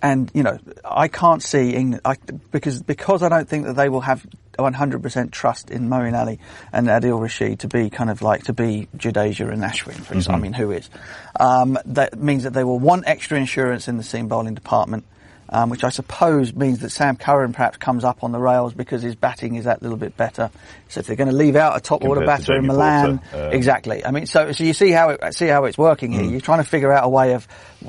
and 0.02 0.30
you 0.34 0.42
know, 0.42 0.58
I 0.84 1.08
can't 1.08 1.42
see 1.42 1.70
England 1.70 2.00
I, 2.04 2.16
because 2.50 2.82
because 2.82 3.22
I 3.22 3.28
don't 3.28 3.48
think 3.48 3.66
that 3.66 3.74
they 3.74 3.88
will 3.88 4.00
have 4.00 4.26
100% 4.56 5.30
trust 5.30 5.70
in 5.70 5.88
Moeen 5.88 6.18
Ali 6.18 6.38
and 6.72 6.86
Adil 6.88 7.20
Rashid 7.20 7.60
to 7.60 7.68
be 7.68 7.90
kind 7.90 8.10
of 8.10 8.22
like 8.22 8.44
to 8.44 8.52
be 8.52 8.88
Jadeja 8.96 9.52
and 9.52 9.62
Ashwin, 9.62 9.94
for 9.94 10.14
example. 10.14 10.34
I 10.34 10.42
mean, 10.42 10.52
who 10.52 10.70
is? 10.70 10.88
Um, 11.38 11.78
that 11.86 12.18
means 12.18 12.44
that 12.44 12.52
they 12.52 12.64
will 12.64 12.78
want 12.78 13.04
extra 13.06 13.38
insurance 13.38 13.88
in 13.88 13.96
the 13.96 14.02
seam 14.02 14.28
bowling 14.28 14.54
department. 14.54 15.04
Um, 15.46 15.68
which 15.68 15.84
I 15.84 15.90
suppose 15.90 16.54
means 16.54 16.78
that 16.78 16.88
Sam 16.88 17.16
Curran 17.16 17.52
perhaps 17.52 17.76
comes 17.76 18.02
up 18.02 18.24
on 18.24 18.32
the 18.32 18.40
rails 18.40 18.72
because 18.72 19.02
his 19.02 19.14
batting 19.14 19.56
is 19.56 19.66
that 19.66 19.82
little 19.82 19.98
bit 19.98 20.16
better. 20.16 20.50
So 20.88 21.00
if 21.00 21.06
they're 21.06 21.16
going 21.16 21.28
to 21.28 21.36
leave 21.36 21.54
out 21.54 21.76
a 21.76 21.80
top 21.80 22.02
order 22.02 22.22
Compared 22.22 22.40
to 22.40 22.46
batter 22.46 22.58
in 22.58 22.66
Malan, 22.66 23.18
Porter, 23.18 23.46
um, 23.48 23.52
exactly. 23.52 24.04
I 24.04 24.10
mean, 24.10 24.24
so 24.24 24.52
so 24.52 24.64
you 24.64 24.72
see 24.72 24.90
how 24.90 25.10
it 25.10 25.34
see 25.34 25.46
how 25.46 25.66
it's 25.66 25.76
working 25.76 26.12
here. 26.12 26.24
You're 26.24 26.40
trying 26.40 26.60
to 26.60 26.68
figure 26.68 26.90
out 26.90 27.04
a 27.04 27.10
way 27.10 27.34
of 27.34 27.46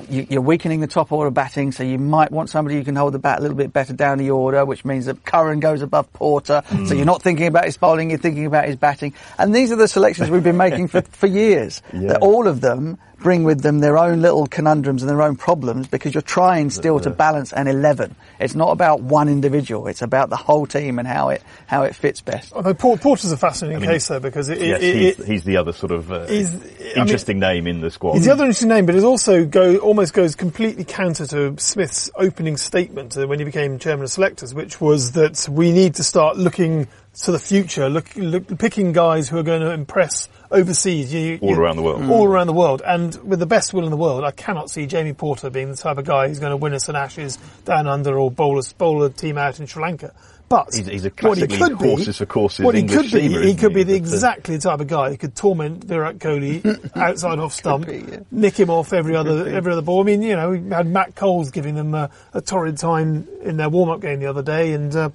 you, 0.09 0.27
you're 0.29 0.41
weakening 0.41 0.79
the 0.81 0.87
top 0.87 1.11
order 1.11 1.29
batting, 1.31 1.71
so 1.71 1.83
you 1.83 1.97
might 1.97 2.31
want 2.31 2.49
somebody 2.49 2.75
who 2.75 2.83
can 2.83 2.95
hold 2.95 3.13
the 3.13 3.19
bat 3.19 3.39
a 3.39 3.41
little 3.41 3.57
bit 3.57 3.71
better 3.73 3.93
down 3.93 4.17
the 4.17 4.31
order, 4.31 4.65
which 4.65 4.85
means 4.85 5.05
that 5.05 5.23
Curran 5.25 5.59
goes 5.59 5.81
above 5.81 6.11
Porter. 6.13 6.63
So 6.87 6.93
you're 6.93 7.05
not 7.05 7.21
thinking 7.21 7.47
about 7.47 7.65
his 7.65 7.77
bowling, 7.77 8.09
you're 8.09 8.19
thinking 8.19 8.45
about 8.45 8.65
his 8.65 8.75
batting. 8.75 9.13
And 9.37 9.53
these 9.55 9.71
are 9.71 9.75
the 9.77 9.87
selections 9.87 10.29
we've 10.29 10.43
been 10.43 10.57
making 10.57 10.87
for 10.89 11.01
for 11.01 11.27
years. 11.27 11.81
Yeah. 11.95 12.09
That 12.09 12.21
all 12.21 12.47
of 12.47 12.59
them 12.61 12.97
bring 13.19 13.43
with 13.43 13.61
them 13.61 13.79
their 13.79 13.97
own 13.97 14.21
little 14.21 14.45
conundrums 14.45 15.01
and 15.01 15.09
their 15.09 15.21
own 15.21 15.35
problems 15.37 15.87
because 15.87 16.13
you're 16.13 16.21
trying 16.21 16.69
still 16.69 16.99
to 16.99 17.09
balance 17.09 17.53
an 17.53 17.67
11. 17.67 18.15
It's 18.39 18.53
not 18.53 18.71
about 18.71 19.01
one 19.01 19.29
individual. 19.29 19.87
It's 19.87 20.01
about 20.01 20.29
the 20.29 20.35
whole 20.35 20.65
team 20.67 20.99
and 20.99 21.07
how 21.07 21.29
it 21.29 21.41
how 21.65 21.83
it 21.83 21.95
fits 21.95 22.19
best. 22.21 22.51
Although 22.53 22.73
Porter's 22.73 23.31
a 23.31 23.37
fascinating 23.37 23.81
mean, 23.81 23.89
case 23.91 24.07
though 24.09 24.19
because 24.19 24.49
it, 24.49 24.59
yes, 24.59 24.81
it, 24.81 24.95
he's, 24.95 25.19
it, 25.19 25.25
he's 25.25 25.43
the 25.45 25.57
other 25.57 25.71
sort 25.71 25.93
of 25.93 26.11
uh, 26.11 26.27
he's- 26.27 26.53
I 26.53 26.57
mean- 26.57 26.97
interesting 26.97 27.39
name 27.39 27.65
in 27.67 27.79
the 27.81 27.89
squad. 27.89 28.13
He's 28.15 28.25
the 28.25 28.31
other 28.33 28.43
interesting 28.43 28.69
name, 28.69 28.85
but 28.85 28.95
it 28.95 29.03
also 29.03 29.45
go 29.45 29.77
almost 29.85 30.13
goes 30.13 30.35
completely 30.35 30.83
counter 30.83 31.27
to 31.27 31.55
Smith's 31.57 32.09
opening 32.15 32.57
statement 32.57 33.15
uh, 33.17 33.27
when 33.27 33.39
he 33.39 33.45
became 33.45 33.79
chairman 33.79 34.03
of 34.03 34.11
selectors, 34.11 34.53
which 34.53 34.81
was 34.81 35.13
that 35.13 35.47
we 35.49 35.71
need 35.71 35.95
to 35.95 36.03
start 36.03 36.37
looking 36.37 36.87
to 37.23 37.31
the 37.31 37.39
future, 37.39 37.89
look, 37.89 38.15
look 38.15 38.57
picking 38.59 38.91
guys 38.91 39.29
who 39.29 39.37
are 39.37 39.43
going 39.43 39.61
to 39.61 39.71
impress 39.71 40.27
overseas, 40.51 41.13
you, 41.13 41.39
All 41.41 41.51
you- 41.51 41.59
around 41.59 41.77
the 41.77 41.81
world. 41.81 42.09
all 42.09 42.25
around 42.27 42.47
the 42.47 42.53
world. 42.53 42.81
And 42.85 43.15
with 43.23 43.39
the 43.39 43.45
best 43.45 43.73
will 43.73 43.83
in 43.85 43.91
the 43.91 43.97
world, 43.97 44.23
I 44.23 44.31
cannot 44.31 44.69
see 44.69 44.85
Jamie 44.85 45.13
Porter 45.13 45.49
being 45.49 45.69
the 45.69 45.75
type 45.77 45.97
of 45.97 46.05
guy 46.05 46.27
who's 46.27 46.39
going 46.39 46.51
to 46.51 46.57
win 46.57 46.73
us 46.73 46.89
an 46.89 46.95
Ashes 46.95 47.37
down 47.65 47.87
under 47.87 48.17
or 48.17 48.29
bowl 48.31 48.59
a, 48.59 48.63
bowl 48.77 49.01
a 49.03 49.09
team 49.09 49.37
out 49.37 49.59
in 49.59 49.65
Sri 49.65 49.81
Lanka. 49.81 50.13
But 50.47 50.75
He's- 50.75 50.87
he's 50.87 51.05
a 51.05 51.09
what 51.21 51.37
he 51.39 51.47
classically 51.47 51.57
could 51.57 51.79
be, 51.79 51.87
horses 51.89 52.17
for 52.17 52.25
courses 52.27 52.63
what 52.63 52.75
he 52.75 52.81
English 52.81 53.11
could 53.11 53.19
be, 53.19 53.27
seamer, 53.29 53.41
he 53.41 53.47
isn't 53.47 53.57
could 53.57 53.71
he? 53.71 53.75
be 53.77 53.83
the 53.83 53.93
uh, 53.93 53.97
exactly 53.97 54.55
the 54.57 54.61
type 54.61 54.79
of 54.79 54.87
guy 54.87 55.09
who 55.09 55.17
could 55.17 55.35
torment 55.35 55.83
Virat 55.83 56.19
Kohli 56.19 56.91
outside 56.95 57.39
off 57.39 57.51
stump, 57.53 57.87
be, 57.87 58.05
yeah. 58.07 58.19
nick 58.29 58.59
him 58.59 58.69
off 58.69 58.93
every 58.93 59.15
other 59.15 59.47
every 59.47 59.71
other 59.71 59.81
ball. 59.81 60.01
I 60.01 60.03
mean, 60.03 60.21
you 60.21 60.35
know, 60.35 60.51
we 60.51 60.69
had 60.69 60.85
Matt 60.85 61.15
Coles 61.15 61.49
giving 61.49 61.73
them 61.73 61.95
a, 61.95 62.11
a 62.33 62.41
torrid 62.41 62.77
time 62.77 63.27
in 63.41 63.57
their 63.57 63.69
warm 63.69 63.89
up 63.89 64.01
game 64.01 64.19
the 64.19 64.27
other 64.27 64.43
day, 64.43 64.73
and 64.73 64.95
uh, 64.95 65.09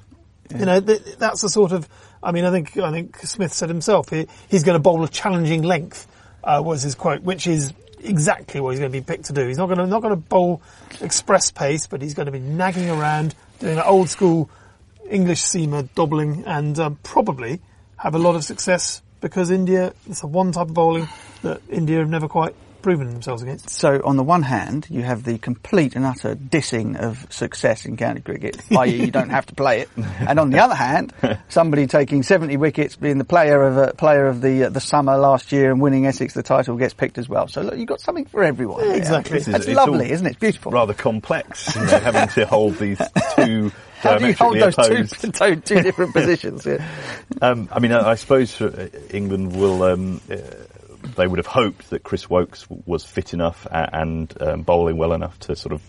you 0.59 0.67
know 0.67 0.81
th- 0.81 1.17
that's 1.19 1.43
the 1.43 1.49
sort 1.49 1.73
of. 1.73 1.89
I 2.23 2.33
mean, 2.33 2.45
I 2.45 2.51
think 2.51 2.77
I 2.77 2.91
think 2.91 3.17
Smith 3.19 3.53
said 3.53 3.69
himself 3.69 4.11
he, 4.11 4.27
he's 4.49 4.65
going 4.65 4.75
to 4.75 4.83
bowl 4.83 5.03
a 5.05 5.09
challenging 5.09 5.63
length. 5.63 6.07
Uh, 6.43 6.63
was 6.65 6.83
his 6.83 6.95
quote, 6.95 7.23
which 7.23 7.47
is 7.47 7.75
exactly 8.03 8.61
what 8.61 8.71
he's 8.71 8.79
going 8.79 8.91
to 8.91 8.99
be 8.99 9.05
picked 9.05 9.27
to 9.27 9.33
do. 9.33 9.47
He's 9.47 9.59
not 9.59 9.67
going 9.67 9.79
to 9.79 9.87
not 9.87 10.01
going 10.01 10.15
to 10.15 10.21
bowl 10.21 10.63
express 11.01 11.51
pace, 11.51 11.87
but 11.87 12.01
he's 12.03 12.15
going 12.15 12.27
to 12.27 12.33
be 12.33 12.39
nagging 12.39 12.91
around, 12.91 13.35
doing 13.59 13.77
an 13.77 13.85
old 13.85 14.09
school 14.09 14.51
English 15.09 15.43
seamer 15.43 15.89
doubling, 15.95 16.45
and 16.47 16.79
um, 16.79 16.99
probably 17.03 17.61
have 17.97 18.15
a 18.15 18.19
lot 18.19 18.37
of 18.37 18.45
success 18.45 19.03
because 19.21 19.51
India. 19.51 19.93
It's 20.09 20.23
a 20.23 20.27
one 20.27 20.53
type 20.53 20.69
of 20.69 20.75
bowling 20.75 21.09
that 21.43 21.61
India 21.69 21.99
have 21.99 22.09
never 22.09 22.29
quite 22.29 22.55
proven 22.83 23.11
themselves 23.11 23.43
against. 23.43 23.71
So 23.71 24.01
on 24.05 24.17
the 24.17 24.23
one 24.23 24.43
hand, 24.43 24.87
you 24.91 25.03
have 25.03 25.25
the 25.25 25.39
complete 25.39 25.97
and 25.97 26.05
utter 26.05 26.35
dissing 26.35 26.99
of 26.99 27.27
success 27.33 27.85
in 27.85 27.97
county 27.97 28.21
cricket, 28.21 28.61
i.e. 28.77 29.05
you 29.05 29.11
don't 29.11 29.31
have 29.31 29.47
to 29.47 29.55
play 29.55 29.81
it. 29.81 29.89
And 29.97 30.39
on 30.41 30.51
the 30.51 30.59
other 30.59 30.75
hand, 30.75 31.13
somebody 31.49 31.87
taking 31.87 32.23
70 32.23 32.57
wickets, 32.57 32.97
being 32.97 33.19
the 33.19 33.25
player 33.25 33.63
of 33.63 33.79
uh, 33.79 33.93
player 33.95 34.27
of 34.27 34.41
the 34.41 34.65
uh, 34.65 34.69
the 34.71 34.81
summer 34.81 35.17
last 35.17 35.53
year 35.53 35.71
and 35.71 35.81
winning 35.81 36.07
Essex 36.07 36.35
the 36.35 36.43
title 36.43 36.77
gets 36.77 36.95
picked 36.95 37.19
as 37.19 37.29
well. 37.29 37.49
So 37.49 37.63
look, 37.63 37.77
you've 37.77 37.87
got 37.89 38.01
something 38.01 38.25
for 38.27 38.43
everyone. 38.43 38.83
here. 38.85 38.95
exactly. 38.97 39.39
This 39.39 39.49
is- 39.49 39.55
it's 39.55 39.69
lovely, 39.69 40.11
isn't 40.11 40.27
it? 40.27 40.31
It's 40.31 40.39
beautiful. 40.41 40.73
rather 40.73 40.95
complex, 40.95 41.75
you 41.75 41.83
know, 41.83 41.99
having 42.01 42.29
to 42.29 42.47
hold 42.47 42.77
these 42.77 43.01
two 43.37 43.71
How 44.01 44.17
do 44.17 44.27
you 44.29 44.33
hold 44.33 44.55
diametrically 44.55 45.03
those 45.03 45.11
two, 45.11 45.31
two, 45.31 45.57
two 45.57 45.83
different 45.83 46.15
positions? 46.15 46.65
Yeah. 46.65 46.83
Um, 47.43 47.69
I 47.71 47.81
mean, 47.81 47.93
I, 47.93 48.11
I 48.13 48.15
suppose 48.15 48.59
uh, 48.61 48.89
England 49.11 49.55
will. 49.55 49.83
Um, 49.83 50.23
uh, 50.31 50.37
they 51.17 51.27
would 51.27 51.39
have 51.39 51.47
hoped 51.47 51.91
that 51.91 52.03
Chris 52.03 52.29
Woakes 52.31 52.63
w- 52.63 52.83
was 52.87 53.05
fit 53.05 53.33
enough 53.35 53.67
a- 53.67 53.91
and 53.95 54.33
um, 54.43 54.63
bowling 54.63 54.97
well 54.97 55.13
enough 55.13 55.39
to 55.41 55.57
sort 55.57 55.73
of 55.73 55.83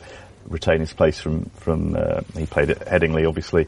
retain 0.47 0.79
his 0.79 0.93
place 0.93 1.19
from 1.19 1.45
from. 1.55 1.95
Uh, 1.95 2.21
he 2.37 2.45
played 2.45 2.69
at 2.71 2.79
Headingley, 2.79 3.27
obviously. 3.27 3.67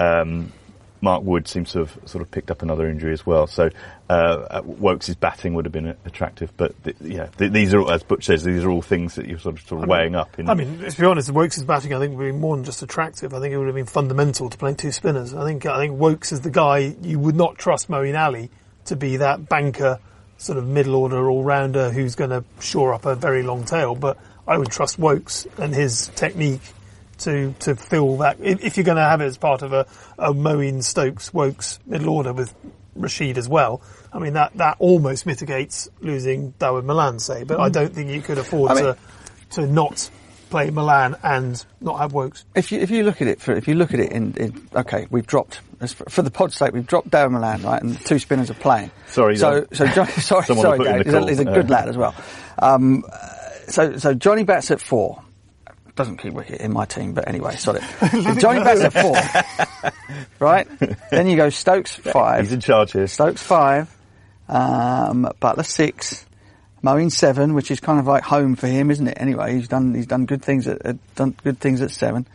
Um, 0.00 0.52
Mark 1.00 1.22
Wood 1.22 1.46
seems 1.46 1.70
to 1.72 1.78
have 1.80 1.96
sort 2.06 2.22
of 2.22 2.30
picked 2.32 2.50
up 2.50 2.62
another 2.62 2.88
injury 2.88 3.12
as 3.12 3.24
well. 3.24 3.46
So 3.46 3.70
uh, 4.10 4.62
Woakes' 4.64 5.14
batting 5.14 5.54
would 5.54 5.64
have 5.64 5.70
been 5.70 5.94
attractive, 6.04 6.52
but 6.56 6.74
th- 6.82 6.96
yeah, 7.00 7.26
th- 7.38 7.52
these 7.52 7.72
are 7.72 7.88
as 7.92 8.02
Butch 8.02 8.24
says, 8.24 8.42
these 8.42 8.64
are 8.64 8.68
all 8.68 8.82
things 8.82 9.14
that 9.14 9.26
you're 9.28 9.38
sort 9.38 9.60
of, 9.60 9.68
sort 9.68 9.84
of 9.84 9.88
I 9.88 9.92
mean- 9.92 9.96
weighing 10.00 10.14
up. 10.16 10.36
In, 10.40 10.50
I 10.50 10.54
mean, 10.54 10.80
let's 10.82 10.96
be 10.96 11.06
honest. 11.06 11.30
Woakes' 11.30 11.62
batting, 11.62 11.94
I 11.94 12.00
think, 12.00 12.18
would 12.18 12.24
be 12.24 12.32
more 12.32 12.56
than 12.56 12.64
just 12.64 12.82
attractive. 12.82 13.32
I 13.32 13.38
think 13.38 13.54
it 13.54 13.58
would 13.58 13.68
have 13.68 13.76
been 13.76 13.86
fundamental 13.86 14.50
to 14.50 14.58
playing 14.58 14.74
two 14.74 14.90
spinners. 14.90 15.34
I 15.34 15.44
think 15.44 15.66
I 15.66 15.78
think 15.78 15.96
Woakes 16.00 16.32
is 16.32 16.40
the 16.40 16.50
guy 16.50 16.96
you 17.00 17.20
would 17.20 17.36
not 17.36 17.58
trust 17.58 17.88
Moeen 17.88 18.18
Ali 18.20 18.50
to 18.86 18.96
be 18.96 19.18
that 19.18 19.48
banker, 19.48 20.00
sort 20.38 20.56
of 20.56 20.66
middle 20.66 20.94
order 20.94 21.28
all 21.28 21.44
rounder 21.44 21.90
who's 21.90 22.14
going 22.14 22.30
to 22.30 22.44
shore 22.60 22.94
up 22.94 23.04
a 23.04 23.14
very 23.14 23.42
long 23.42 23.64
tail. 23.64 23.94
But 23.94 24.16
I 24.46 24.56
would 24.56 24.70
trust 24.70 24.98
Woakes 24.98 25.46
and 25.58 25.74
his 25.74 26.08
technique 26.14 26.62
to 27.18 27.54
to 27.60 27.76
fill 27.76 28.18
that. 28.18 28.38
If, 28.40 28.64
if 28.64 28.76
you're 28.76 28.84
going 28.84 28.96
to 28.96 29.02
have 29.02 29.20
it 29.20 29.26
as 29.26 29.36
part 29.36 29.62
of 29.62 29.72
a, 29.72 29.86
a 30.18 30.32
Moeen 30.32 30.82
Stokes 30.82 31.34
Woakes 31.34 31.78
middle 31.84 32.10
order 32.10 32.32
with 32.32 32.54
Rashid 32.94 33.38
as 33.38 33.48
well. 33.48 33.82
I 34.12 34.18
mean 34.18 34.32
that 34.34 34.56
that 34.56 34.76
almost 34.78 35.26
mitigates 35.26 35.88
losing 36.00 36.52
Dawid 36.58 36.84
Malan, 36.84 37.18
say. 37.18 37.44
But 37.44 37.60
I 37.60 37.68
mm. 37.68 37.72
don't 37.72 37.92
think 37.92 38.10
you 38.10 38.22
could 38.22 38.38
afford 38.38 38.70
I 38.70 38.74
mean- 38.74 38.84
to 38.84 38.96
to 39.50 39.66
not 39.66 40.10
play 40.50 40.70
Malan 40.70 41.16
and 41.22 41.62
not 41.80 41.98
have 41.98 42.12
Woakes. 42.12 42.44
If 42.54 42.72
you 42.72 42.80
if 42.80 42.90
you 42.90 43.02
look 43.02 43.20
at 43.20 43.28
it 43.28 43.40
for 43.40 43.52
if 43.52 43.68
you 43.68 43.74
look 43.74 43.92
at 43.92 44.00
it 44.00 44.12
in, 44.12 44.34
in 44.34 44.68
okay, 44.74 45.06
we've 45.10 45.26
dropped 45.26 45.60
for, 45.86 46.22
the 46.22 46.30
pod's 46.30 46.56
sake, 46.56 46.72
we've 46.72 46.86
dropped 46.86 47.10
Darren 47.10 47.32
Malan, 47.32 47.62
right, 47.62 47.80
and 47.82 47.94
the 47.94 48.04
two 48.04 48.18
spinners 48.18 48.50
are 48.50 48.54
playing. 48.54 48.90
Sorry, 49.06 49.36
so 49.36 49.60
Dan. 49.60 49.74
so 49.74 49.86
Jonny, 49.86 50.10
sorry, 50.20 50.44
Someone 50.44 50.62
sorry, 50.64 50.78
will 50.78 50.84
put 50.84 50.96
in 50.96 51.02
Gary, 51.02 51.04
the 51.04 51.20
he's 51.20 51.26
a, 51.26 51.30
he's 51.30 51.40
a 51.40 51.44
good 51.44 51.70
lad 51.70 51.88
as 51.88 51.96
well. 51.96 52.14
Um, 52.58 53.04
so 53.68 53.96
so 53.96 54.14
Jonny 54.14 54.44
bats 54.44 54.70
at 54.70 54.80
four. 54.80 55.22
Doesn't 55.94 56.18
keep 56.18 56.32
wicket 56.32 56.60
in 56.60 56.72
my 56.72 56.84
team, 56.84 57.12
but 57.12 57.26
anyway, 57.28 57.56
sorry. 57.56 57.80
Jonny 58.38 58.60
bats 58.60 58.80
at 58.80 58.92
four, 58.92 59.92
right? 60.38 60.66
Then 61.10 61.26
you 61.28 61.36
go 61.36 61.50
Stokes 61.50 61.94
five. 61.94 62.42
he's 62.44 62.52
in 62.52 62.60
charge 62.60 62.92
here. 62.92 63.06
Stokes 63.06 63.42
five, 63.42 63.94
um, 64.48 65.28
Buttler 65.40 65.64
six, 65.64 66.24
Moeen 66.84 67.10
seven, 67.10 67.54
which 67.54 67.70
is 67.70 67.80
kind 67.80 67.98
of 67.98 68.06
like 68.06 68.22
home 68.22 68.54
for 68.54 68.68
him, 68.68 68.90
isn't 68.90 69.06
it? 69.08 69.18
Anyway, 69.20 69.54
he's 69.56 69.68
done 69.68 69.94
he's 69.94 70.06
done 70.06 70.26
good 70.26 70.42
things 70.42 70.68
at, 70.68 70.84
at 70.86 71.14
done 71.16 71.34
good 71.42 71.58
things 71.58 71.82
at 71.82 71.90
seven. 71.90 72.26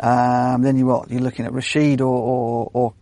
Um, 0.00 0.62
then 0.62 0.76
you 0.76 0.86
what? 0.86 1.10
You're 1.10 1.20
looking 1.20 1.46
at 1.46 1.52
Rashid 1.52 2.00
or, 2.00 2.06
or, 2.06 2.70
or 2.72 2.94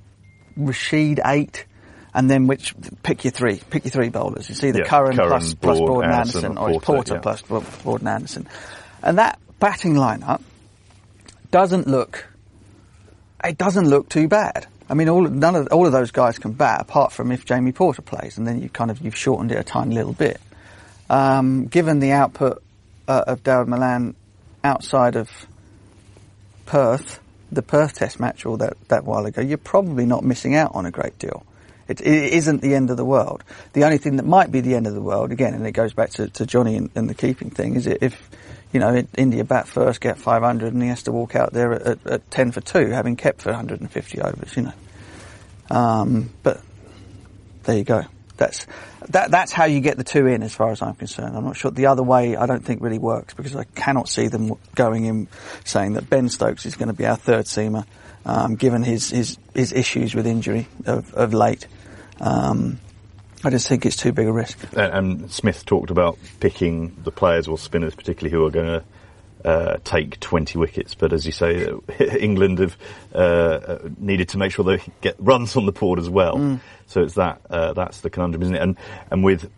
Rashid 0.57 1.21
eight, 1.25 1.67
and 2.15 2.31
then 2.31 2.47
which 2.47 2.75
pick 3.03 3.25
your 3.25 3.33
three, 3.33 3.61
pick 3.71 3.85
your 3.85 3.91
three 3.91 4.09
bowlers. 4.09 4.49
You 4.49 4.55
see 4.55 4.71
the 4.71 4.81
Yeah, 4.81 4.85
Curran, 4.87 5.17
Curran, 5.17 5.29
plus 5.29 5.55
plus 5.55 5.79
Broad, 5.79 5.87
Broad 5.87 6.05
and 6.05 6.13
Anderson, 6.13 6.45
Anderson, 6.45 6.59
or 6.59 6.81
Porter, 6.81 6.87
Porter 6.87 7.15
yeah. 7.15 7.21
plus 7.21 7.43
Bro- 7.43 7.65
Broad 7.83 8.01
and 8.01 8.09
Anderson, 8.09 8.49
and 9.03 9.19
that 9.19 9.39
batting 9.59 9.95
lineup 9.95 10.43
doesn't 11.51 11.87
look 11.87 12.27
it 13.45 13.59
doesn't 13.59 13.89
look 13.89 14.09
too 14.09 14.29
bad. 14.29 14.67
I 14.89 14.95
mean, 14.95 15.09
all 15.09 15.23
none 15.23 15.57
of 15.57 15.69
all 15.69 15.87
of 15.87 15.93
those 15.93 16.11
guys 16.11 16.39
can 16.39 16.53
bat, 16.53 16.81
apart 16.81 17.13
from 17.13 17.33
if 17.33 17.45
Jamie 17.45 17.73
Porter 17.73 18.03
plays, 18.03 18.39
and 18.39 18.47
then 18.47 18.63
you 18.63 18.69
kind 18.69 18.91
of 18.91 19.01
you've 19.01 19.17
shortened 19.17 19.53
it 19.53 19.59
a 19.59 19.65
tiny 19.65 19.95
little 19.95 20.13
bit. 20.13 20.41
Um, 21.11 21.67
given 21.67 21.99
the 21.99 22.13
output 22.13 22.63
uh, 23.09 23.25
of 23.27 23.43
Dawid 23.43 23.69
Malan 23.69 24.15
outside 24.65 25.17
of 25.17 25.31
Perth, 26.67 27.21
the 27.51 27.63
Perth 27.63 27.95
Test 27.95 28.21
match 28.21 28.45
all 28.45 28.57
that 28.59 28.77
that 28.89 29.05
while 29.05 29.25
ago, 29.25 29.41
you're 29.41 29.59
probably 29.59 30.05
not 30.07 30.25
missing 30.25 30.55
out 30.55 30.75
on 30.75 30.87
a 30.87 30.91
great 30.91 31.19
deal. 31.19 31.45
It, 31.89 32.01
it 32.01 32.33
isn't 32.33 32.63
the 32.63 32.75
end 32.75 32.91
of 32.91 32.97
the 32.97 33.05
world. 33.05 33.45
The 33.73 33.85
only 33.85 33.99
thing 33.99 34.17
that 34.17 34.27
might 34.27 34.51
be 34.51 34.61
the 34.61 34.75
end 34.75 34.89
of 34.89 34.95
the 34.95 35.01
world, 35.01 35.31
again, 35.31 35.55
and 35.55 35.65
it 35.67 35.73
goes 35.73 35.95
back 35.95 36.11
to, 36.11 36.29
to 36.31 36.45
Jonny 36.45 36.77
and, 36.77 36.91
and 36.97 37.09
the 37.09 37.15
keeping 37.15 37.51
thing, 37.51 37.77
is 37.77 37.87
if 37.87 38.29
you 38.73 38.81
know 38.81 39.07
India 39.17 39.45
bat 39.45 39.69
first, 39.69 40.01
get 40.01 40.19
500, 40.19 40.73
and 40.73 40.83
he 40.83 40.89
has 40.89 41.05
to 41.05 41.13
walk 41.13 41.37
out 41.37 41.53
there 41.53 41.73
at, 41.73 41.83
at, 41.83 42.07
at 42.07 42.31
10 42.31 42.53
for 42.53 42.61
two, 42.61 42.89
having 42.89 43.15
kept 43.17 43.41
for 43.41 43.51
150 43.51 44.21
overs. 44.21 44.57
You 44.57 44.63
know, 44.65 44.73
um, 45.71 46.31
but 46.43 46.61
there 47.63 47.79
you 47.79 47.85
go. 47.85 48.05
That's 48.37 48.67
that. 49.09 49.31
That's 49.31 49.53
how 49.53 49.65
you 49.65 49.81
get 49.81 49.97
the 49.97 50.05
two 50.05 50.27
in, 50.27 50.43
as 50.43 50.55
far 50.55 50.71
as 50.71 50.83
I'm 50.83 50.95
concerned. 50.95 51.37
I'm 51.37 51.45
not 51.45 51.57
sure 51.57 51.71
the 51.71 51.87
other 51.87 52.03
way. 52.03 52.37
I 52.37 52.47
don't 52.47 52.65
think 52.65 52.83
really 52.83 52.99
works 52.99 53.35
because 53.35 53.57
I 53.57 53.65
cannot 53.65 54.09
see 54.09 54.29
them 54.29 54.55
going 54.75 55.07
in 55.07 55.29
saying 55.65 55.95
that 55.95 56.11
Ben 56.11 56.29
Stokes 56.29 56.67
is 56.67 56.77
going 56.77 56.89
to 56.89 56.95
be 56.95 57.07
our 57.07 57.17
third 57.17 57.47
seamer, 57.47 57.87
um, 58.25 58.57
given 58.57 58.83
his, 58.83 59.11
his 59.11 59.39
his 59.55 59.73
issues 59.73 60.15
with 60.15 60.27
injury 60.27 60.69
of, 60.85 61.15
of 61.15 61.35
late. 61.35 61.67
Um, 62.21 62.79
I 63.45 63.51
just 63.51 63.69
think 63.69 63.87
it's 63.87 63.97
too 63.97 64.13
big 64.13 64.27
a 64.27 64.33
risk. 64.33 64.59
And, 64.73 64.93
and 64.93 65.33
Smith 65.33 65.65
talked 65.65 65.91
about 65.91 66.19
picking 66.41 66.97
the 67.05 67.13
players 67.13 67.49
or 67.49 67.59
spinners, 67.59 67.95
particularly 67.95 68.35
who 68.37 68.45
are 68.45 68.51
going 68.51 68.67
to 68.67 68.85
uh, 69.47 69.79
take 69.85 70.19
20 70.19 70.59
wickets. 70.59 70.95
But 70.95 71.13
as 71.13 71.25
you 71.25 71.33
say, 71.33 71.73
England 72.21 72.59
have 72.59 72.77
uh, 73.15 73.19
uh, 73.19 73.89
needed 73.97 74.29
to 74.31 74.39
make 74.39 74.51
sure 74.51 74.65
they 74.65 74.83
get 75.01 75.15
runs 75.19 75.57
on 75.57 75.67
the 75.67 75.73
board 75.73 76.01
as 76.01 76.11
well. 76.11 76.37
Mm. 76.37 76.61
So 76.89 77.03
it's 77.03 77.15
that 77.15 77.41
uh, 77.49 77.73
that's 77.73 78.01
the 78.01 78.11
conundrum, 78.11 78.43
isn't 78.43 78.55
it? 78.55 78.61
And 78.61 78.77
and 79.11 79.25
with 79.25 79.49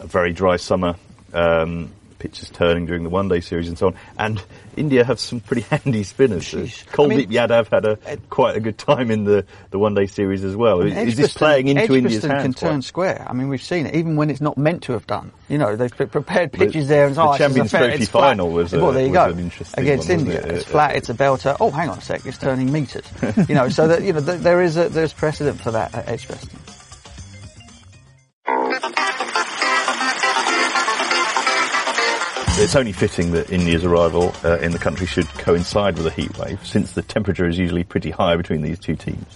a 0.00 0.06
very 0.06 0.32
dry 0.32 0.56
summer. 0.56 0.96
Um, 1.34 1.92
Pitches 2.18 2.48
turning 2.50 2.86
during 2.86 3.02
the 3.02 3.10
one 3.10 3.28
day 3.28 3.40
series 3.40 3.68
and 3.68 3.76
so 3.76 3.88
on. 3.88 3.94
And 4.18 4.42
India 4.76 5.04
have 5.04 5.20
some 5.20 5.40
pretty 5.40 5.62
handy 5.70 6.02
spinners. 6.02 6.44
Kuldeep 6.52 7.04
I 7.04 7.06
mean- 7.08 7.28
Yadav 7.30 7.68
had 7.70 7.84
a 7.84 8.16
quite 8.30 8.56
a 8.56 8.60
good 8.60 8.78
time 8.78 9.10
in 9.10 9.24
the, 9.24 9.44
the 9.70 9.78
one 9.78 9.94
day 9.94 10.06
series 10.06 10.42
as 10.44 10.56
well. 10.56 10.80
Is, 10.80 10.96
is 10.96 11.16
this 11.16 11.34
playing 11.34 11.68
into 11.68 11.82
Edgbaston 11.82 12.04
India's 12.04 12.20
can 12.22 12.30
hands? 12.30 12.56
turn 12.56 12.82
square. 12.82 13.24
I 13.28 13.32
mean, 13.32 13.48
we've 13.48 13.62
seen 13.62 13.86
it, 13.86 13.94
even 13.94 14.16
when 14.16 14.30
it's 14.30 14.40
not 14.40 14.56
meant 14.56 14.84
to 14.84 14.92
have 14.92 15.06
done. 15.06 15.32
You 15.48 15.58
know, 15.58 15.76
they've 15.76 15.90
prepared 15.94 16.52
pitches 16.52 16.88
there 16.88 17.06
and 17.06 17.14
the 17.14 17.22
oh, 17.22 17.30
it's 17.30 17.38
Champions 17.38 17.70
Trophy 17.70 18.04
final 18.06 18.50
was 18.50 18.72
a- 18.72 18.80
well, 18.80 18.92
there 18.92 19.06
you 19.06 19.12
go. 19.12 19.26
Against 19.74 20.08
one, 20.08 20.18
India, 20.20 20.40
it? 20.40 20.50
it's 20.52 20.66
Uh, 20.66 20.70
flat. 20.70 20.96
It's 20.96 21.08
a 21.10 21.14
belter. 21.14 21.56
Oh, 21.60 21.70
hang 21.70 21.88
on 21.90 21.98
a 21.98 22.00
sec, 22.00 22.24
it's 22.26 22.38
turning 22.38 22.72
meters. 22.72 23.04
you 23.48 23.54
know, 23.54 23.68
so 23.68 23.88
that 23.88 24.02
you 24.02 24.12
know 24.12 24.20
th- 24.24 24.40
there 24.40 24.62
is 24.62 24.76
a, 24.76 24.88
there's 24.88 25.12
precedent 25.12 25.60
for 25.60 25.70
that 25.72 25.94
at 25.94 26.08
Edgbaston. 26.08 26.58
It's 32.58 32.74
only 32.74 32.92
fitting 32.92 33.32
that 33.32 33.50
India's 33.50 33.84
arrival 33.84 34.34
uh, 34.42 34.58
in 34.60 34.72
the 34.72 34.78
country 34.78 35.06
should 35.06 35.28
coincide 35.28 35.98
with 35.98 36.06
a 36.06 36.10
heat 36.10 36.38
wave, 36.38 36.66
since 36.66 36.92
the 36.92 37.02
temperature 37.02 37.46
is 37.46 37.58
usually 37.58 37.84
pretty 37.84 38.10
high 38.10 38.34
between 38.36 38.62
these 38.62 38.78
two 38.78 38.96
teams. 38.96 39.26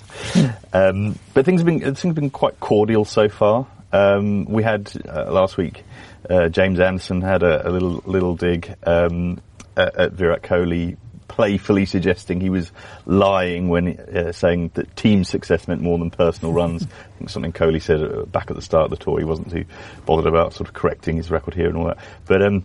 um, 0.73 1.19
but 1.35 1.45
things 1.45 1.61
have 1.61 1.67
been 1.67 1.81
things 1.81 2.03
have 2.03 2.15
been 2.15 2.31
quite 2.31 2.59
cordial 2.61 3.05
so 3.05 3.29
far. 3.29 3.67
Um, 3.93 4.47
we 4.47 4.63
had 4.63 4.91
uh, 5.07 5.31
last 5.31 5.59
week. 5.59 5.85
Uh, 6.29 6.49
James 6.49 6.81
Anderson 6.81 7.21
had 7.21 7.43
a, 7.43 7.69
a 7.69 7.71
little 7.71 8.03
little 8.07 8.37
dig 8.37 8.75
um, 8.85 9.39
at, 9.77 9.95
at 9.97 10.13
Virat 10.13 10.43
Kohli, 10.43 10.97
playfully 11.29 11.85
suggesting 11.85 12.41
he 12.41 12.51
was 12.51 12.73
lying 13.05 13.69
when 13.69 14.01
uh, 14.01 14.33
saying 14.33 14.71
that 14.75 14.97
team 14.97 15.25
success 15.25 15.69
meant 15.69 15.83
more 15.83 15.99
than 15.99 16.11
personal 16.11 16.55
runs. 16.55 16.85
I 17.15 17.19
think 17.19 17.29
something 17.29 17.53
Kohli 17.53 17.83
said 17.83 18.03
uh, 18.03 18.25
back 18.25 18.51
at 18.51 18.57
the 18.57 18.63
start 18.63 18.85
of 18.85 18.99
the 18.99 19.05
tour. 19.05 19.19
He 19.19 19.25
wasn't 19.25 19.51
too 19.51 19.67
bothered 20.07 20.27
about 20.27 20.55
sort 20.55 20.69
of 20.69 20.75
correcting 20.75 21.17
his 21.17 21.31
record 21.31 21.53
here 21.53 21.69
and 21.69 21.77
all 21.77 21.85
that. 21.85 21.99
But 22.27 22.43
um, 22.43 22.65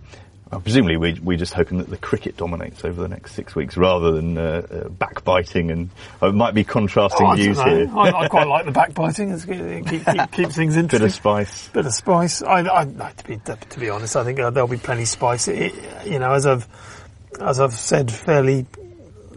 presumably 0.59 0.97
we, 0.97 1.19
we're 1.21 1.37
just 1.37 1.53
hoping 1.53 1.77
that 1.79 1.89
the 1.89 1.97
cricket 1.97 2.37
dominates 2.37 2.83
over 2.85 3.01
the 3.01 3.07
next 3.07 3.33
six 3.33 3.55
weeks 3.55 3.77
rather 3.77 4.11
than 4.11 4.37
uh, 4.37 4.41
uh, 4.69 4.89
backbiting 4.89 5.71
and 5.71 5.89
uh, 6.21 6.27
it 6.27 6.35
might 6.35 6.53
be 6.53 6.63
contrasting 6.63 7.25
Oh, 7.27 7.35
views 7.35 7.61
here. 7.61 7.89
I, 7.95 8.11
I 8.11 8.27
quite 8.27 8.47
like 8.47 8.65
the 8.65 8.71
backbiting. 8.71 9.31
It 9.31 9.85
keep, 9.87 10.05
keep, 10.05 10.31
keeps 10.31 10.55
things 10.55 10.77
interesting. 10.77 10.87
Bit 10.99 11.01
of 11.05 11.13
spice. 11.13 11.67
bit 11.69 11.85
of 11.85 11.93
spice. 11.93 12.41
I, 12.41 12.59
I, 12.61 12.81
I- 12.81 13.11
to 13.11 13.23
be 13.25 13.37
to 13.37 13.79
be 13.79 13.89
honest, 13.89 14.15
I 14.15 14.23
think 14.23 14.39
uh, 14.39 14.49
there'll 14.49 14.67
be 14.67 14.77
plenty 14.77 15.03
of 15.03 15.07
spice. 15.07 15.47
It, 15.47 15.73
you 16.05 16.19
know, 16.19 16.31
as 16.33 16.45
I've 16.45 16.67
as 17.39 17.59
I've 17.59 17.73
said 17.73 18.11
fairly 18.11 18.65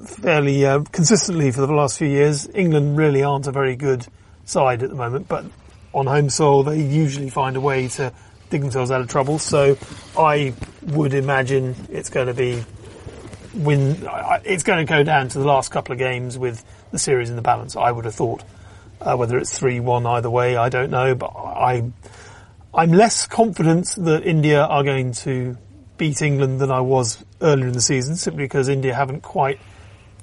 fairly 0.07 0.64
uh, 0.64 0.81
consistently 0.92 1.50
for 1.52 1.61
the 1.66 1.72
last 1.72 1.98
few 1.98 2.09
years, 2.09 2.48
England 2.54 2.96
really 2.96 3.22
aren't 3.22 3.46
a 3.46 3.52
very 3.52 3.76
good 3.76 4.07
side 4.44 4.83
at 4.83 4.88
the 4.90 4.94
moment. 4.96 5.28
But 5.28 5.44
on 5.92 6.07
home 6.07 6.31
soil, 6.31 6.62
they 6.62 6.81
usually 6.81 7.31
find 7.31 7.57
a 7.57 7.61
way 7.61 7.88
to 7.88 8.12
dig 8.50 8.61
themselves 8.61 8.90
out 8.90 9.00
of 9.00 9.08
trouble. 9.08 9.38
So 9.38 9.76
I 10.16 10.54
would 10.82 11.14
imagine 11.14 11.74
it's 11.90 12.11
going 12.11 12.28
to 12.28 12.34
be 12.34 12.64
win. 13.54 14.08
It's 14.44 14.62
going 14.62 14.87
to 14.87 14.90
go 14.90 15.02
down 15.02 15.28
to 15.28 15.38
the 15.38 15.44
last 15.44 15.70
couple 15.70 15.92
of 15.92 15.98
games 15.98 16.38
with 16.38 16.64
the 16.90 16.98
series 16.98 17.30
in 17.30 17.37
the 17.37 17.42
balance. 17.42 17.76
I 17.76 17.90
would 17.90 18.04
have 18.04 18.14
thought. 18.14 18.42
Uh, 19.00 19.16
whether 19.16 19.38
it's 19.38 19.56
three 19.56 19.78
one 19.78 20.04
either 20.06 20.28
way, 20.28 20.56
I 20.56 20.68
don't 20.68 20.90
know. 20.90 21.14
But 21.14 21.28
I, 21.28 21.84
I'm 22.74 22.90
less 22.90 23.28
confident 23.28 23.94
that 23.98 24.26
India 24.26 24.61
are 24.61 24.82
going 24.82 25.12
to 25.12 25.56
beat 25.98 26.20
England 26.20 26.61
than 26.61 26.72
I 26.72 26.80
was 26.80 27.24
earlier 27.40 27.68
in 27.68 27.72
the 27.74 27.80
season, 27.80 28.16
simply 28.16 28.44
because 28.44 28.68
India 28.68 28.94
haven't 28.94 29.22
quite 29.22 29.61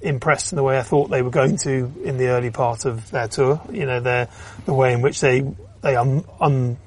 impressed 0.01 0.51
in 0.51 0.57
the 0.57 0.63
way 0.63 0.77
I 0.77 0.83
thought 0.83 1.09
they 1.09 1.21
were 1.21 1.29
going 1.31 1.57
to 1.59 1.91
in 2.03 2.17
the 2.17 2.27
early 2.27 2.51
part 2.51 2.85
of 2.85 3.09
their 3.11 3.27
tour. 3.27 3.61
You 3.71 3.85
know, 3.85 3.99
their 4.01 4.27
the 4.65 4.73
way 4.73 4.93
in 4.93 5.01
which 5.01 5.21
they 5.21 5.41
they 5.81 5.95
un, 5.95 6.25
un, 6.39 6.77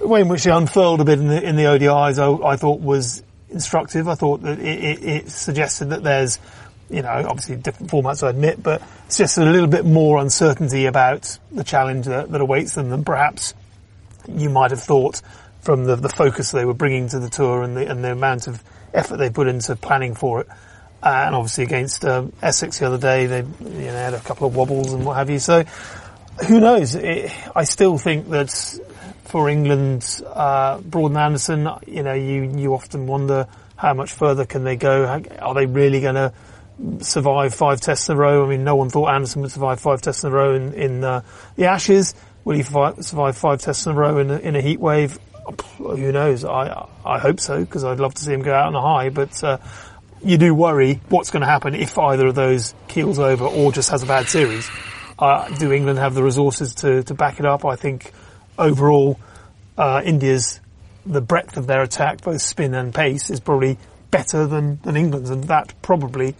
the 0.00 0.08
way 0.08 0.20
in 0.20 0.28
which 0.28 0.44
they 0.44 0.50
unfurled 0.50 1.00
a 1.00 1.04
bit 1.04 1.18
in 1.18 1.28
the 1.28 1.42
in 1.42 1.56
the 1.56 1.64
ODIs, 1.64 2.18
I, 2.18 2.48
I 2.48 2.56
thought 2.56 2.80
was 2.80 3.22
instructive. 3.50 4.08
I 4.08 4.14
thought 4.14 4.42
that 4.42 4.58
it, 4.58 4.84
it, 4.84 5.04
it 5.04 5.30
suggested 5.30 5.90
that 5.90 6.02
there's 6.02 6.38
you 6.90 7.02
know, 7.02 7.24
obviously 7.28 7.56
different 7.56 7.90
formats, 7.90 8.26
I 8.26 8.30
admit, 8.30 8.62
but 8.62 8.82
just 9.08 9.38
a 9.38 9.44
little 9.44 9.68
bit 9.68 9.84
more 9.84 10.18
uncertainty 10.18 10.86
about 10.86 11.38
the 11.52 11.62
challenge 11.62 12.06
that, 12.06 12.30
that 12.32 12.40
awaits 12.40 12.74
them 12.74 12.90
than 12.90 13.04
perhaps 13.04 13.54
you 14.28 14.50
might 14.50 14.72
have 14.72 14.82
thought 14.82 15.22
from 15.60 15.84
the, 15.84 15.96
the 15.96 16.08
focus 16.08 16.50
they 16.50 16.64
were 16.64 16.74
bringing 16.74 17.08
to 17.08 17.20
the 17.20 17.30
tour 17.30 17.62
and 17.62 17.76
the, 17.76 17.88
and 17.88 18.02
the 18.02 18.10
amount 18.10 18.48
of 18.48 18.62
effort 18.92 19.18
they 19.18 19.30
put 19.30 19.46
into 19.46 19.76
planning 19.76 20.14
for 20.14 20.40
it. 20.40 20.48
and 21.02 21.34
obviously 21.34 21.64
against 21.64 22.04
um, 22.04 22.32
Essex 22.42 22.80
the 22.80 22.86
other 22.86 22.98
day, 22.98 23.26
they 23.26 23.38
you 23.38 23.86
know 23.86 23.92
had 23.92 24.14
a 24.14 24.20
couple 24.20 24.48
of 24.48 24.56
wobbles 24.56 24.92
and 24.92 25.04
what 25.04 25.16
have 25.16 25.30
you. 25.30 25.38
So 25.38 25.64
who 26.48 26.58
knows? 26.58 26.94
It, 26.94 27.30
I 27.54 27.64
still 27.64 27.98
think 27.98 28.30
that 28.30 28.80
for 29.30 29.48
England, 29.48 30.22
uh, 30.26 30.80
Broad 30.80 31.12
and 31.12 31.18
Anderson, 31.18 31.68
you 31.86 32.02
know, 32.02 32.14
you 32.14 32.52
you 32.56 32.74
often 32.74 33.06
wonder 33.06 33.46
how 33.76 33.94
much 33.94 34.12
further 34.12 34.44
can 34.44 34.64
they 34.64 34.76
go? 34.76 35.06
How, 35.06 35.22
are 35.38 35.54
they 35.54 35.66
really 35.66 36.00
going 36.00 36.16
to 36.16 36.32
survive 37.00 37.54
five 37.54 37.80
tests 37.80 38.08
in 38.08 38.16
a 38.16 38.18
row? 38.18 38.44
I 38.44 38.48
mean, 38.48 38.64
no 38.64 38.74
one 38.74 38.90
thought 38.90 39.14
Anderson 39.14 39.42
would 39.42 39.52
survive 39.52 39.80
five 39.80 40.02
tests 40.02 40.24
in 40.24 40.32
a 40.32 40.34
row 40.34 40.54
in, 40.54 40.74
in 40.74 41.04
uh, 41.04 41.22
the 41.56 41.66
Ashes. 41.66 42.14
Will 42.44 42.56
he 42.56 42.62
survive 42.62 43.36
five 43.36 43.60
tests 43.60 43.86
in 43.86 43.92
a 43.92 43.94
row 43.94 44.18
in 44.18 44.30
a, 44.30 44.38
in 44.38 44.56
a 44.56 44.60
heat 44.60 44.80
wave? 44.80 45.18
Who 45.78 46.12
knows? 46.12 46.44
I 46.44 46.88
I 47.04 47.18
hope 47.18 47.38
so 47.40 47.60
because 47.60 47.84
I'd 47.84 48.00
love 48.00 48.14
to 48.14 48.22
see 48.22 48.32
him 48.32 48.42
go 48.42 48.52
out 48.52 48.66
on 48.66 48.74
a 48.74 48.82
high, 48.82 49.10
but. 49.10 49.42
Uh, 49.42 49.58
you 50.22 50.36
do 50.36 50.54
worry 50.54 51.00
what's 51.08 51.30
going 51.30 51.40
to 51.40 51.46
happen 51.46 51.74
if 51.74 51.96
either 51.96 52.26
of 52.26 52.34
those 52.34 52.74
keels 52.88 53.18
over 53.18 53.46
or 53.46 53.72
just 53.72 53.88
has 53.88 54.02
a 54.02 54.06
bad 54.06 54.28
series. 54.28 54.68
Uh, 55.18 55.48
do 55.56 55.72
England 55.72 55.98
have 55.98 56.12
the 56.12 56.22
resources 56.22 56.74
to, 56.74 57.02
to 57.04 57.14
back 57.14 57.40
it 57.40 57.46
up? 57.46 57.64
I 57.64 57.76
think 57.76 58.12
overall, 58.60 59.18
uh, 59.76 60.02
India's 60.04 60.60
the 61.06 61.20
breadth 61.20 61.56
of 61.56 61.66
their 61.66 61.82
attack, 61.82 62.20
both 62.20 62.40
spin 62.40 62.74
and 62.74 62.94
pace, 62.94 63.30
is 63.30 63.40
probably 63.40 63.78
better 64.10 64.46
than, 64.46 64.78
than 64.82 64.96
England's, 64.96 65.30
and 65.30 65.44
that 65.44 65.72
probably 65.82 66.34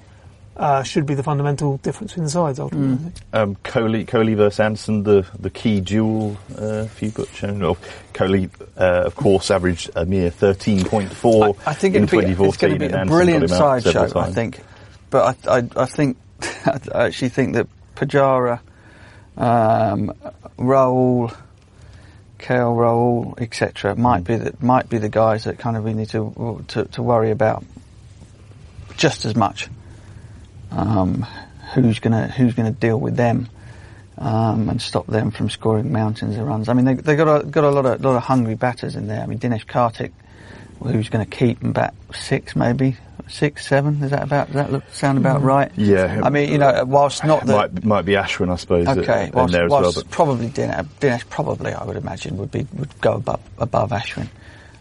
uh, 0.57 0.83
should 0.83 1.07
be 1.07 1.15
the 1.15 1.23
fundamental 1.23 1.79
difference 1.79 2.13
between 2.13 2.25
the 2.25 2.31
sides 2.31 2.59
ultimately. 2.59 3.11
Mm. 3.11 3.13
Um, 3.33 3.57
Kohli, 3.65 4.07
Kohli 4.07 4.37
versus 4.37 4.61
Anderson, 4.61 5.03
the, 5.03 5.27
the 5.39 5.49
key 5.51 5.81
duel 5.81 6.37
uh, 6.57 6.85
for 6.87 7.05
you, 7.05 7.11
Butch. 7.11 7.43
And, 7.43 7.63
Kohli, 8.13 8.51
uh, 8.77 9.03
of 9.07 9.17
course, 9.17 9.51
averaged 9.51 9.91
a 9.97 10.05
mere 10.05 10.31
13.4 10.31 11.59
I, 11.67 11.71
I 11.71 11.75
think 11.75 11.95
in 11.95 12.07
2014. 12.07 12.49
It's 12.49 12.57
going 12.59 12.73
to 12.75 12.79
be 12.79 12.93
a 12.93 13.07
brilliant 13.07 13.49
sideshow, 13.49 14.13
I 14.17 14.31
think. 14.33 14.61
But 15.09 15.39
I, 15.47 15.59
I, 15.59 15.69
I 15.77 15.87
think, 15.87 16.19
I 16.67 17.07
actually 17.07 17.31
think 17.31 17.55
that 17.55 17.67
Pujara, 17.97 18.61
um, 19.37 20.13
Rahul, 20.59 21.35
KL 22.41 22.77
Rahul, 22.77 23.41
etc., 23.41 23.95
might 23.97 24.23
mm. 24.23 24.27
be 24.27 24.37
the, 24.37 24.57
might 24.61 24.89
be 24.89 24.99
the 24.99 25.09
guys 25.09 25.45
that 25.45 25.59
kind 25.59 25.77
of 25.77 25.85
we 25.85 25.95
need 25.95 26.09
to, 26.11 26.65
to, 26.69 26.85
to 26.87 27.03
worry 27.03 27.31
about 27.31 27.65
just 28.97 29.25
as 29.25 29.37
much 29.37 29.69
um, 30.71 31.27
who's 31.75 31.99
gonna 31.99 32.29
who's 32.29 32.55
gonna 32.55 32.71
deal 32.71 32.99
with 32.99 33.17
them 33.17 33.49
um, 34.19 34.69
and 34.69 34.81
stop 34.81 35.07
them 35.07 35.31
from 35.31 35.49
scoring 35.49 35.93
mountains 35.93 36.37
of 36.37 36.47
runs. 36.47 36.69
I 36.69 36.75
mean, 36.75 36.85
they 36.85 36.95
they 36.95 37.17
got 37.17 37.43
a 37.43 37.45
got 37.45 37.65
a 37.65 37.71
lot 37.71 37.87
of 37.87 38.01
lot 38.03 38.17
of 38.17 38.23
hungry 38.23 38.55
batters 38.55 38.97
in 38.97 39.07
there. 39.07 39.23
I 39.23 39.27
mean, 39.27 39.39
Dinesh 39.39 39.67
Karthik, 39.67 40.13
who's 40.83 41.09
going 41.09 41.25
to 41.25 41.37
keep 41.37 41.63
and 41.63 41.73
bat 41.73 41.95
six 42.15 42.55
maybe. 42.55 42.97
Six, 43.31 43.67
seven, 43.67 44.03
is 44.03 44.11
that 44.11 44.25
about, 44.25 44.49
does 44.49 44.57
that 44.57 44.73
look, 44.73 44.85
sound 44.91 45.17
about 45.17 45.41
right? 45.43 45.71
Yeah. 45.77 46.21
I 46.23 46.31
mean, 46.31 46.51
you 46.51 46.59
know, 46.59 46.85
whilst 46.85 47.25
not 47.25 47.47
the... 47.47 47.53
Might, 47.53 47.85
might 47.85 48.03
be 48.03 48.15
Ashwin, 48.15 48.53
I 48.53 48.57
suppose. 48.57 48.89
Okay, 48.89 49.31
whilst, 49.33 49.55
whilst 49.69 49.97
well, 49.97 50.05
probably 50.11 50.49
Dinesh, 50.49 50.85
Dinesh 51.01 51.29
probably, 51.29 51.73
I 51.73 51.85
would 51.85 51.97
imagine, 51.97 52.37
would 52.39 52.51
be, 52.51 52.67
would 52.75 53.01
go 53.01 53.15
above, 53.15 53.41
above 53.57 53.91
Ashwin. 53.91 54.29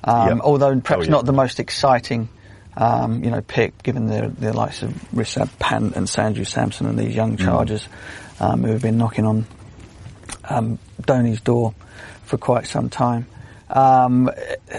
Um, 0.04 0.28
yep. 0.28 0.40
Although 0.42 0.80
perhaps 0.80 1.02
oh, 1.02 1.04
yeah. 1.04 1.12
not 1.12 1.26
the 1.26 1.32
most 1.32 1.60
exciting 1.60 2.28
um, 2.76 3.24
you 3.24 3.30
know, 3.30 3.42
pick, 3.42 3.84
given 3.84 4.08
the, 4.08 4.34
the 4.40 4.54
likes 4.54 4.82
of 4.82 4.92
Rishabh 5.14 5.58
Pant 5.60 5.96
and 5.96 6.08
Sanju 6.08 6.48
Samson 6.48 6.88
and 6.88 6.98
these 6.98 7.16
young 7.16 7.38
mm. 7.38 7.44
chargers 7.44 7.88
um, 8.40 8.64
who 8.64 8.72
have 8.72 8.82
been 8.82 8.98
knocking 8.98 9.26
on 9.26 9.46
um, 10.46 10.80
Dhoni's 11.02 11.42
door 11.42 11.74
for 12.24 12.38
quite 12.38 12.68
some 12.68 12.90
time. 12.90 13.28
Um, 13.70 14.32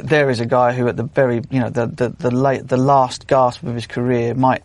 there 0.02 0.30
is 0.30 0.40
a 0.40 0.46
guy 0.46 0.72
who, 0.72 0.88
at 0.88 0.96
the 0.96 1.04
very, 1.04 1.42
you 1.50 1.60
know, 1.60 1.70
the 1.70 1.86
the 1.86 2.08
the, 2.08 2.30
late, 2.30 2.66
the 2.66 2.76
last 2.76 3.26
gasp 3.26 3.62
of 3.62 3.74
his 3.74 3.86
career, 3.86 4.34
might 4.34 4.62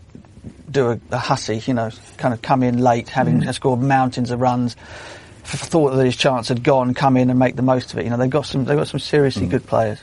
do 0.69 0.91
a, 0.91 0.99
a 1.11 1.17
Hussey, 1.17 1.61
you 1.65 1.73
know, 1.73 1.91
kind 2.17 2.33
of 2.33 2.41
come 2.41 2.63
in 2.63 2.79
late, 2.79 3.09
having 3.09 3.41
mm. 3.41 3.53
scored 3.53 3.81
mountains 3.81 4.31
of 4.31 4.41
runs, 4.41 4.75
thought 5.43 5.91
that 5.91 6.03
his 6.03 6.15
chance 6.15 6.47
had 6.47 6.63
gone, 6.63 6.93
come 6.93 7.17
in 7.17 7.29
and 7.29 7.37
make 7.37 7.55
the 7.55 7.61
most 7.61 7.93
of 7.93 7.99
it. 7.99 8.05
You 8.05 8.09
know, 8.09 8.17
they've 8.17 8.29
got 8.29 8.45
some 8.45 8.65
they've 8.65 8.77
got 8.77 8.87
some 8.87 8.99
seriously 8.99 9.47
mm. 9.47 9.51
good 9.51 9.65
players. 9.65 9.99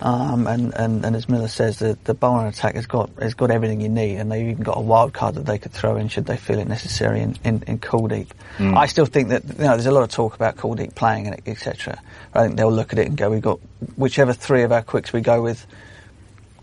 Um, 0.00 0.46
and, 0.46 0.74
and, 0.74 1.04
and 1.04 1.16
as 1.16 1.28
Miller 1.28 1.48
says, 1.48 1.78
the, 1.78 1.96
the 2.04 2.14
bowling 2.14 2.48
attack 2.48 2.74
has 2.74 2.86
got 2.86 3.10
has 3.20 3.34
got 3.34 3.50
everything 3.50 3.80
you 3.80 3.88
need, 3.88 4.16
and 4.16 4.30
they've 4.30 4.48
even 4.48 4.62
got 4.62 4.76
a 4.76 4.80
wild 4.80 5.12
card 5.12 5.36
that 5.36 5.46
they 5.46 5.56
could 5.56 5.72
throw 5.72 5.96
in 5.96 6.08
should 6.08 6.26
they 6.26 6.36
feel 6.36 6.58
it 6.58 6.66
necessary 6.66 7.20
in, 7.20 7.38
in, 7.44 7.62
in 7.66 7.78
Kuldeep. 7.78 8.28
Mm. 8.58 8.76
I 8.76 8.86
still 8.86 9.06
think 9.06 9.28
that 9.28 9.44
you 9.44 9.64
know 9.64 9.70
there's 9.70 9.86
a 9.86 9.92
lot 9.92 10.02
of 10.02 10.10
talk 10.10 10.34
about 10.34 10.56
Kuldeep 10.56 10.94
playing 10.94 11.28
and 11.28 11.40
etc. 11.48 12.00
I 12.34 12.44
think 12.44 12.56
they'll 12.56 12.72
look 12.72 12.92
at 12.92 12.98
it 12.98 13.06
and 13.06 13.16
go, 13.16 13.30
we've 13.30 13.40
got 13.40 13.60
whichever 13.96 14.32
three 14.32 14.62
of 14.62 14.72
our 14.72 14.82
quicks 14.82 15.12
we 15.12 15.20
go 15.20 15.40
with, 15.42 15.64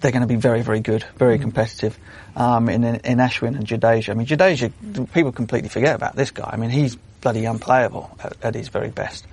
they're 0.02 0.12
going 0.12 0.22
to 0.22 0.28
be 0.28 0.36
very 0.36 0.62
very 0.62 0.82
good, 0.82 1.06
very 1.16 1.38
mm. 1.38 1.42
competitive. 1.42 1.98
Um, 2.36 2.70
in, 2.70 2.84
in 2.84 3.18
Ashwin 3.18 3.56
and 3.56 3.66
Jadeja, 3.66 4.10
I 4.10 4.14
mean 4.14 4.28
Jadeja, 4.28 5.14
people 5.14 5.32
completely 5.32 5.70
forget 5.70 5.96
about 5.96 6.16
this 6.16 6.32
guy. 6.32 6.50
I 6.52 6.58
mean 6.58 6.70
he's 6.70 6.98
bloody 7.22 7.46
unplayable 7.46 8.10
at, 8.24 8.34
at 8.44 8.56
his 8.56 8.68
very 8.68 8.90
best. 8.90 9.26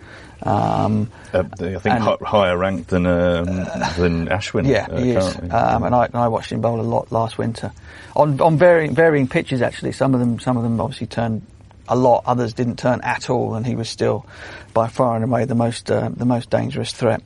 Um, 0.43 1.11
uh, 1.35 1.41
I 1.41 1.59
think 1.59 1.87
and, 1.87 2.03
higher 2.23 2.57
ranked 2.57 2.91
than 2.91 3.07
um, 3.07 3.47
than 3.47 4.29
Ashwin. 4.29 4.69
Yeah, 4.69 4.87
uh, 4.89 5.01
he 5.01 5.11
is. 5.11 5.37
Um, 5.37 5.83
and 5.83 5.95
I, 5.95 6.05
and 6.07 6.15
I 6.15 6.29
watched 6.29 6.53
him 6.53 6.61
bowl 6.61 6.81
a 6.81 6.83
lot 6.83 7.11
last 7.11 7.39
winter 7.39 7.73
on 8.15 8.41
on 8.41 8.57
varying 8.57 8.95
varying 8.95 9.27
pitches. 9.27 9.63
Actually, 9.63 9.93
some 9.93 10.15
of 10.15 10.21
them 10.21 10.39
some 10.39 10.57
of 10.57 10.63
them 10.63 10.81
obviously 10.81 11.09
turned 11.09 11.45
a 11.89 11.97
lot. 11.97 12.23
Others 12.27 12.55
didn't 12.55 12.79
turn 12.79 13.01
at 13.03 13.31
all, 13.31 13.55
and 13.55 13.67
he 13.67 13.75
was 13.75 13.89
still 13.89 14.27
by 14.75 14.87
far 14.87 15.17
and 15.17 15.25
away 15.25 15.45
the 15.45 15.57
most 15.57 15.91
uh, 15.91 16.09
the 16.15 16.27
most 16.27 16.51
dangerous 16.51 16.93
threat. 16.93 17.23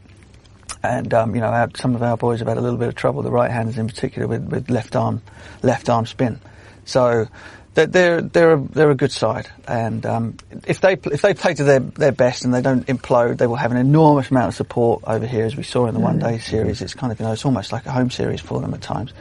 And 0.83 1.13
um, 1.13 1.35
you 1.35 1.43
know, 1.43 1.49
our, 1.49 1.69
some 1.77 1.95
of 1.95 2.03
our 2.03 2.17
boys 2.17 2.39
have 2.39 2.49
had 2.49 2.57
a 2.57 2.63
little 2.63 2.79
bit 2.79 2.89
of 2.89 2.95
trouble. 2.95 3.23
The 3.23 3.31
right 3.31 3.51
handers, 3.51 3.77
in 3.77 3.89
particular, 3.89 4.27
with, 4.27 4.45
with 4.45 4.71
left 4.71 4.97
arm 4.97 5.23
left 5.63 5.91
arm 5.91 6.07
spin. 6.07 6.41
So 6.85 7.29
they're 7.75 8.21
they're 8.21 8.53
a, 8.53 8.61
they're 8.61 8.91
a 8.91 8.95
good 8.95 9.13
side, 9.13 9.49
and 9.67 10.05
um, 10.05 10.37
if 10.67 10.81
they 10.81 10.93
if 10.93 11.23
they 11.23 11.33
play 11.33 11.55
to 11.55 11.65
their 11.65 11.81
their 11.81 12.13
best 12.13 12.45
and 12.45 12.53
they 12.53 12.61
don't 12.61 12.87
implode, 12.87 13.39
they 13.39 13.47
will 13.47 13.57
have 13.57 13.71
an 13.71 13.79
enormous 13.79 14.31
amount 14.31 14.49
of 14.49 14.55
support 14.55 15.03
over 15.07 15.27
here, 15.27 15.47
as 15.47 15.57
we 15.57 15.63
saw 15.63 15.87
in 15.87 15.95
the 15.95 16.01
one 16.01 16.19
day 16.19 16.39
series. 16.39 16.83
It's 16.83 16.95
kind 16.95 17.13
of 17.13 17.19
you 17.19 17.25
know 17.25 17.33
it's 17.33 17.47
almost 17.47 17.73
like 17.73 17.87
a 17.87 17.91
home 17.91 18.11
series 18.11 18.41
for 18.41 18.61
them 18.61 18.75
at 18.75 18.83
times. 18.83 19.13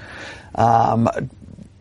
Um, 0.54 1.10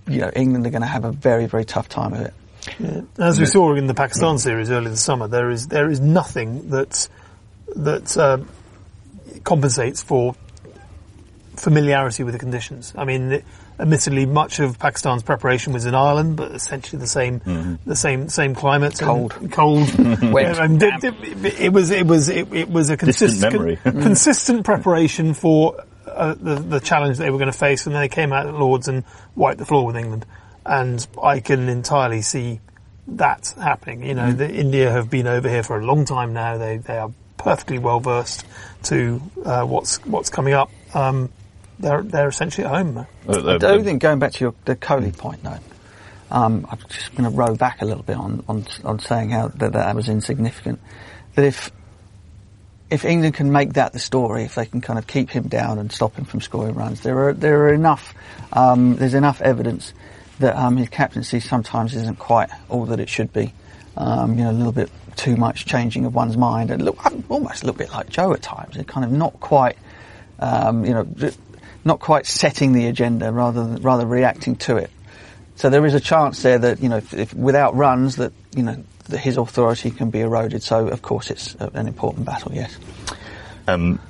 you 0.06 0.20
know, 0.20 0.30
England 0.34 0.66
are 0.66 0.70
going 0.70 0.82
to 0.82 0.88
have 0.88 1.04
a 1.04 1.12
very 1.12 1.46
very 1.46 1.64
tough 1.64 1.88
time 1.88 2.12
of 2.12 2.20
it. 2.20 2.34
Yeah. 2.78 3.00
As 3.18 3.40
we 3.40 3.46
saw 3.46 3.74
in 3.74 3.86
the 3.86 3.94
Pakistan 3.94 4.38
series 4.38 4.70
earlier 4.70 4.90
this 4.90 5.02
summer, 5.02 5.26
there 5.26 5.50
is 5.50 5.68
there 5.68 5.90
is 5.90 5.98
nothing 5.98 6.70
that 6.70 7.08
that 7.74 8.16
uh, 8.16 8.38
compensates 9.42 10.02
for 10.02 10.36
familiarity 11.56 12.22
with 12.22 12.34
the 12.34 12.38
conditions. 12.38 12.92
I 12.96 13.04
mean, 13.04 13.42
admittedly, 13.78 14.26
much 14.26 14.60
of 14.60 14.78
Pakistan's 14.78 15.22
preparation 15.22 15.72
was 15.72 15.86
in 15.86 15.94
Ireland, 15.94 16.36
but 16.36 16.52
essentially 16.52 17.00
the 17.00 17.06
same, 17.06 17.40
mm-hmm. 17.40 17.74
the 17.88 17.96
same, 17.96 18.28
same 18.28 18.54
climate. 18.54 18.98
Cold, 18.98 19.36
cold. 19.50 19.88
it, 19.98 21.04
it, 21.04 21.60
it, 21.60 21.72
was, 21.72 21.90
it 21.90 22.06
was, 22.06 22.28
it, 22.28 22.52
it 22.52 22.70
was 22.70 22.90
a 22.90 22.96
consistent, 22.96 23.80
consistent 23.82 24.64
preparation 24.64 25.34
for 25.34 25.84
uh, 26.06 26.34
the, 26.34 26.56
the 26.56 26.80
challenge 26.80 27.18
they 27.18 27.30
were 27.30 27.38
going 27.38 27.52
to 27.52 27.56
face, 27.56 27.86
and 27.86 27.94
then 27.94 28.02
they 28.02 28.08
came 28.08 28.32
out 28.32 28.46
at 28.46 28.54
Lords 28.54 28.88
and 28.88 29.04
wiped 29.34 29.58
the 29.58 29.66
floor 29.66 29.86
with 29.86 29.96
England. 29.96 30.26
And 30.64 31.06
I 31.22 31.40
can 31.40 31.68
entirely 31.68 32.22
see 32.22 32.60
that 33.06 33.54
happening. 33.60 34.02
You 34.04 34.14
know, 34.14 34.32
mm. 34.32 34.36
the, 34.36 34.50
India 34.52 34.90
have 34.90 35.10
been 35.10 35.26
over 35.26 35.48
here 35.48 35.62
for 35.62 35.78
a 35.78 35.84
long 35.84 36.04
time 36.04 36.32
now. 36.32 36.58
They 36.58 36.76
they 36.76 36.98
are 36.98 37.10
perfectly 37.38 37.78
well 37.78 38.00
versed 38.00 38.44
to 38.84 39.20
uh, 39.44 39.64
what's 39.64 40.04
what's 40.04 40.30
coming 40.30 40.54
up. 40.54 40.70
Um, 40.94 41.30
they're 41.80 42.02
they're 42.02 42.28
essentially 42.28 42.66
at 42.66 42.74
home. 42.74 43.06
I 43.28 43.58
do 43.58 43.82
think 43.82 44.02
going 44.02 44.18
back 44.18 44.32
to 44.32 44.44
your 44.44 44.54
the 44.64 44.76
Kohli 44.76 45.16
point 45.16 45.42
though, 45.42 45.58
um, 46.30 46.66
I'm 46.70 46.78
just 46.88 47.14
going 47.14 47.30
to 47.30 47.36
row 47.36 47.54
back 47.54 47.82
a 47.82 47.84
little 47.84 48.02
bit 48.02 48.16
on, 48.16 48.44
on 48.48 48.64
on 48.84 48.98
saying 48.98 49.30
how 49.30 49.48
that 49.48 49.72
that 49.72 49.96
was 49.96 50.08
insignificant. 50.08 50.80
That 51.34 51.44
if 51.44 51.70
if 52.90 53.04
England 53.04 53.34
can 53.34 53.52
make 53.52 53.74
that 53.74 53.92
the 53.92 53.98
story, 53.98 54.44
if 54.44 54.56
they 54.56 54.66
can 54.66 54.80
kind 54.80 54.98
of 54.98 55.06
keep 55.06 55.30
him 55.30 55.48
down 55.48 55.78
and 55.78 55.92
stop 55.92 56.16
him 56.16 56.24
from 56.24 56.40
scoring 56.40 56.74
runs, 56.74 57.00
there 57.00 57.28
are 57.28 57.32
there 57.32 57.62
are 57.64 57.74
enough 57.74 58.14
um, 58.52 58.96
there's 58.96 59.14
enough 59.14 59.40
evidence 59.40 59.92
that 60.40 60.56
um, 60.56 60.76
his 60.76 60.88
captaincy 60.88 61.38
sometimes 61.40 61.94
isn't 61.94 62.18
quite 62.18 62.50
all 62.68 62.86
that 62.86 63.00
it 63.00 63.08
should 63.08 63.32
be. 63.32 63.52
Um, 63.96 64.38
you 64.38 64.44
know, 64.44 64.50
a 64.50 64.52
little 64.52 64.72
bit 64.72 64.90
too 65.16 65.36
much 65.36 65.66
changing 65.66 66.04
of 66.06 66.14
one's 66.14 66.36
mind, 66.36 66.70
and 66.70 66.82
look, 66.82 66.98
almost 67.30 67.62
a 67.62 67.66
little 67.66 67.78
bit 67.78 67.90
like 67.90 68.08
Joe 68.08 68.32
at 68.32 68.42
times. 68.42 68.76
It 68.76 68.86
kind 68.86 69.04
of 69.04 69.12
not 69.12 69.38
quite, 69.40 69.76
um, 70.38 70.84
you 70.84 70.94
know, 70.94 71.04
not 71.84 72.00
quite 72.00 72.26
setting 72.26 72.72
the 72.72 72.86
agenda, 72.86 73.32
rather 73.32 73.62
rather 73.80 74.06
reacting 74.06 74.56
to 74.56 74.76
it. 74.76 74.90
So 75.56 75.70
there 75.70 75.84
is 75.84 75.94
a 75.94 76.00
chance 76.00 76.42
there 76.42 76.58
that 76.58 76.80
you 76.80 76.88
know, 76.88 76.98
if, 76.98 77.12
if 77.14 77.34
without 77.34 77.74
runs, 77.74 78.16
that 78.16 78.32
you 78.54 78.62
know, 78.62 78.82
that 79.08 79.18
his 79.18 79.36
authority 79.36 79.90
can 79.90 80.10
be 80.10 80.20
eroded. 80.20 80.62
So 80.62 80.88
of 80.88 81.02
course, 81.02 81.30
it's 81.30 81.54
an 81.54 81.86
important 81.86 82.26
battle. 82.26 82.52
Yes. 82.54 82.76
Um, 83.66 84.00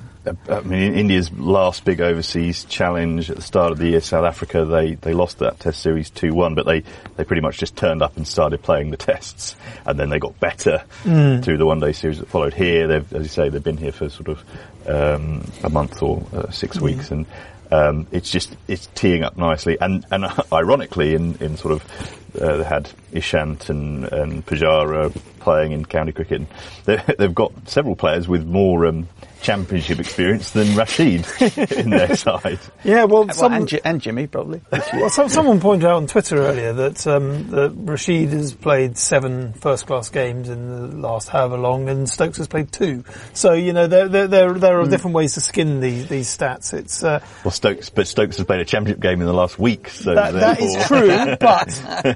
I 0.47 0.61
mean, 0.61 0.93
India's 0.93 1.31
last 1.31 1.83
big 1.83 1.99
overseas 1.99 2.63
challenge 2.65 3.31
at 3.31 3.37
the 3.37 3.41
start 3.41 3.71
of 3.71 3.79
the 3.79 3.89
year, 3.89 4.01
South 4.01 4.23
Africa, 4.23 4.65
they, 4.65 4.93
they 4.93 5.13
lost 5.13 5.39
that 5.39 5.59
test 5.59 5.81
series 5.81 6.11
2-1, 6.11 6.53
but 6.53 6.67
they, 6.67 6.83
they 7.15 7.23
pretty 7.23 7.41
much 7.41 7.57
just 7.57 7.75
turned 7.75 8.03
up 8.03 8.17
and 8.17 8.27
started 8.27 8.61
playing 8.61 8.91
the 8.91 8.97
tests. 8.97 9.55
And 9.83 9.99
then 9.99 10.09
they 10.09 10.19
got 10.19 10.39
better 10.39 10.83
mm. 11.03 11.43
through 11.43 11.57
the 11.57 11.65
one 11.65 11.79
day 11.79 11.91
series 11.91 12.19
that 12.19 12.27
followed 12.27 12.53
here. 12.53 12.87
They've, 12.87 13.13
as 13.13 13.23
you 13.23 13.29
say, 13.29 13.49
they've 13.49 13.63
been 13.63 13.77
here 13.77 13.91
for 13.91 14.09
sort 14.09 14.27
of, 14.27 14.43
um, 14.87 15.51
a 15.63 15.69
month 15.69 16.03
or 16.03 16.23
uh, 16.33 16.51
six 16.51 16.77
mm. 16.77 16.81
weeks. 16.81 17.09
And 17.09 17.25
Um, 17.71 18.07
it's 18.11 18.29
just 18.29 18.55
it's 18.67 18.87
teeing 18.95 19.23
up 19.23 19.37
nicely, 19.37 19.77
and 19.79 20.05
and 20.11 20.25
ironically, 20.51 21.15
in 21.15 21.35
in 21.35 21.57
sort 21.57 21.73
of 21.73 22.41
uh, 22.41 22.57
they 22.57 22.63
had 22.63 22.89
Ishant 23.13 23.69
and 23.69 24.05
and 24.11 24.45
Pujara 24.45 25.15
playing 25.39 25.71
in 25.71 25.85
county 25.85 26.11
cricket. 26.11 26.41
They, 26.85 27.01
they've 27.17 27.33
got 27.35 27.51
several 27.69 27.95
players 27.95 28.27
with 28.27 28.45
more 28.45 28.87
um, 28.87 29.07
championship 29.41 29.99
experience 29.99 30.51
than 30.51 30.75
Rashid 30.75 31.25
in 31.71 31.89
their 31.89 32.15
side. 32.15 32.59
Yeah, 32.83 33.05
well, 33.05 33.25
Well, 33.25 33.33
some, 33.35 33.53
and, 33.53 33.67
Ji- 33.67 33.81
and 33.83 33.99
Jimmy 34.01 34.27
probably. 34.27 34.61
well 34.71 35.09
some, 35.09 35.29
someone 35.29 35.59
pointed 35.59 35.87
out 35.87 35.95
on 35.97 36.07
Twitter 36.07 36.37
earlier 36.37 36.73
that, 36.73 37.05
um, 37.07 37.49
that 37.49 37.71
Rashid 37.75 38.29
has 38.29 38.53
played 38.53 38.97
seven 38.97 39.53
first-class 39.53 40.09
games 40.09 40.49
in 40.49 40.69
the 40.91 40.97
last 40.97 41.29
however 41.29 41.57
long, 41.57 41.89
and 41.89 42.09
Stokes 42.09 42.37
has 42.37 42.47
played 42.47 42.71
two. 42.71 43.03
So 43.33 43.53
you 43.53 43.73
know 43.73 43.87
there 43.87 44.07
there 44.07 44.27
there, 44.27 44.53
there 44.53 44.79
are 44.79 44.85
different 44.87 45.15
ways 45.15 45.33
to 45.33 45.41
skin 45.41 45.79
these 45.79 46.07
these 46.07 46.35
stats. 46.35 46.73
It's 46.73 47.03
uh, 47.03 47.19
Well, 47.43 47.51
Stokes, 47.51 47.89
but 47.89 48.07
Stokes 48.07 48.37
has 48.37 48.45
played 48.45 48.59
a 48.61 48.65
championship 48.65 49.01
game 49.01 49.21
in 49.21 49.27
the 49.27 49.33
last 49.33 49.57
week, 49.59 49.89
so 49.89 50.15
that, 50.15 50.33
that 50.33 50.59
is 50.61 50.75
true, 50.87 51.07
but 51.39 51.67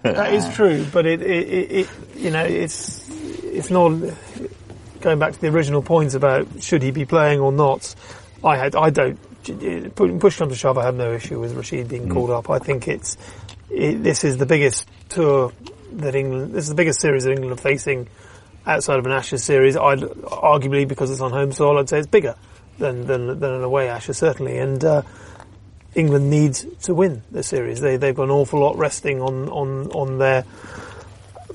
that 0.03 0.33
is 0.33 0.53
true. 0.55 0.85
But 0.91 1.05
it, 1.05 1.21
it, 1.21 1.49
it, 1.49 1.71
it 1.71 1.89
you 2.15 2.31
know 2.31 2.43
it's 2.43 3.09
it's 3.43 3.69
not 3.69 3.91
going 5.05 5.19
back 5.19 5.33
to 5.33 5.39
the 5.39 5.49
original 5.49 5.83
point 5.83 6.15
about 6.15 6.47
should 6.63 6.81
he 6.81 6.89
be 6.89 7.05
playing 7.05 7.39
or 7.39 7.51
not. 7.51 7.93
I 8.43 8.57
had 8.57 8.75
I 8.75 8.89
don't 8.89 9.19
push 10.19 10.37
come 10.39 10.49
to 10.49 10.55
shove. 10.55 10.79
I 10.79 10.83
have 10.83 10.95
no 10.95 11.13
issue 11.13 11.39
with 11.39 11.53
Rashid 11.53 11.87
being 11.87 12.09
called 12.09 12.31
up. 12.31 12.49
I 12.49 12.57
think 12.57 12.87
it's 12.87 13.15
it, 13.69 14.03
this 14.03 14.23
is 14.23 14.37
the 14.37 14.47
biggest 14.47 14.87
tour 15.09 15.53
that 15.93 16.15
England. 16.15 16.53
This 16.53 16.63
is 16.63 16.69
the 16.69 16.75
biggest 16.75 16.99
series 16.99 17.23
that 17.25 17.31
England 17.31 17.53
are 17.53 17.61
facing 17.61 18.07
outside 18.65 18.97
of 18.97 19.05
an 19.05 19.11
Ashes 19.11 19.43
series. 19.43 19.77
I'd 19.77 19.99
arguably 19.99 20.87
because 20.87 21.11
it's 21.11 21.21
on 21.21 21.31
home 21.31 21.51
soil. 21.51 21.77
I'd 21.77 21.87
say 21.87 21.99
it's 21.99 22.07
bigger 22.07 22.35
than 22.79 23.05
than, 23.05 23.39
than 23.39 23.53
an 23.53 23.63
away 23.63 23.87
Ashes 23.87 24.17
certainly, 24.17 24.57
and. 24.57 24.83
Uh, 24.83 25.01
England 25.93 26.29
needs 26.29 26.65
to 26.81 26.93
win 26.93 27.23
the 27.31 27.41
series. 27.41 27.79
They 27.79 27.95
they've 27.95 28.13
got 28.13 28.23
an 28.23 28.31
awful 28.31 28.59
lot 28.59 28.77
resting 28.77 29.21
on 29.21 29.47
on 29.47 29.91
on 29.91 30.17
their 30.17 30.43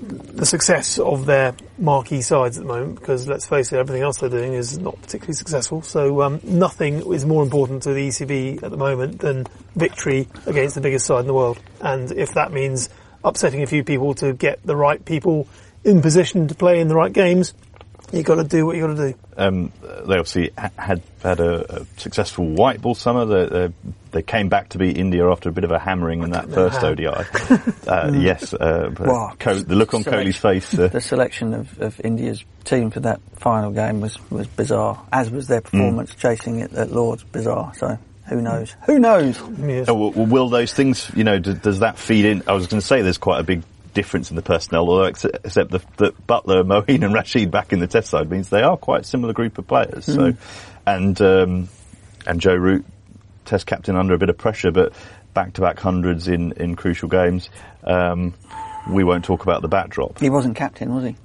the 0.01 0.47
success 0.47 0.99
of 0.99 1.27
their 1.27 1.55
marquee 1.79 2.23
sides 2.23 2.57
at 2.59 2.63
the 2.63 2.69
moment. 2.69 2.99
Because 2.99 3.29
let's 3.29 3.47
face 3.47 3.73
it, 3.73 3.79
everything 3.79 4.03
else 4.03 4.19
they're 4.19 4.29
doing 4.29 4.55
is 4.55 4.79
not 4.79 5.01
particularly 5.01 5.35
successful. 5.35 5.83
So 5.83 6.23
um, 6.23 6.41
nothing 6.43 7.13
is 7.13 7.27
more 7.27 7.43
important 7.43 7.83
to 7.85 7.93
the 7.93 8.09
ECB 8.09 8.63
at 8.63 8.71
the 8.71 8.77
moment 8.77 9.21
than 9.21 9.47
victory 9.77 10.29
against 10.47 10.75
the 10.75 10.81
biggest 10.81 11.07
side 11.07 11.21
in 11.21 11.27
the 11.27 11.35
world. 11.35 11.61
And 11.81 12.11
if 12.13 12.35
that 12.35 12.53
means 12.53 12.89
upsetting 13.25 13.63
a 13.63 13.67
few 13.67 13.85
people 13.85 14.15
to 14.15 14.33
get 14.33 14.65
the 14.65 14.77
right 14.77 15.05
people 15.05 15.47
in 15.85 16.03
position 16.03 16.49
to 16.49 16.55
play 16.55 16.81
in 16.81 16.89
the 16.89 16.95
right 16.95 17.13
games, 17.13 17.55
you've 18.13 18.27
got 18.27 18.37
to 18.37 18.45
do 18.45 18.67
what 18.67 18.77
you've 18.77 18.89
got 18.89 18.97
to 18.97 19.13
do. 19.13 19.19
um, 19.37 19.73
they 20.07 20.17
obviously 20.17 20.51
had 20.57 21.03
had 21.19 21.41
a, 21.41 21.83
a 21.83 21.87
successful 21.97 22.47
white 22.47 22.81
ball 22.81 22.95
summer. 22.95 23.25
They, 23.25 23.47
they, 23.47 23.75
they 24.13 24.23
came 24.23 24.49
back 24.49 24.71
to 24.71 24.79
beat 24.79 24.97
India 24.99 25.29
after 25.31 25.49
a 25.49 25.53
bit 25.53 25.65
of 25.65 25.71
a 25.71 25.79
hammering 25.79 26.23
in 26.23 26.31
that 26.31 26.51
first 26.51 26.81
how. 26.81 26.89
ODI. 26.89 27.07
uh, 27.87 28.13
yes, 28.13 28.53
uh, 28.55 28.93
Wow. 28.99 29.35
Co- 29.39 29.55
the 29.59 29.75
look 29.75 29.95
on 29.95 30.03
Select- 30.03 30.27
Kohli's 30.27 30.37
face. 30.37 30.79
Uh, 30.79 30.89
the 30.89 31.01
selection 31.01 31.55
of, 31.55 31.81
of 31.81 32.01
India's 32.05 32.45
team 32.65 32.91
for 32.91 33.01
that 33.01 33.21
final 33.37 33.71
game 33.71 34.01
was, 34.01 34.19
was 34.31 34.47
bizarre, 34.47 35.01
as 35.13 35.31
was 35.31 35.47
their 35.49 35.61
performance 35.61 36.15
chasing 36.15 36.61
it 36.61 36.73
at 36.73 36.91
Lords. 36.91 37.23
Bizarre. 37.25 37.73
So 37.75 37.99
who 38.29 38.41
knows? 38.41 38.75
Who 38.87 38.99
knows? 38.99 39.41
Yes. 39.59 39.89
oh, 39.89 39.95
well, 39.95 40.27
will 40.27 40.49
those 40.49 40.73
things, 40.73 41.11
you 41.15 41.25
know, 41.25 41.39
d- 41.39 41.55
does 41.55 41.81
that 41.81 41.99
feed 41.99 42.25
in? 42.25 42.43
I 42.47 42.53
was 42.53 42.67
going 42.67 42.81
to 42.81 42.87
say 42.87 43.03
there's 43.03 43.19
quite 43.19 43.41
a 43.41 43.45
big 43.45 43.63
difference 43.93 44.31
in 44.31 44.37
the 44.37 44.43
personnel, 44.43 44.89
although 44.89 45.05
ex- 45.05 45.25
except 45.25 45.71
that 45.73 45.97
the 45.97 46.13
Buttler, 46.29 46.63
Moeen, 46.87 47.05
and 47.05 47.13
Rashid 47.13 47.51
back 47.51 47.73
in 47.73 47.81
the 47.81 47.87
Test 47.89 48.11
side 48.11 48.31
means 48.31 48.49
they 48.49 48.63
are 48.63 48.77
quite 48.77 49.01
a 49.01 49.05
similar 49.05 49.33
group 49.33 49.59
of 49.59 49.67
players. 49.67 50.05
So, 50.05 50.35
and 50.87 51.21
um, 51.21 51.69
and 52.27 52.41
Joe 52.41 52.55
Root, 52.55 52.85
Test 53.51 53.67
captain, 53.67 53.97
under 53.97 54.15
a 54.15 54.19
bit 54.19 54.31
of 54.31 54.39
pressure, 54.39 54.71
but 54.71 54.93
back-to-back 55.35 55.81
hundreds 55.81 56.29
in 56.29 56.53
in 56.53 56.77
crucial 56.77 57.09
games. 57.09 57.51
Um, 57.83 58.33
we 58.89 59.03
won't 59.03 59.25
talk 59.25 59.43
about 59.43 59.61
the 59.61 59.67
backdrop. 59.67 60.21
He 60.21 60.31
wasn't 60.31 60.55
captain, 60.55 60.95
was 60.95 61.03
he? 61.05 61.17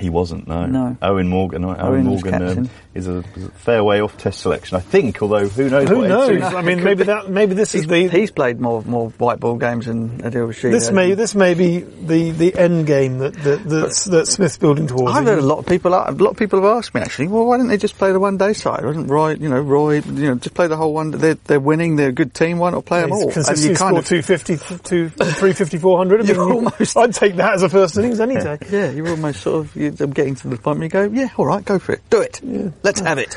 He 0.00 0.10
wasn't, 0.10 0.48
no. 0.48 0.66
No. 0.66 0.96
Eoin 1.00 1.28
Morgan. 1.28 1.62
Eoin, 1.62 1.78
Eoin 1.78 2.02
Morgan 2.02 2.30
captain. 2.32 2.58
um, 2.58 2.70
is, 2.94 3.08
a, 3.08 3.24
is 3.36 3.44
a 3.44 3.50
fair 3.50 3.82
way 3.82 4.00
off 4.00 4.16
Test 4.16 4.40
selection, 4.40 4.76
I 4.76 4.80
think. 4.80 5.22
Although 5.22 5.48
who 5.48 5.68
knows? 5.68 5.88
Who 5.88 5.98
what 5.98 6.08
knows? 6.08 6.42
I 6.42 6.62
mean, 6.62 6.82
maybe 6.82 7.04
that 7.04 7.28
maybe 7.28 7.54
this 7.54 7.74
is 7.74 7.86
the 7.86 8.08
he's 8.08 8.30
played 8.30 8.60
more 8.60 8.82
more 8.82 9.10
white 9.10 9.40
ball 9.40 9.56
games 9.56 9.86
than 9.86 10.18
Adil 10.18 10.46
Rashid. 10.46 10.72
This 10.72 10.86
has. 10.86 10.94
may 10.94 11.14
this 11.14 11.34
may 11.34 11.54
be 11.54 11.78
the, 11.80 12.30
the 12.30 12.54
end 12.56 12.86
game 12.86 13.18
that 13.18 13.34
that 13.34 13.64
that's, 13.64 14.04
that 14.04 14.26
Smith's 14.26 14.58
building 14.58 14.86
towards. 14.86 15.16
I've 15.16 15.24
heard 15.24 15.38
a 15.38 15.42
lot 15.42 15.58
of 15.58 15.66
people. 15.66 15.92
A 15.92 16.10
lot 16.12 16.30
of 16.30 16.36
people 16.36 16.62
have 16.62 16.76
asked 16.76 16.94
me 16.94 17.00
actually. 17.00 17.28
Well, 17.28 17.46
why 17.46 17.56
didn't 17.56 17.70
they 17.70 17.76
just 17.76 17.98
play 17.98 18.12
the 18.12 18.20
one 18.20 18.36
day 18.36 18.52
side? 18.52 18.84
Wasn't 18.84 19.10
Roy? 19.10 19.34
You 19.34 19.48
know, 19.48 19.60
Roy. 19.60 20.00
You 20.00 20.28
know, 20.28 20.34
just 20.36 20.54
play 20.54 20.66
the 20.68 20.76
whole 20.76 20.94
one. 20.94 21.10
They're 21.10 21.34
they're 21.34 21.60
winning. 21.60 21.96
They're 21.96 22.10
a 22.10 22.12
good 22.12 22.34
team. 22.34 22.58
Why 22.58 22.70
not 22.70 22.84
play 22.84 23.00
them 23.00 23.12
all? 23.12 23.24
And 23.24 23.32
Consistently 23.32 23.68
you 23.70 23.76
score 23.76 24.02
250, 24.02 24.56
two, 24.78 25.08
350, 25.08 25.78
400. 25.78 26.20
I 26.20 26.22
mean, 26.24 26.34
You're 26.34 26.52
almost- 26.52 26.96
I'd 26.96 27.14
take 27.14 27.36
that 27.36 27.54
as 27.54 27.62
a 27.62 27.68
first 27.68 27.96
innings 27.98 28.20
any 28.20 28.36
day. 28.36 28.58
Yeah, 28.70 28.90
you're 28.90 29.08
almost 29.08 29.40
sort 29.42 29.66
of 29.66 29.76
you're 29.76 29.90
getting 29.90 30.34
to 30.36 30.48
the 30.48 30.56
point 30.56 30.78
where 30.78 30.84
you 30.84 30.90
go, 30.90 31.02
yeah, 31.04 31.28
all 31.36 31.46
right, 31.46 31.64
go 31.64 31.78
for 31.78 31.92
it, 31.92 32.02
do 32.10 32.20
it, 32.20 32.40
let's 32.84 33.00
have 33.00 33.18
it. 33.18 33.34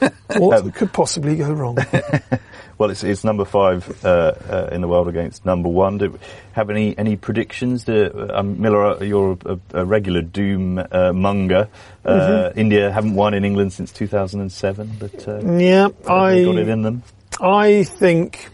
What 0.36 0.74
could 0.74 0.92
possibly 0.92 1.36
go 1.36 1.52
wrong? 1.52 1.78
Well, 2.78 2.90
it's, 2.90 3.02
it's 3.04 3.24
number 3.24 3.46
five 3.46 4.04
uh, 4.04 4.32
uh, 4.50 4.68
in 4.70 4.82
the 4.82 4.88
world 4.88 5.08
against 5.08 5.46
number 5.46 5.70
one. 5.70 5.96
Do 5.96 6.04
you 6.04 6.18
have 6.52 6.68
any 6.68 6.96
any 6.98 7.16
predictions? 7.16 7.84
Do, 7.84 8.28
um, 8.34 8.60
Miller, 8.60 9.02
you're 9.02 9.38
a, 9.46 9.58
a 9.72 9.84
regular 9.86 10.20
doom 10.20 10.78
uh, 10.78 11.12
monger. 11.14 11.68
Uh, 12.04 12.10
Mm-hmm. 12.12 12.58
India 12.60 12.92
haven't 12.92 13.14
won 13.14 13.32
in 13.32 13.46
England 13.46 13.72
since 13.72 13.92
2007, 13.92 14.96
but 15.00 15.26
uh, 15.26 15.40
yeah, 15.56 15.84
have 15.84 15.94
they 16.04 16.44
got 16.44 16.56
it 16.58 16.68
in 16.68 16.82
them. 16.82 17.02
I 17.40 17.84
think 17.84 18.50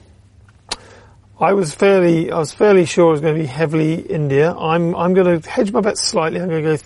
I 1.41 1.53
was 1.55 1.75
fairly 1.75 2.31
I 2.31 2.39
was 2.39 2.53
fairly 2.53 2.87
sure 2.87 3.09
it 3.09 3.13
was 3.13 3.21
going 3.23 3.35
to 3.35 3.41
be 3.41 3.47
heavily 3.49 3.95
India. 4.03 4.53
I'm 4.55 4.95
I'm 4.95 5.15
going 5.15 5.41
to 5.41 5.51
hedge 5.51 5.73
my 5.73 5.81
bets 5.81 6.01
slightly. 6.01 6.41
I'm 6.41 6.49
going 6.49 6.63
to 6.63 6.77
go. 6.77 6.83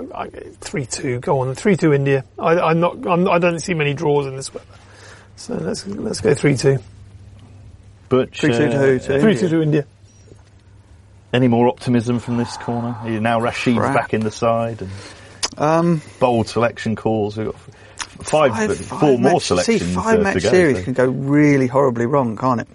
Th- 0.00 0.10
I, 0.14 0.22
I, 0.22 0.28
three 0.60 0.86
two. 0.86 1.20
Go 1.20 1.40
on, 1.40 1.54
three 1.54 1.76
two 1.76 1.92
India. 1.92 2.24
I, 2.38 2.58
I'm 2.58 2.80
not. 2.80 3.06
I'm, 3.06 3.28
I 3.28 3.38
don't 3.38 3.58
see 3.60 3.74
many 3.74 3.94
draws 3.94 4.26
in 4.26 4.36
this 4.36 4.52
weather. 4.52 4.66
So 5.36 5.54
let's 5.54 5.86
let's 5.86 6.20
go 6.20 6.34
three 6.34 6.56
two. 6.56 6.78
Butch, 8.08 8.40
Three 8.40 8.52
two 8.52 8.68
to 8.68 8.78
who? 8.78 8.98
To 8.98 9.04
Three 9.20 9.32
India? 9.32 9.38
two 9.40 9.48
to 9.48 9.62
India. 9.62 9.86
any 11.32 11.48
more 11.48 11.68
optimism 11.68 12.18
from 12.18 12.36
this 12.36 12.56
corner? 12.58 12.94
Now 13.20 13.40
Rashid's 13.40 13.78
Crap. 13.78 13.94
back 13.94 14.14
in 14.14 14.20
the 14.20 14.30
side 14.30 14.82
and 14.82 14.90
Um, 15.56 16.02
bold 16.20 16.46
selection 16.48 16.94
calls. 16.94 17.36
We've 17.38 17.46
got 17.46 17.54
f- 17.54 17.70
five, 18.26 18.52
five- 18.52 18.76
four 18.76 18.98
five 18.98 19.20
more 19.20 19.32
match- 19.34 19.42
selections 19.44 19.82
See, 19.82 19.94
five 19.94 20.20
uh, 20.20 20.22
match 20.22 20.34
to 20.34 20.40
go. 20.40 20.50
series 20.50 20.76
so- 20.78 20.84
can 20.84 20.92
go 20.92 21.06
really 21.06 21.66
horribly 21.66 22.04
wrong, 22.06 22.36
can't 22.36 22.60
it? 22.60 22.68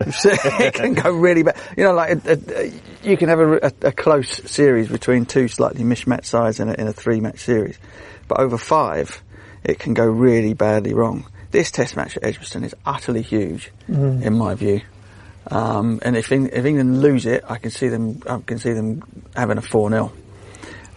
It 0.00 0.74
can 0.74 0.94
go 0.94 1.10
really 1.10 1.42
bad. 1.42 1.56
You 1.76 1.84
know, 1.84 1.92
like 1.92 2.24
a, 2.26 2.38
a, 2.56 2.72
you 3.02 3.16
can 3.16 3.28
have 3.28 3.40
a, 3.40 3.56
a, 3.56 3.72
a 3.88 3.92
close 3.92 4.50
series 4.50 4.88
between 4.88 5.26
two 5.26 5.48
slightly 5.48 5.84
mismatched 5.84 6.26
sides 6.26 6.60
in 6.60 6.68
a, 6.68 6.74
in 6.74 6.86
a 6.86 6.92
three-match 6.92 7.40
series, 7.40 7.78
but 8.28 8.40
over 8.40 8.58
five, 8.58 9.22
it 9.64 9.78
can 9.78 9.94
go 9.94 10.06
really 10.06 10.54
badly 10.54 10.94
wrong. 10.94 11.26
This 11.50 11.70
Test 11.70 11.96
match 11.96 12.16
at 12.16 12.24
Edgbaston 12.24 12.64
is 12.64 12.74
utterly 12.86 13.22
huge, 13.22 13.72
in 13.88 14.38
my 14.38 14.54
view. 14.54 14.82
Um, 15.48 15.98
and 16.02 16.16
if, 16.16 16.30
if 16.30 16.64
England 16.64 17.02
lose 17.02 17.26
it, 17.26 17.44
I 17.48 17.58
can 17.58 17.70
see 17.70 17.88
them. 17.88 18.22
I 18.28 18.38
can 18.38 18.58
see 18.58 18.72
them 18.72 19.02
having 19.34 19.58
a 19.58 19.62
four 19.62 19.90
0 19.90 20.12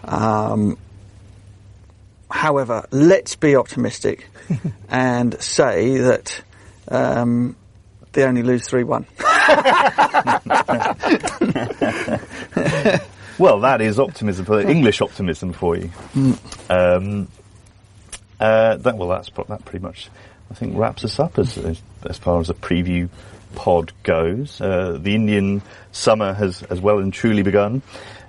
um, 0.04 0.78
However, 2.30 2.86
let's 2.90 3.36
be 3.36 3.54
optimistic 3.54 4.28
and 4.88 5.40
say 5.40 5.98
that 5.98 6.42
um, 6.88 7.56
they 8.14 8.24
only 8.24 8.42
lose 8.42 8.66
three 8.66 8.84
one. 8.84 9.06
Well, 13.38 13.60
that 13.60 13.80
is 13.80 13.98
optimism 13.98 14.44
for 14.44 14.60
English 14.60 15.00
optimism 15.00 15.52
for 15.52 15.76
you. 15.76 15.90
Um, 16.70 17.28
uh, 18.38 18.76
that 18.76 18.96
well, 18.96 19.08
that's 19.08 19.30
that 19.48 19.64
pretty 19.64 19.82
much. 19.82 20.08
I 20.50 20.54
think 20.54 20.76
wraps 20.76 21.04
us 21.04 21.18
up 21.18 21.38
as 21.38 21.58
as, 21.58 21.82
as 22.04 22.18
far 22.18 22.40
as 22.40 22.50
a 22.50 22.54
preview 22.54 23.08
pod 23.54 23.92
goes. 24.02 24.60
Uh, 24.60 24.98
the 25.00 25.14
Indian 25.14 25.62
summer 25.90 26.32
has 26.32 26.60
has 26.60 26.80
well 26.80 26.98
and 26.98 27.12
truly 27.12 27.42
begun. 27.42 27.82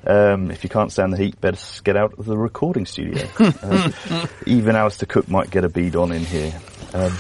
Um, 0.08 0.52
if 0.52 0.64
you 0.64 0.70
can't 0.70 0.92
stand 0.92 1.14
the 1.14 1.18
heat, 1.18 1.40
better 1.42 1.58
get 1.84 1.98
out 1.98 2.14
of 2.18 2.26
the 2.26 2.38
recording 2.38 2.86
studio. 2.86 3.28
Uh, 3.40 3.92
even 4.46 4.76
Alastair 4.76 5.08
Cook 5.08 5.28
might 5.28 5.50
get 5.50 5.64
a 5.64 5.70
bead 5.70 5.96
on 5.96 6.12
in 6.12 6.24
here. 6.24 6.54
Um, 6.94 7.18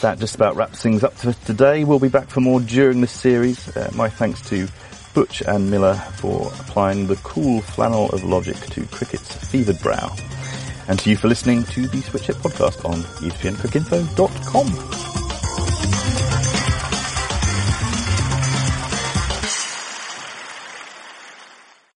that 0.00 0.18
just 0.18 0.34
about 0.34 0.56
wraps 0.56 0.82
things 0.82 1.04
up 1.04 1.14
for 1.14 1.32
today. 1.46 1.84
We'll 1.84 1.98
be 1.98 2.08
back 2.08 2.28
for 2.28 2.40
more 2.40 2.60
during 2.60 3.00
this 3.00 3.12
series. 3.12 3.74
Uh, 3.76 3.90
my 3.94 4.08
thanks 4.08 4.40
to 4.48 4.68
Butch 5.14 5.42
and 5.42 5.70
Miller 5.70 5.94
for 5.94 6.48
applying 6.60 7.06
the 7.06 7.16
cool 7.16 7.62
flannel 7.62 8.10
of 8.10 8.24
logic 8.24 8.56
to 8.56 8.84
cricket's 8.86 9.34
fevered 9.48 9.78
brow. 9.80 10.14
And 10.88 10.98
to 11.00 11.10
you 11.10 11.16
for 11.16 11.28
listening 11.28 11.64
to 11.64 11.88
the 11.88 12.00
Switch 12.02 12.26
Hit 12.26 12.36
podcast 12.36 12.84
on 12.84 13.00
espncricinfo.com. 13.00 15.35